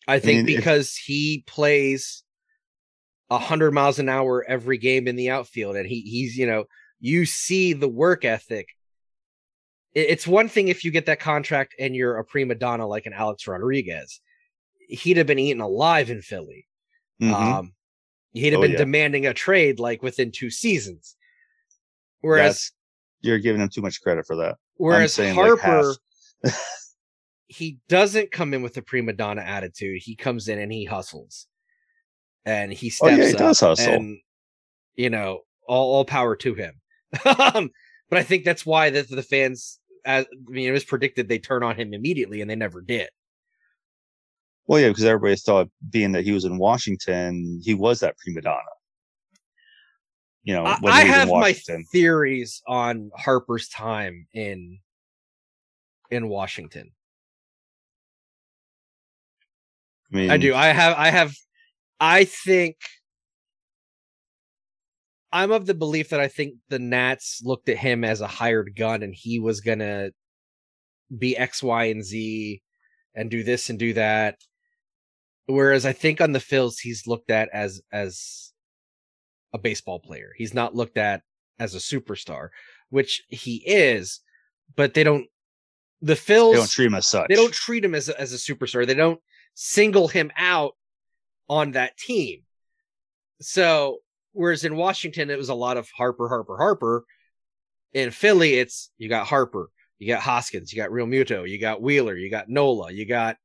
I 0.06 0.18
think 0.18 0.40
I 0.40 0.42
mean, 0.42 0.56
because 0.56 0.88
if, 0.88 1.04
he 1.06 1.44
plays 1.46 2.24
a 3.30 3.38
hundred 3.38 3.72
miles 3.72 3.98
an 3.98 4.08
hour 4.08 4.44
every 4.48 4.76
game 4.78 5.06
in 5.08 5.16
the 5.16 5.30
outfield, 5.30 5.76
and 5.76 5.86
he 5.86 6.00
he's 6.02 6.36
you 6.36 6.46
know 6.46 6.64
you 7.00 7.24
see 7.24 7.72
the 7.72 7.88
work 7.88 8.24
ethic 8.24 8.68
it's 9.92 10.24
one 10.24 10.48
thing 10.48 10.68
if 10.68 10.84
you 10.84 10.92
get 10.92 11.06
that 11.06 11.18
contract 11.18 11.74
and 11.76 11.96
you're 11.96 12.16
a 12.18 12.24
prima 12.24 12.54
donna 12.54 12.86
like 12.86 13.06
an 13.06 13.12
Alex 13.12 13.48
Rodriguez. 13.48 14.20
He'd 14.88 15.16
have 15.16 15.26
been 15.26 15.40
eaten 15.40 15.60
alive 15.60 16.10
in 16.10 16.22
Philly. 16.22 16.68
Mhm. 17.20 17.32
Um, 17.32 17.74
he'd 18.32 18.52
have 18.52 18.58
Oh, 18.60 18.62
been 18.62 18.70
yeah. 18.72 18.78
demanding 18.78 19.26
a 19.26 19.34
trade 19.34 19.80
like 19.80 20.00
within 20.00 20.30
two 20.30 20.48
seasons. 20.48 21.16
Whereas 22.20 22.42
That's- 22.44 22.72
you're 23.20 23.38
giving 23.40 23.60
him 23.60 23.68
too 23.68 23.82
much 23.82 24.00
credit 24.00 24.26
for 24.28 24.36
that. 24.36 24.58
whereas 24.76 25.12
saying, 25.12 25.34
like, 25.34 25.58
Harper, 25.58 25.96
he 27.48 27.78
doesn't 27.88 28.30
come 28.30 28.54
in 28.54 28.62
with 28.62 28.76
a 28.76 28.82
prima 28.82 29.12
donna 29.12 29.42
attitude. 29.42 30.00
He 30.02 30.14
comes 30.14 30.46
in 30.48 30.60
and 30.60 30.72
he 30.72 30.84
hustles, 30.84 31.48
and 32.44 32.72
he 32.72 32.88
Oh, 32.88 33.08
steps 33.08 33.18
yeah, 33.18 33.26
he 33.26 33.32
does 33.32 33.62
up, 33.62 33.70
hustle. 33.70 33.92
and 33.94 34.18
you 34.94 35.10
know, 35.10 35.40
all, 35.66 35.94
all 35.94 36.04
power 36.04 36.36
to 36.36 36.54
him. 36.54 36.74
um, 37.24 37.70
but 38.08 38.18
I 38.18 38.22
think 38.22 38.44
that's 38.44 38.66
why 38.66 38.90
the, 38.90 39.02
the 39.02 39.22
fans, 39.22 39.78
as 40.04 40.26
I 40.26 40.50
mean, 40.50 40.68
it 40.68 40.72
was 40.72 40.84
predicted 40.84 41.28
they 41.28 41.38
turn 41.38 41.62
on 41.62 41.76
him 41.76 41.94
immediately, 41.94 42.40
and 42.40 42.50
they 42.50 42.56
never 42.56 42.80
did. 42.80 43.08
Well, 44.66 44.80
yeah, 44.80 44.88
because 44.88 45.04
everybody 45.04 45.36
thought, 45.36 45.68
being 45.90 46.12
that 46.12 46.24
he 46.24 46.32
was 46.32 46.44
in 46.44 46.58
Washington, 46.58 47.60
he 47.64 47.74
was 47.74 48.00
that 48.00 48.16
prima 48.18 48.40
donna. 48.40 48.62
You 50.44 50.54
know, 50.54 50.64
I, 50.64 50.78
when 50.80 50.92
I 50.92 51.02
he 51.02 51.08
was 51.08 51.14
have 51.16 51.28
my 51.28 51.52
theories 51.92 52.62
on 52.66 53.10
Harper's 53.16 53.68
time 53.68 54.26
in 54.32 54.78
in 56.10 56.28
Washington. 56.28 56.92
I 60.12 60.16
mean, 60.16 60.30
I 60.30 60.36
do. 60.36 60.54
I 60.54 60.66
have. 60.68 60.96
I 60.96 61.10
have. 61.10 61.34
I 62.00 62.24
think. 62.24 62.76
I'm 65.32 65.52
of 65.52 65.66
the 65.66 65.74
belief 65.74 66.08
that 66.08 66.18
I 66.18 66.26
think 66.26 66.54
the 66.70 66.80
Nats 66.80 67.40
looked 67.44 67.68
at 67.68 67.76
him 67.76 68.02
as 68.02 68.20
a 68.20 68.26
hired 68.26 68.74
gun, 68.74 69.04
and 69.04 69.14
he 69.14 69.38
was 69.38 69.60
gonna 69.60 70.10
be 71.16 71.36
X, 71.36 71.62
Y, 71.62 71.84
and 71.84 72.04
Z, 72.04 72.60
and 73.14 73.30
do 73.30 73.44
this 73.44 73.70
and 73.70 73.78
do 73.78 73.92
that. 73.92 74.38
Whereas 75.46 75.86
I 75.86 75.92
think 75.92 76.20
on 76.20 76.32
the 76.32 76.40
Phils, 76.40 76.80
he's 76.80 77.06
looked 77.06 77.30
at 77.30 77.48
as 77.52 77.80
as 77.92 78.52
a 79.52 79.58
baseball 79.58 80.00
player. 80.00 80.32
He's 80.36 80.54
not 80.54 80.74
looked 80.74 80.96
at 80.96 81.22
as 81.58 81.74
a 81.74 81.78
superstar, 81.78 82.48
which 82.88 83.22
he 83.28 83.62
is. 83.66 84.20
But 84.76 84.94
they 84.94 85.04
don't. 85.04 85.26
The 86.00 86.14
Phils 86.14 86.52
They 86.52 86.58
don't 86.58 86.70
treat 86.70 86.86
him 86.86 86.94
as 86.94 87.06
such. 87.06 87.28
they 87.28 87.34
don't 87.34 87.52
treat 87.52 87.84
him 87.84 87.94
as 87.94 88.08
a, 88.08 88.18
as 88.18 88.32
a 88.32 88.36
superstar. 88.36 88.86
They 88.86 88.94
don't 88.94 89.20
single 89.54 90.08
him 90.08 90.30
out 90.36 90.72
on 91.50 91.72
that 91.72 91.98
team. 91.98 92.40
So 93.40 93.98
whereas 94.32 94.64
in 94.64 94.76
Washington 94.76 95.28
it 95.30 95.36
was 95.36 95.48
a 95.50 95.54
lot 95.54 95.76
of 95.76 95.90
Harper, 95.90 96.28
Harper, 96.28 96.56
Harper. 96.56 97.04
In 97.92 98.12
Philly, 98.12 98.54
it's 98.54 98.90
you 98.98 99.08
got 99.08 99.26
Harper, 99.26 99.68
you 99.98 100.06
got 100.06 100.22
Hoskins, 100.22 100.72
you 100.72 100.80
got 100.80 100.90
Realmuto, 100.90 101.48
you 101.48 101.58
got 101.60 101.82
Wheeler, 101.82 102.16
you 102.16 102.30
got 102.30 102.48
Nola, 102.48 102.92
you 102.92 103.04
got 103.04 103.36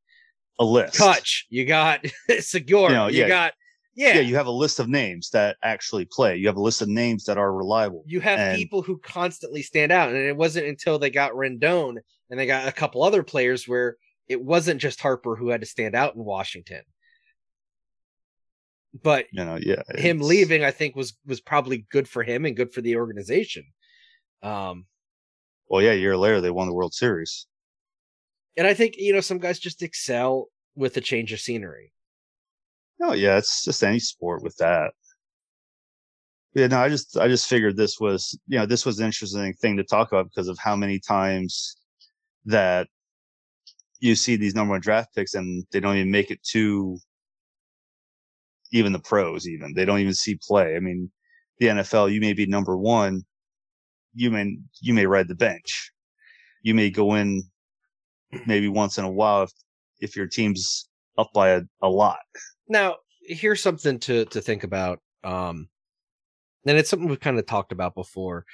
a 0.60 0.64
list. 0.64 0.99
Kutch, 0.99 1.45
you 1.49 1.66
got 1.66 2.06
Segura, 2.39 2.89
You 2.89 2.95
know, 2.95 3.08
you 3.08 3.22
yeah. 3.22 3.28
got 3.28 3.53
yeah, 3.95 4.16
Yeah, 4.16 4.20
you 4.22 4.36
have 4.36 4.45
a 4.45 4.51
list 4.51 4.80
of 4.80 4.88
names 4.88 5.32
that 5.32 5.56
actually 5.64 6.06
play. 6.06 6.36
You 6.36 6.45
have 6.47 6.58
a 6.58 6.62
list 6.62 6.82
of 6.84 6.89
names 6.89 7.24
that 7.26 7.38
are 7.39 7.51
reliable. 7.53 8.03
you 8.06 8.20
have 8.20 8.38
And- 8.38 8.58
people 8.58 8.82
who 8.84 8.97
constantly 8.99 9.64
stand 9.64 9.91
out. 9.91 10.10
And 10.10 10.18
it 10.18 10.36
wasn't 10.38 10.68
until 10.68 10.99
they 10.99 11.10
got 11.10 11.32
Rendon 11.32 11.95
and 12.30 12.39
they 12.39 12.45
got 12.45 12.68
a 12.68 12.72
couple 12.74 13.01
other 13.03 13.24
players 13.24 13.68
where 13.68 13.95
it 14.28 14.39
wasn't 14.43 14.80
just 14.82 14.99
Harper 15.01 15.36
who 15.36 15.49
had 15.49 15.62
to 15.62 15.68
stand 15.68 15.95
out 15.95 16.14
in 16.16 16.24
Washington. 16.24 16.82
But 19.04 19.26
You 19.32 19.43
know, 19.43 19.58
yeah. 19.62 19.84
him 19.96 20.20
leaving, 20.20 20.64
I 20.64 20.72
think, 20.72 20.96
was 20.96 21.18
was 21.26 21.41
probably 21.41 21.86
good 21.91 22.08
for 22.08 22.24
him 22.24 22.46
and 22.46 22.56
good 22.56 22.74
for 22.74 22.82
the 22.82 22.96
organization. 22.96 23.66
Um, 24.41 24.86
Well, 25.68 25.82
yeah, 25.82 25.91
a 25.91 25.96
year 26.00 26.16
later 26.16 26.39
they 26.41 26.52
won 26.52 26.68
the 26.68 26.74
World 26.74 26.93
Series. 26.93 27.48
and 28.58 28.66
I 28.68 28.74
think 28.74 28.96
you 28.98 29.12
know 29.14 29.22
some 29.22 29.39
guys 29.39 29.60
just 29.60 29.82
excel 29.82 30.48
with 30.76 30.96
a 30.98 31.02
change 31.02 31.34
of 31.34 31.39
scenery. 31.41 31.91
No, 33.00 33.12
yeah, 33.14 33.38
it's 33.38 33.66
just 33.66 33.84
any 33.84 34.00
sport 34.00 34.41
with 34.43 34.56
that. 34.58 34.91
Yeah, 36.54 36.68
no, 36.68 36.80
I 36.80 36.88
just 36.88 37.18
I 37.18 37.28
just 37.28 37.50
figured 37.50 37.76
this 37.76 38.00
was 38.00 38.38
you 38.48 38.58
know 38.58 38.66
this 38.66 38.86
was 38.86 39.00
an 39.00 39.06
interesting 39.08 39.54
thing 39.56 39.76
to 39.78 39.84
talk 39.84 40.12
about 40.12 40.26
because 40.30 40.48
of 40.48 40.58
how 40.58 40.76
many 40.78 41.00
times 41.00 41.76
that 42.46 42.88
you 44.00 44.16
see 44.16 44.38
these 44.38 44.56
number 44.56 44.72
one 44.72 44.80
draft 44.82 45.14
picks 45.16 45.34
and 45.34 45.66
they 45.72 45.80
don't 45.82 45.98
even 45.98 46.12
make 46.12 46.32
it 46.32 46.41
to 46.43 46.98
even 48.76 48.94
the 48.94 49.00
pros. 49.00 49.48
Even 49.48 49.74
they 49.74 49.86
don't 49.86 50.00
even 50.00 50.14
see 50.14 50.38
play. 50.42 50.76
I 50.76 50.80
mean, 50.80 51.10
the 51.60 51.68
NFL, 51.68 52.12
you 52.12 52.22
may 52.22 52.34
be 52.34 52.46
number 52.46 52.78
one, 52.78 53.24
you 54.14 54.30
may 54.32 54.58
you 54.82 54.94
may 54.94 55.06
ride 55.06 55.28
the 55.28 55.36
bench, 55.36 55.92
you 56.62 56.76
may 56.76 56.90
go 56.90 57.16
in 57.16 57.44
maybe 58.46 58.68
once 58.68 58.98
in 58.98 59.06
a 59.06 59.12
while 59.12 59.44
if 59.44 59.52
if 60.02 60.16
your 60.16 60.28
team's 60.28 60.90
up 61.18 61.30
by 61.34 61.50
a, 61.50 61.62
a 61.82 61.88
lot. 61.88 62.20
Now, 62.68 62.98
here's 63.22 63.62
something 63.62 64.00
to 64.00 64.26
to 64.26 64.42
think 64.42 64.64
about. 64.64 65.00
Um, 65.24 65.70
and 66.68 66.78
it's 66.78 66.90
something 66.90 67.08
we've 67.08 67.20
kind 67.20 67.40
of 67.40 67.46
talked 67.46 67.72
about 67.72 67.96
before. 67.96 68.46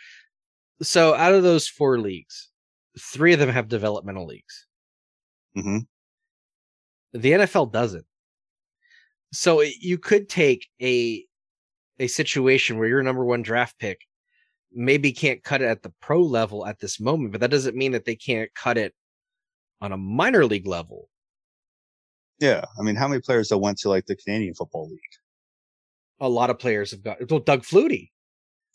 So, 0.82 1.16
out 1.16 1.34
of 1.34 1.44
those 1.44 1.68
four 1.68 2.00
leagues, 2.00 2.50
three 3.00 3.34
of 3.34 3.40
them 3.40 3.50
have 3.50 3.68
developmental 3.68 4.28
leagues. 4.28 4.68
hmm 5.56 5.80
The 7.14 7.32
NFL 7.32 7.72
doesn't. 7.72 8.06
So 9.32 9.62
it- 9.62 9.78
you 9.80 9.98
could 9.98 10.30
take 10.30 10.68
a 10.82 11.26
a 12.00 12.08
situation 12.08 12.78
where 12.78 12.88
your 12.88 13.04
number 13.04 13.24
one 13.24 13.44
draft 13.44 13.78
pick 13.78 14.02
maybe 14.74 15.12
can't 15.12 15.44
cut 15.44 15.62
it 15.62 15.66
at 15.66 15.84
the 15.84 15.94
pro 16.02 16.22
level 16.22 16.66
at 16.66 16.80
this 16.80 17.00
moment, 17.00 17.32
but 17.32 17.42
that 17.42 17.52
doesn't 17.52 17.76
mean 17.76 17.92
that 17.92 18.06
they 18.06 18.16
can't 18.16 18.52
cut 18.56 18.78
it 18.78 18.94
on 19.82 19.92
a 19.92 19.98
minor 19.98 20.46
league 20.46 20.66
level. 20.66 21.10
Yeah, 22.40 22.66
I 22.80 22.82
mean, 22.82 22.96
how 22.96 23.08
many 23.08 23.22
players 23.22 23.50
that 23.50 23.60
went 23.60 23.78
to 23.80 23.90
like 23.90 24.08
the 24.08 24.16
Canadian 24.16 24.56
Football 24.56 24.90
League? 24.90 25.00
A 26.20 26.30
lot 26.30 26.50
of 26.50 26.58
players 26.58 26.92
have 26.92 27.04
got 27.04 27.30
well, 27.30 27.40
Doug 27.40 27.64
Flutie. 27.64 28.10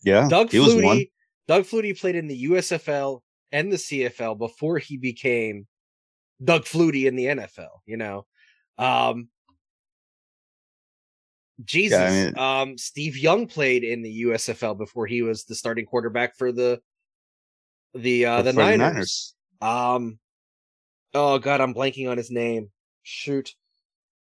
Yeah, 0.05 0.29
Doug 0.29 0.51
he 0.53 0.61
was 0.61 0.75
one. 0.75 0.85
Flutie, 0.85 1.11
Doug 1.49 1.65
Flutie 1.65 1.99
played 1.99 2.15
in 2.17 2.29
the 2.29 2.45
USFL 2.45 3.23
and 3.51 3.73
the 3.73 3.77
CFL 3.77 4.39
before 4.39 4.79
he 4.79 4.97
became 4.97 5.67
Doug 6.43 6.65
Flutie 6.65 7.07
in 7.07 7.17
the 7.17 7.27
NFL. 7.27 7.81
You 7.87 7.97
know, 7.97 8.27
um, 8.79 9.29
Jesus. 11.65 12.11
mean- 12.11 12.39
um, 12.39 12.79
Steve 12.79 13.17
Young 13.17 13.47
played 13.47 13.85
in 13.85 14.03
the 14.03 14.23
USFL 14.23 14.77
before 14.77 15.07
he 15.07 15.23
was 15.23 15.45
the 15.45 15.55
starting 15.55 15.87
quarterback 15.87 16.37
for 16.37 16.53
the 16.53 16.81
the 17.95 18.27
uh, 18.27 18.37
for 18.39 18.43
the 18.43 18.53
49ers. 18.53 18.79
Niners. 18.79 19.35
Um, 19.61 20.19
oh 21.15 21.39
god, 21.39 21.61
I'm 21.61 21.75
blanking 21.75 22.11
on 22.11 22.17
his 22.17 22.31
name. 22.31 22.71
Shoot. 23.03 23.55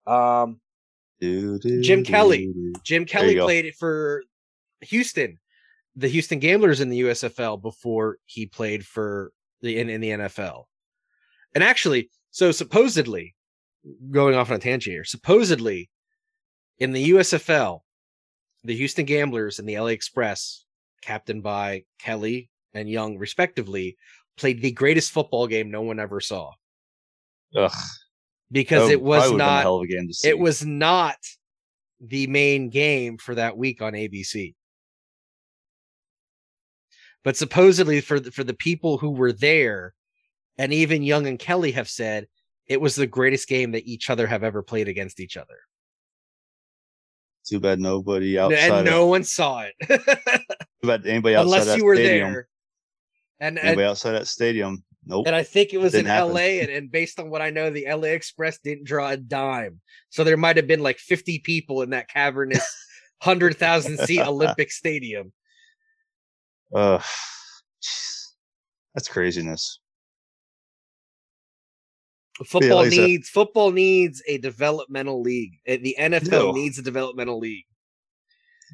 Um, 0.06 0.60
Do, 1.20 1.58
do, 1.58 1.80
Jim 1.80 2.02
do, 2.02 2.10
Kelly. 2.10 2.52
Jim 2.82 3.06
Kelly 3.06 3.36
played 3.36 3.74
for 3.76 4.22
Houston, 4.82 5.38
the 5.96 6.08
Houston 6.08 6.38
Gamblers 6.38 6.80
in 6.80 6.90
the 6.90 7.00
USFL 7.02 7.62
before 7.62 8.18
he 8.26 8.46
played 8.46 8.84
for 8.84 9.32
the 9.62 9.78
in, 9.78 9.88
in 9.88 10.00
the 10.00 10.10
NFL. 10.10 10.64
And 11.54 11.64
actually, 11.64 12.10
so 12.30 12.52
supposedly, 12.52 13.34
going 14.10 14.34
off 14.34 14.50
on 14.50 14.56
a 14.56 14.58
tangent 14.58 14.92
here, 14.92 15.04
supposedly 15.04 15.88
in 16.78 16.92
the 16.92 17.10
USFL, 17.10 17.80
the 18.64 18.76
Houston 18.76 19.04
Gamblers 19.04 19.58
and 19.58 19.68
the 19.68 19.78
LA 19.78 19.88
Express, 19.88 20.64
captained 21.02 21.42
by 21.42 21.84
Kelly 21.98 22.50
and 22.72 22.88
Young 22.88 23.18
respectively, 23.18 23.96
played 24.36 24.60
the 24.60 24.72
greatest 24.72 25.12
football 25.12 25.46
game 25.46 25.70
no 25.70 25.82
one 25.82 26.00
ever 26.00 26.20
saw 26.20 26.52
Ugh, 27.56 27.72
because 28.50 28.90
it 28.90 29.00
was 29.00 29.30
not 29.32 29.62
hell 29.62 29.76
of 29.76 29.82
a 29.82 29.86
game 29.86 30.08
to 30.08 30.14
see. 30.14 30.28
it 30.28 30.38
was 30.38 30.64
not 30.64 31.16
the 32.00 32.26
main 32.26 32.70
game 32.70 33.18
for 33.18 33.34
that 33.34 33.56
week 33.56 33.80
on 33.80 33.92
ABC. 33.92 34.54
But 37.22 37.36
supposedly 37.36 38.00
for 38.00 38.20
the, 38.20 38.30
for 38.30 38.44
the 38.44 38.54
people 38.54 38.98
who 38.98 39.10
were 39.10 39.32
there, 39.32 39.94
and 40.58 40.72
even 40.72 41.02
Young 41.02 41.26
and 41.26 41.38
Kelly 41.38 41.72
have 41.72 41.88
said 41.88 42.26
it 42.66 42.80
was 42.80 42.94
the 42.94 43.06
greatest 43.06 43.48
game 43.48 43.72
that 43.72 43.86
each 43.86 44.10
other 44.10 44.26
have 44.26 44.42
ever 44.44 44.62
played 44.62 44.88
against 44.88 45.20
each 45.20 45.36
other, 45.36 45.56
too 47.44 47.60
bad 47.60 47.80
nobody 47.80 48.38
outside. 48.38 48.58
and 48.70 48.86
no 48.86 49.06
one 49.06 49.24
saw 49.24 49.60
it 49.62 49.74
too 49.88 50.86
bad 50.86 51.06
anybody 51.06 51.34
outside 51.36 51.60
unless 51.60 51.76
you 51.76 51.84
were 51.84 51.96
stadium. 51.96 52.32
there. 52.32 52.48
And, 53.40 53.58
and 53.58 53.68
Anybody 53.68 53.86
outside 53.86 54.12
that 54.12 54.26
stadium? 54.28 54.84
Nope. 55.06 55.26
and 55.26 55.36
I 55.36 55.42
think 55.42 55.74
it 55.74 55.78
was 55.78 55.94
in 55.94 56.06
happen. 56.06 56.32
LA, 56.32 56.40
and, 56.62 56.70
and 56.70 56.90
based 56.90 57.20
on 57.20 57.28
what 57.28 57.42
I 57.42 57.50
know, 57.50 57.68
the 57.68 57.86
LA 57.86 58.08
Express 58.08 58.58
didn't 58.58 58.86
draw 58.86 59.10
a 59.10 59.18
dime. 59.18 59.80
So 60.08 60.24
there 60.24 60.38
might 60.38 60.56
have 60.56 60.66
been 60.66 60.80
like 60.82 60.98
50 60.98 61.40
people 61.40 61.82
in 61.82 61.90
that 61.90 62.08
cavernous 62.08 62.64
100,000 63.22 63.98
seat 63.98 64.20
Olympic 64.22 64.72
stadium. 64.72 65.32
Ugh, 66.74 67.02
that's 68.94 69.08
craziness. 69.08 69.80
Football 72.46 72.84
said- 72.84 72.90
needs 73.06 73.28
football 73.28 73.70
needs 73.70 74.22
a 74.26 74.38
developmental 74.38 75.20
league. 75.22 75.52
Uh, 75.68 75.76
The 75.80 75.94
NFL 75.98 76.30
No. 76.30 76.52
needs 76.52 76.78
a 76.78 76.82
developmental 76.82 77.38
league. 77.38 77.64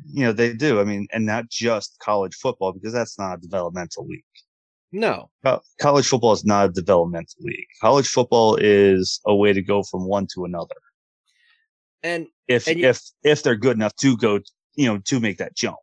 You 0.06 0.24
know 0.24 0.32
they 0.32 0.54
do. 0.54 0.80
I 0.80 0.84
mean, 0.84 1.06
and 1.12 1.26
not 1.26 1.50
just 1.50 1.98
college 1.98 2.34
football 2.36 2.72
because 2.72 2.92
that's 2.92 3.18
not 3.18 3.38
a 3.38 3.40
developmental 3.40 4.06
league. 4.06 4.24
No. 4.92 5.30
Co- 5.44 5.60
College 5.80 6.06
football 6.08 6.32
is 6.32 6.44
not 6.44 6.70
a 6.70 6.72
developmental 6.72 7.36
league. 7.42 7.66
College 7.80 8.08
football 8.08 8.56
is 8.56 9.20
a 9.26 9.34
way 9.36 9.52
to 9.52 9.62
go 9.62 9.82
from 9.82 10.06
one 10.08 10.26
to 10.34 10.44
another. 10.44 10.74
And 12.02 12.28
If 12.48 12.66
And 12.66 12.80
you- 12.80 12.88
if 12.88 13.00
if 13.22 13.42
they're 13.42 13.56
good 13.56 13.76
enough 13.76 13.94
to 13.96 14.16
go, 14.16 14.40
you 14.74 14.86
know, 14.86 14.98
to 14.98 15.20
make 15.20 15.38
that 15.38 15.54
jump. 15.54 15.76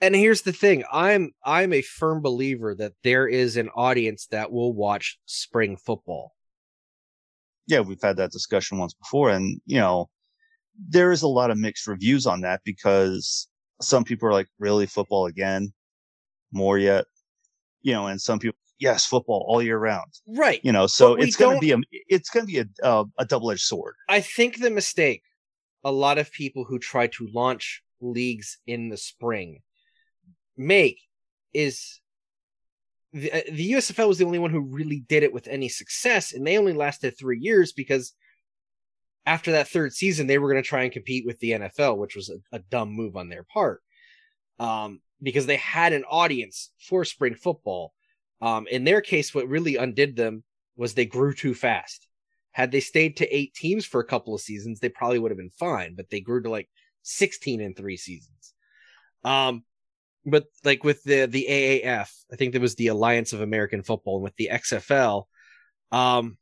and 0.00 0.14
here's 0.14 0.42
the 0.42 0.52
thing 0.52 0.84
i'm 0.92 1.32
i'm 1.44 1.72
a 1.72 1.82
firm 1.82 2.22
believer 2.22 2.72
that 2.72 2.92
there 3.02 3.26
is 3.26 3.56
an 3.56 3.68
audience 3.70 4.26
that 4.26 4.52
will 4.52 4.72
watch 4.72 5.18
spring 5.26 5.76
football 5.76 6.36
Yeah, 7.68 7.80
we've 7.80 8.02
had 8.02 8.16
that 8.16 8.32
discussion 8.32 8.78
once 8.78 8.94
before, 8.94 9.30
and 9.30 9.60
you 9.66 9.78
know, 9.78 10.08
there 10.88 11.12
is 11.12 11.22
a 11.22 11.28
lot 11.28 11.50
of 11.50 11.58
mixed 11.58 11.86
reviews 11.86 12.26
on 12.26 12.40
that 12.40 12.60
because 12.64 13.46
some 13.80 14.04
people 14.04 14.28
are 14.28 14.32
like, 14.32 14.48
"Really, 14.58 14.86
football 14.86 15.26
again? 15.26 15.72
More 16.50 16.78
yet?" 16.78 17.04
You 17.82 17.92
know, 17.92 18.06
and 18.06 18.20
some 18.20 18.38
people, 18.38 18.58
yes, 18.78 19.04
football 19.04 19.44
all 19.46 19.62
year 19.62 19.78
round. 19.78 20.10
right 20.26 20.60
You 20.64 20.72
know, 20.72 20.86
so 20.86 21.14
it's 21.14 21.36
going 21.36 21.56
to 21.56 21.60
be 21.60 21.72
a 21.72 21.78
it's 22.08 22.30
going 22.30 22.46
to 22.46 22.52
be 22.52 22.58
a 22.58 22.86
uh, 22.86 23.04
a 23.18 23.24
double 23.24 23.50
edged 23.52 23.60
sword. 23.62 23.94
i 24.08 24.20
think 24.20 24.58
the 24.58 24.70
mistake 24.70 25.22
a 25.84 25.92
lot 25.92 26.18
of 26.18 26.32
people 26.32 26.64
who 26.64 26.78
try 26.78 27.06
to 27.06 27.28
launch 27.32 27.82
leagues 28.00 28.58
in 28.66 28.88
the 28.88 28.96
spring 28.96 29.60
make 30.56 31.00
is 31.52 32.00
the, 33.12 33.32
uh, 33.32 33.40
the 33.50 33.72
USFL 33.72 34.08
was 34.08 34.18
the 34.18 34.24
only 34.24 34.38
one 34.38 34.50
who 34.50 34.60
really 34.60 35.00
did 35.08 35.22
it 35.22 35.32
with 35.32 35.48
any 35.48 35.68
success, 35.68 36.32
and 36.32 36.46
they 36.46 36.58
only 36.58 36.72
lasted 36.72 37.16
three 37.18 37.38
years 37.38 37.72
because 37.72 38.12
after 39.26 39.52
that 39.52 39.68
third 39.68 39.92
season, 39.92 40.26
they 40.26 40.38
were 40.38 40.50
going 40.50 40.62
to 40.62 40.68
try 40.68 40.82
and 40.84 40.92
compete 40.92 41.26
with 41.26 41.38
the 41.38 41.52
NFL, 41.52 41.98
which 41.98 42.16
was 42.16 42.30
a, 42.30 42.56
a 42.56 42.58
dumb 42.58 42.90
move 42.90 43.16
on 43.16 43.28
their 43.28 43.44
part, 43.44 43.82
um, 44.58 45.00
because 45.22 45.46
they 45.46 45.56
had 45.56 45.92
an 45.92 46.04
audience 46.04 46.70
for 46.88 47.04
spring 47.04 47.34
football. 47.34 47.92
Um, 48.40 48.66
in 48.70 48.84
their 48.84 49.00
case, 49.00 49.34
what 49.34 49.48
really 49.48 49.76
undid 49.76 50.16
them 50.16 50.44
was 50.76 50.94
they 50.94 51.06
grew 51.06 51.34
too 51.34 51.54
fast. 51.54 52.06
Had 52.52 52.70
they 52.70 52.80
stayed 52.80 53.18
to 53.18 53.36
eight 53.36 53.54
teams 53.54 53.84
for 53.84 54.00
a 54.00 54.06
couple 54.06 54.34
of 54.34 54.40
seasons, 54.40 54.80
they 54.80 54.88
probably 54.88 55.18
would 55.18 55.30
have 55.30 55.38
been 55.38 55.50
fine, 55.50 55.94
but 55.94 56.08
they 56.10 56.20
grew 56.20 56.42
to 56.42 56.50
like 56.50 56.68
16 57.02 57.60
in 57.60 57.74
three 57.74 57.96
seasons. 57.96 58.54
Um, 59.24 59.64
but 60.24 60.44
like 60.64 60.84
with 60.84 61.02
the 61.04 61.26
the 61.26 61.46
AAF, 61.48 62.10
I 62.32 62.36
think 62.36 62.52
there 62.52 62.60
was 62.60 62.74
the 62.74 62.88
Alliance 62.88 63.32
of 63.32 63.40
American 63.40 63.82
Football, 63.82 64.16
and 64.16 64.24
with 64.24 64.36
the 64.36 64.50
XFL, 64.52 65.24
um, 65.92 66.36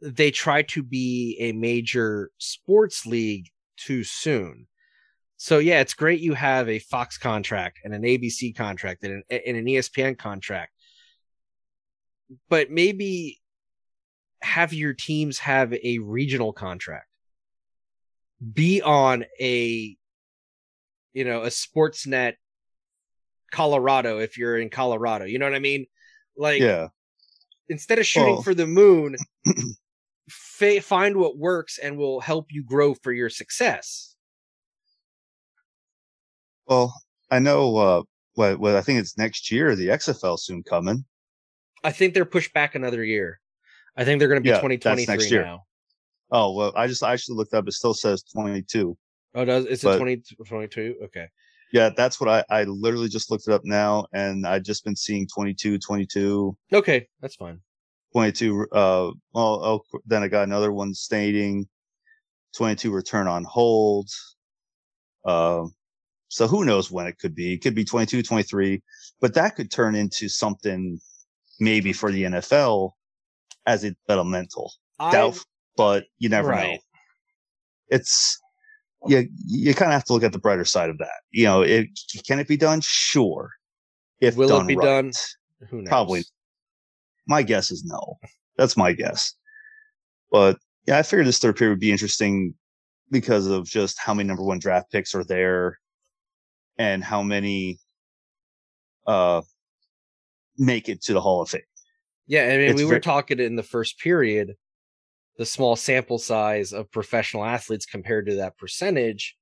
they 0.00 0.30
tried 0.30 0.68
to 0.68 0.82
be 0.82 1.36
a 1.40 1.52
major 1.52 2.30
sports 2.38 3.06
league 3.06 3.48
too 3.76 4.04
soon. 4.04 4.66
So 5.36 5.58
yeah, 5.58 5.80
it's 5.80 5.94
great 5.94 6.20
you 6.20 6.34
have 6.34 6.68
a 6.68 6.78
Fox 6.78 7.18
contract 7.18 7.80
and 7.84 7.94
an 7.94 8.02
ABC 8.02 8.54
contract 8.54 9.04
and 9.04 9.24
an, 9.28 9.40
and 9.46 9.56
an 9.56 9.64
ESPN 9.64 10.16
contract, 10.16 10.72
but 12.48 12.70
maybe 12.70 13.40
have 14.42 14.72
your 14.72 14.92
teams 14.92 15.38
have 15.38 15.72
a 15.72 15.98
regional 15.98 16.52
contract. 16.52 17.06
Be 18.52 18.82
on 18.82 19.24
a 19.40 19.96
you 21.12 21.24
know, 21.24 21.42
a 21.42 21.48
Sportsnet 21.48 22.34
Colorado 23.50 24.18
if 24.18 24.38
you're 24.38 24.58
in 24.58 24.70
Colorado. 24.70 25.24
You 25.24 25.38
know 25.38 25.46
what 25.46 25.54
I 25.54 25.58
mean? 25.60 25.86
Like 26.36 26.60
yeah, 26.60 26.88
instead 27.68 27.98
of 27.98 28.06
shooting 28.06 28.34
Well- 28.34 28.42
for 28.42 28.54
the 28.54 28.66
moon, 28.66 29.16
fa- 30.30 30.80
find 30.80 31.16
what 31.16 31.36
works 31.36 31.78
and 31.78 31.96
will 31.98 32.20
help 32.20 32.46
you 32.50 32.62
grow 32.64 32.94
for 32.94 33.12
your 33.12 33.28
success. 33.30 34.14
well, 36.66 36.94
I 37.30 37.38
know. 37.38 37.76
uh 37.76 38.02
what, 38.34 38.58
what 38.58 38.74
I 38.76 38.80
think 38.80 38.98
it's 38.98 39.18
next 39.18 39.50
year. 39.52 39.76
The 39.76 39.88
XFL 39.88 40.38
soon 40.40 40.62
coming. 40.62 41.04
I 41.84 41.92
think 41.92 42.14
they're 42.14 42.24
pushed 42.24 42.54
back 42.54 42.74
another 42.74 43.04
year. 43.04 43.38
I 43.94 44.06
think 44.06 44.18
they're 44.20 44.28
going 44.28 44.40
to 44.40 44.42
be 44.42 44.48
Yeah, 44.48 44.54
that's 44.54 44.62
2023 44.62 45.14
next 45.14 45.30
year. 45.30 45.44
now. 45.44 45.64
Oh 46.30 46.54
well, 46.54 46.72
I 46.74 46.86
just 46.86 47.02
I 47.02 47.12
actually 47.12 47.36
looked 47.36 47.52
up. 47.52 47.68
It 47.68 47.72
still 47.72 47.92
says 47.92 48.22
twenty 48.22 48.62
two. 48.62 48.96
Oh, 49.34 49.44
does 49.44 49.66
is 49.66 49.82
it 49.82 49.86
But- 49.86 49.98
20, 49.98 50.94
Okay. 51.04 51.28
Yeah, 51.72 51.88
that's 51.96 52.20
what 52.20 52.28
I, 52.28 52.44
I 52.50 52.64
literally 52.64 53.08
just 53.08 53.30
looked 53.30 53.48
it 53.48 53.54
up 53.54 53.64
now 53.64 54.04
and 54.12 54.46
I've 54.46 54.62
just 54.62 54.84
been 54.84 54.94
seeing 54.94 55.26
22, 55.26 55.78
22, 55.78 56.54
Okay, 56.74 57.08
that's 57.22 57.36
fine. 57.36 57.60
22. 58.12 58.66
Uh, 58.70 59.10
well, 59.32 59.64
oh, 59.64 59.82
then 60.04 60.22
I 60.22 60.28
got 60.28 60.42
another 60.46 60.70
one 60.70 60.92
stating 60.92 61.66
22 62.56 62.90
return 62.92 63.26
on 63.26 63.44
hold. 63.44 64.10
Um, 65.24 65.72
so 66.28 66.46
who 66.46 66.66
knows 66.66 66.90
when 66.90 67.06
it 67.06 67.18
could 67.18 67.34
be? 67.34 67.54
It 67.54 67.62
could 67.62 67.74
be 67.74 67.84
22, 67.84 68.22
23, 68.22 68.82
but 69.22 69.32
that 69.34 69.56
could 69.56 69.70
turn 69.70 69.94
into 69.94 70.28
something 70.28 71.00
maybe 71.58 71.94
for 71.94 72.10
the 72.12 72.24
NFL 72.24 72.90
as 73.66 73.84
a 73.84 73.92
developmental. 74.06 74.72
I, 74.98 75.12
Doubt, 75.12 75.38
but 75.76 76.04
you 76.18 76.28
never 76.28 76.54
know. 76.54 76.76
It's, 77.88 78.41
you, 79.06 79.28
you 79.46 79.74
kind 79.74 79.90
of 79.90 79.94
have 79.94 80.04
to 80.04 80.12
look 80.12 80.22
at 80.22 80.32
the 80.32 80.38
brighter 80.38 80.64
side 80.64 80.90
of 80.90 80.98
that. 80.98 81.22
You 81.30 81.44
know, 81.44 81.62
it, 81.62 81.88
can 82.26 82.38
it 82.38 82.48
be 82.48 82.56
done? 82.56 82.80
Sure. 82.82 83.50
If 84.20 84.36
Will 84.36 84.60
it 84.60 84.66
be 84.66 84.76
right. 84.76 84.84
done? 84.84 85.12
who 85.68 85.78
knows? 85.78 85.88
Probably. 85.88 86.24
My 87.26 87.42
guess 87.42 87.70
is 87.70 87.84
no. 87.84 88.18
That's 88.56 88.76
my 88.76 88.92
guess. 88.92 89.34
But 90.30 90.58
yeah, 90.86 90.98
I 90.98 91.02
figured 91.02 91.26
this 91.26 91.38
third 91.38 91.56
period 91.56 91.74
would 91.74 91.80
be 91.80 91.92
interesting 91.92 92.54
because 93.10 93.46
of 93.46 93.66
just 93.66 93.98
how 93.98 94.14
many 94.14 94.26
number 94.26 94.42
one 94.42 94.58
draft 94.58 94.90
picks 94.90 95.14
are 95.14 95.24
there 95.24 95.78
and 96.78 97.04
how 97.04 97.22
many 97.22 97.78
uh 99.06 99.42
make 100.58 100.88
it 100.88 101.02
to 101.02 101.12
the 101.12 101.20
Hall 101.20 101.42
of 101.42 101.48
Fame. 101.48 101.60
Yeah, 102.26 102.44
I 102.44 102.56
mean, 102.56 102.70
It's 102.70 102.80
we 102.80 102.86
were 102.86 103.00
talking 103.00 103.40
in 103.40 103.56
the 103.56 103.62
first 103.62 103.98
period, 103.98 104.54
the 105.42 105.46
small 105.46 105.74
sample 105.74 106.20
size 106.20 106.72
of 106.72 106.88
professional 106.92 107.44
athletes 107.44 107.84
compared 107.84 108.26
to 108.26 108.36
that 108.36 108.56
percentage 108.56 109.36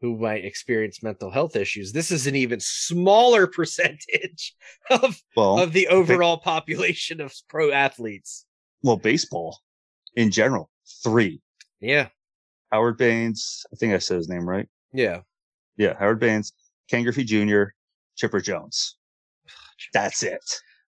who 0.00 0.18
might 0.18 0.44
experience 0.44 1.00
mental 1.00 1.30
health 1.30 1.54
issues. 1.54 1.92
This 1.92 2.10
is 2.10 2.26
an 2.26 2.34
even 2.34 2.58
smaller 2.58 3.46
percentage 3.58 4.52
of 4.90 5.22
Well, 5.36 5.60
of 5.60 5.72
the 5.72 5.86
overall 5.86 6.38
population 6.38 7.20
of 7.20 7.32
pro 7.48 7.70
athletes. 7.70 8.46
well, 8.82 8.96
baseball 8.96 9.60
in 10.16 10.32
general, 10.32 10.70
three. 11.04 11.40
Yeah, 11.78 12.08
Howard 12.72 12.98
Baines, 12.98 13.64
I 13.72 13.76
think 13.76 13.94
I 13.94 13.98
said 13.98 14.16
his 14.16 14.28
name 14.28 14.48
right. 14.48 14.66
yeah. 14.92 15.20
Yeah, 15.76 15.94
Howard 16.00 16.18
Baines, 16.18 16.52
Ken 16.90 17.04
Griffey 17.04 17.22
Jr., 17.22 17.66
Chipper 18.16 18.40
Jones. 18.40 18.96
That's 19.94 20.24
it. 20.24 20.42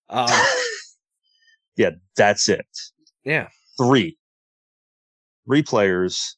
Um, 0.09 0.28
Yeah, 1.76 1.90
that's 2.16 2.48
it. 2.51 2.66
yeah, 3.24 3.48
three, 3.78 4.18
three 5.51 5.62
players 5.64 6.36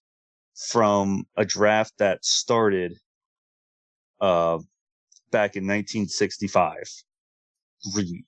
from 0.70 1.26
a 1.36 1.44
draft 1.44 1.92
that 1.98 2.24
started, 2.24 2.94
uh, 4.22 4.56
back 5.30 5.54
in 5.54 5.64
1965. 5.64 6.76
Three. 7.92 8.24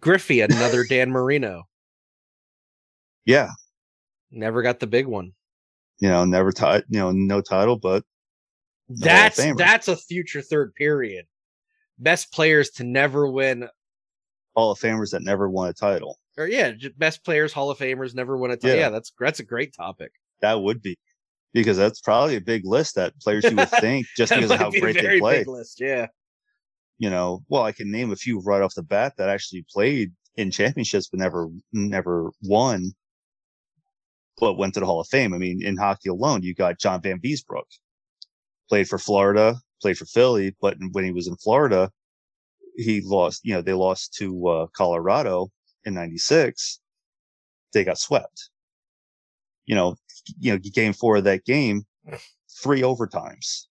Griffey, 0.00 0.40
another 0.40 0.84
Dan 0.88 1.10
Marino, 1.12 1.62
Yeah. 3.24 3.50
never 4.32 4.62
got 4.62 4.80
the 4.80 4.88
big 4.88 5.06
one. 5.06 5.30
You 6.00 6.08
know, 6.08 6.24
never 6.24 6.50
tied, 6.50 6.82
you 6.88 6.98
know, 6.98 7.12
no 7.12 7.40
title, 7.40 7.78
but 7.78 8.02
That's 8.88 9.36
that's 9.56 9.86
a 9.86 9.96
future 9.96 10.42
third 10.42 10.74
period. 10.74 11.26
Best 11.98 12.32
players 12.32 12.70
to 12.70 12.84
never 12.84 13.30
win 13.30 13.68
Hall 14.56 14.72
of 14.72 14.80
Famers 14.80 15.12
that 15.12 15.22
never 15.22 15.48
won 15.48 15.68
a 15.68 15.72
title. 15.72 16.18
Or 16.38 16.46
yeah, 16.46 16.72
best 16.96 17.24
players, 17.24 17.52
Hall 17.52 17.70
of 17.70 17.78
Famers, 17.78 18.14
never 18.14 18.36
win 18.36 18.50
a 18.50 18.56
title. 18.56 18.76
Yeah. 18.76 18.82
Yeah. 18.82 18.90
that's 18.90 19.12
that's 19.18 19.40
a 19.40 19.44
great 19.44 19.74
topic. 19.74 20.12
That 20.42 20.60
would 20.60 20.82
be 20.82 20.98
because 21.52 21.78
that's 21.78 22.00
probably 22.00 22.36
a 22.36 22.40
big 22.40 22.66
list 22.66 22.96
that 22.96 23.18
players 23.20 23.44
you 23.44 23.56
would 23.56 23.70
think 23.70 24.06
just 24.16 24.30
because 24.34 24.50
of 24.50 24.58
how 24.58 24.70
be 24.70 24.80
great 24.80 25.00
they 25.00 25.18
play. 25.18 25.38
big 25.38 25.48
list. 25.48 25.80
Yeah, 25.80 26.08
You 26.98 27.08
know, 27.08 27.42
well, 27.48 27.62
I 27.62 27.72
can 27.72 27.90
name 27.90 28.12
a 28.12 28.16
few 28.16 28.40
right 28.40 28.60
off 28.60 28.74
the 28.74 28.82
bat 28.82 29.14
that 29.16 29.30
actually 29.30 29.64
played 29.72 30.12
in 30.36 30.50
championships 30.50 31.08
but 31.08 31.18
never 31.18 31.48
never 31.72 32.30
won, 32.42 32.92
but 34.38 34.58
went 34.58 34.74
to 34.74 34.80
the 34.80 34.86
Hall 34.86 35.00
of 35.00 35.08
Fame. 35.08 35.32
I 35.32 35.38
mean, 35.38 35.64
in 35.64 35.78
hockey 35.78 36.10
alone, 36.10 36.42
you 36.42 36.54
got 36.54 36.78
John 36.78 37.00
Vanbiesbrouck, 37.00 37.64
played 38.68 38.86
for 38.86 38.98
Florida, 38.98 39.56
played 39.80 39.96
for 39.96 40.04
Philly, 40.04 40.54
but 40.60 40.76
when 40.92 41.04
he 41.04 41.12
was 41.12 41.26
in 41.26 41.36
Florida, 41.36 41.90
he 42.76 43.00
lost. 43.00 43.40
You 43.44 43.54
know, 43.54 43.62
they 43.62 43.72
lost 43.72 44.12
to 44.18 44.46
uh, 44.48 44.66
Colorado 44.76 45.48
in 45.86 45.94
'96. 45.94 46.80
They 47.72 47.84
got 47.84 47.98
swept. 47.98 48.50
You 49.64 49.74
know, 49.74 49.96
you 50.38 50.52
know, 50.52 50.58
game 50.58 50.92
four 50.92 51.16
of 51.16 51.24
that 51.24 51.44
game, 51.44 51.84
three 52.62 52.82
overtimes, 52.82 53.66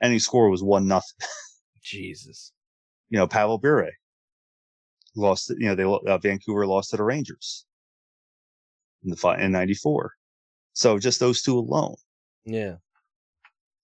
and 0.00 0.12
his 0.12 0.24
score 0.24 0.50
was 0.50 0.62
one 0.62 0.86
nothing 0.86 1.26
Jesus. 1.82 2.52
you 3.08 3.18
know, 3.18 3.26
Pavel 3.26 3.58
Bure 3.58 3.90
lost, 5.16 5.50
you 5.50 5.66
know, 5.66 5.74
they, 5.74 5.84
uh, 5.84 6.18
Vancouver 6.18 6.66
lost 6.66 6.90
to 6.90 6.96
the 6.96 7.04
Rangers 7.04 7.66
in 9.04 9.10
the 9.10 9.16
fight 9.16 9.40
in 9.40 9.52
94. 9.52 10.12
So 10.72 10.98
just 10.98 11.20
those 11.20 11.42
two 11.42 11.58
alone. 11.58 11.94
Yeah. 12.44 12.76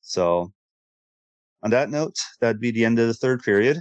So 0.00 0.52
on 1.62 1.70
that 1.70 1.90
note, 1.90 2.16
that'd 2.40 2.60
be 2.60 2.70
the 2.70 2.84
end 2.84 2.98
of 2.98 3.06
the 3.06 3.14
third 3.14 3.42
period. 3.42 3.80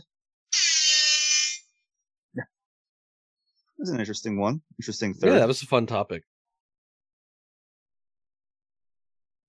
That's 3.80 3.92
an 3.92 4.00
interesting 4.00 4.38
one. 4.38 4.62
Interesting 4.78 5.14
third. 5.14 5.32
Yeah, 5.32 5.40
that 5.40 5.48
was 5.48 5.62
a 5.62 5.66
fun 5.66 5.86
topic. 5.88 6.24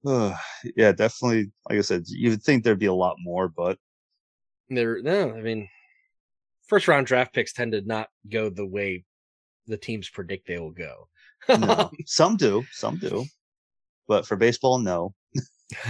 Uh, 0.06 0.34
yeah, 0.76 0.92
definitely. 0.92 1.50
Like 1.68 1.78
I 1.78 1.82
said, 1.82 2.04
you 2.06 2.30
would 2.30 2.42
think 2.42 2.62
there'd 2.62 2.78
be 2.78 2.86
a 2.86 2.94
lot 2.94 3.16
more, 3.18 3.48
but 3.48 3.76
There, 4.68 5.02
no, 5.02 5.34
I 5.34 5.42
mean, 5.42 5.68
first 6.68 6.86
round 6.86 7.08
draft 7.08 7.34
picks 7.34 7.52
tend 7.52 7.72
to 7.72 7.80
not 7.80 8.08
go 8.30 8.48
the 8.48 8.64
way 8.64 9.04
the 9.66 9.76
teams 9.76 10.08
predict 10.08 10.46
they 10.46 10.58
will 10.58 10.70
go. 10.70 11.08
no. 11.48 11.90
some 12.06 12.36
do, 12.36 12.64
some 12.70 12.98
do. 12.98 13.24
But 14.06 14.26
for 14.26 14.36
baseball, 14.36 14.78
no. 14.78 15.12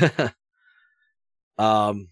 um, 1.59 2.09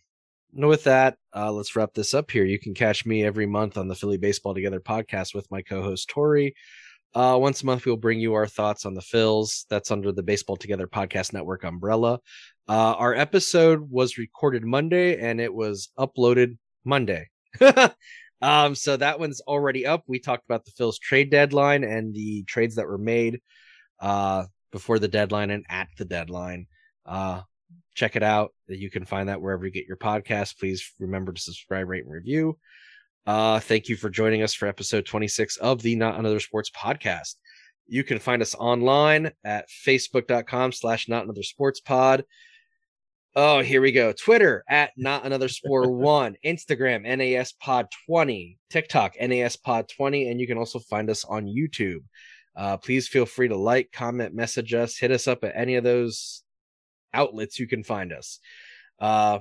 with 0.52 0.84
that, 0.84 1.16
uh, 1.34 1.52
let's 1.52 1.76
wrap 1.76 1.94
this 1.94 2.14
up 2.14 2.30
here. 2.30 2.44
You 2.44 2.58
can 2.58 2.74
catch 2.74 3.06
me 3.06 3.24
every 3.24 3.46
month 3.46 3.76
on 3.76 3.88
the 3.88 3.94
Philly 3.94 4.18
Baseball 4.18 4.54
Together 4.54 4.80
podcast 4.80 5.34
with 5.34 5.50
my 5.50 5.62
co-host 5.62 6.08
Tori. 6.08 6.54
Uh, 7.14 7.38
once 7.40 7.62
a 7.62 7.66
month, 7.66 7.86
we'll 7.86 7.96
bring 7.96 8.20
you 8.20 8.34
our 8.34 8.46
thoughts 8.46 8.84
on 8.84 8.94
the 8.94 9.00
Phils. 9.00 9.64
That's 9.70 9.90
under 9.90 10.12
the 10.12 10.22
Baseball 10.22 10.56
Together 10.56 10.86
Podcast 10.86 11.32
Network 11.32 11.64
umbrella. 11.64 12.20
Uh, 12.68 12.94
our 12.94 13.14
episode 13.14 13.90
was 13.90 14.18
recorded 14.18 14.64
Monday 14.64 15.18
and 15.18 15.40
it 15.40 15.52
was 15.52 15.90
uploaded 15.98 16.58
Monday. 16.84 17.28
um, 18.42 18.74
so 18.74 18.96
that 18.96 19.18
one's 19.18 19.40
already 19.40 19.86
up. 19.86 20.04
We 20.06 20.18
talked 20.18 20.44
about 20.44 20.64
the 20.64 20.72
Phils 20.72 21.00
trade 21.00 21.30
deadline 21.30 21.82
and 21.82 22.14
the 22.14 22.44
trades 22.44 22.74
that 22.76 22.86
were 22.86 22.98
made 22.98 23.40
uh, 24.00 24.44
before 24.70 24.98
the 24.98 25.08
deadline 25.08 25.50
and 25.50 25.64
at 25.68 25.88
the 25.96 26.04
deadline. 26.04 26.66
Check 27.98 28.14
it 28.14 28.22
out. 28.22 28.54
You 28.68 28.90
can 28.90 29.04
find 29.04 29.28
that 29.28 29.42
wherever 29.42 29.66
you 29.66 29.72
get 29.72 29.88
your 29.88 29.96
podcast. 29.96 30.56
Please 30.60 30.92
remember 31.00 31.32
to 31.32 31.40
subscribe, 31.40 31.88
rate, 31.88 32.04
and 32.04 32.12
review. 32.12 32.56
Uh, 33.26 33.58
thank 33.58 33.88
you 33.88 33.96
for 33.96 34.08
joining 34.08 34.40
us 34.40 34.54
for 34.54 34.68
episode 34.68 35.04
26 35.04 35.56
of 35.56 35.82
the 35.82 35.96
Not 35.96 36.16
Another 36.16 36.38
Sports 36.38 36.70
podcast. 36.70 37.34
You 37.88 38.04
can 38.04 38.20
find 38.20 38.40
us 38.40 38.54
online 38.54 39.32
at 39.42 39.66
facebook.com 39.84 40.70
slash 40.70 41.08
not 41.08 41.24
another 41.24 41.42
sports 41.42 41.80
pod. 41.80 42.24
Oh, 43.34 43.62
here 43.62 43.80
we 43.80 43.90
go. 43.90 44.12
Twitter 44.12 44.62
at 44.68 44.92
not 44.96 45.26
another 45.26 45.48
sport 45.48 45.90
one, 45.90 46.36
Instagram, 46.46 47.02
NAS 47.02 47.50
pod 47.50 47.88
20, 48.06 48.60
TikTok, 48.70 49.14
NAS 49.20 49.56
pod 49.56 49.88
20, 49.88 50.30
and 50.30 50.40
you 50.40 50.46
can 50.46 50.56
also 50.56 50.78
find 50.78 51.10
us 51.10 51.24
on 51.24 51.46
YouTube. 51.46 52.04
Uh, 52.54 52.76
please 52.76 53.08
feel 53.08 53.26
free 53.26 53.48
to 53.48 53.56
like, 53.56 53.90
comment, 53.92 54.36
message 54.36 54.72
us, 54.72 54.96
hit 54.96 55.10
us 55.10 55.26
up 55.26 55.42
at 55.42 55.56
any 55.56 55.74
of 55.74 55.82
those 55.82 56.44
outlets 57.12 57.58
you 57.58 57.66
can 57.66 57.82
find 57.82 58.12
us. 58.12 58.40
Uh, 59.00 59.40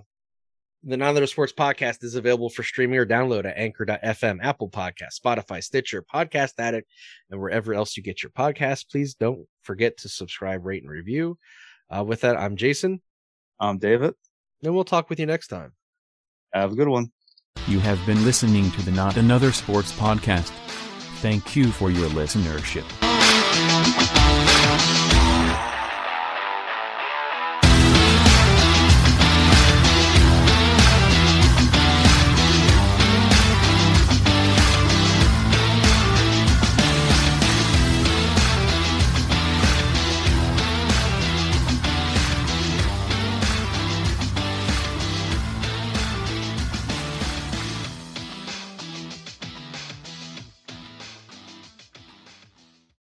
the 0.84 0.96
Not 0.96 1.10
Another 1.10 1.28
Sports 1.28 1.54
Podcast 1.54 2.04
is 2.04 2.16
available 2.16 2.50
for 2.50 2.64
streaming 2.64 2.98
or 3.00 3.06
download 3.06 3.46
at 3.46 3.58
anchor.fm, 3.58 4.40
Apple 4.42 4.70
Podcast, 4.70 5.20
Spotify, 5.22 5.64
Stitcher, 5.64 6.02
Podcast 6.04 6.54
Addict, 6.60 6.90
and 7.30 7.40
wherever 7.42 7.74
else 7.74 7.98
you 7.98 8.04
get 8.04 8.24
your 8.24 8.30
podcast. 8.30 8.90
Please 8.90 9.16
don't 9.16 9.46
forget 9.64 9.98
to 9.98 10.10
subscribe, 10.10 10.66
rate, 10.66 10.84
and 10.84 10.92
review. 10.92 11.38
Uh, 11.90 12.04
with 12.04 12.22
that, 12.22 12.38
I'm 12.38 12.56
Jason. 12.56 13.02
I'm 13.60 13.80
David. 13.80 14.14
And 14.64 14.74
we'll 14.74 14.84
talk 14.84 15.10
with 15.10 15.20
you 15.20 15.26
next 15.26 15.48
time. 15.48 15.74
Have 16.54 16.74
a 16.74 16.76
good 16.76 16.88
one. 16.88 17.12
You 17.68 17.80
have 17.80 18.04
been 18.06 18.24
listening 18.24 18.72
to 18.72 18.82
the 18.84 18.92
Not 18.92 19.18
Another 19.18 19.52
Sports 19.52 19.92
Podcast. 19.92 20.52
Thank 21.20 21.56
you 21.56 21.72
for 21.72 21.90
your 21.92 22.10
listenership. 22.10 22.86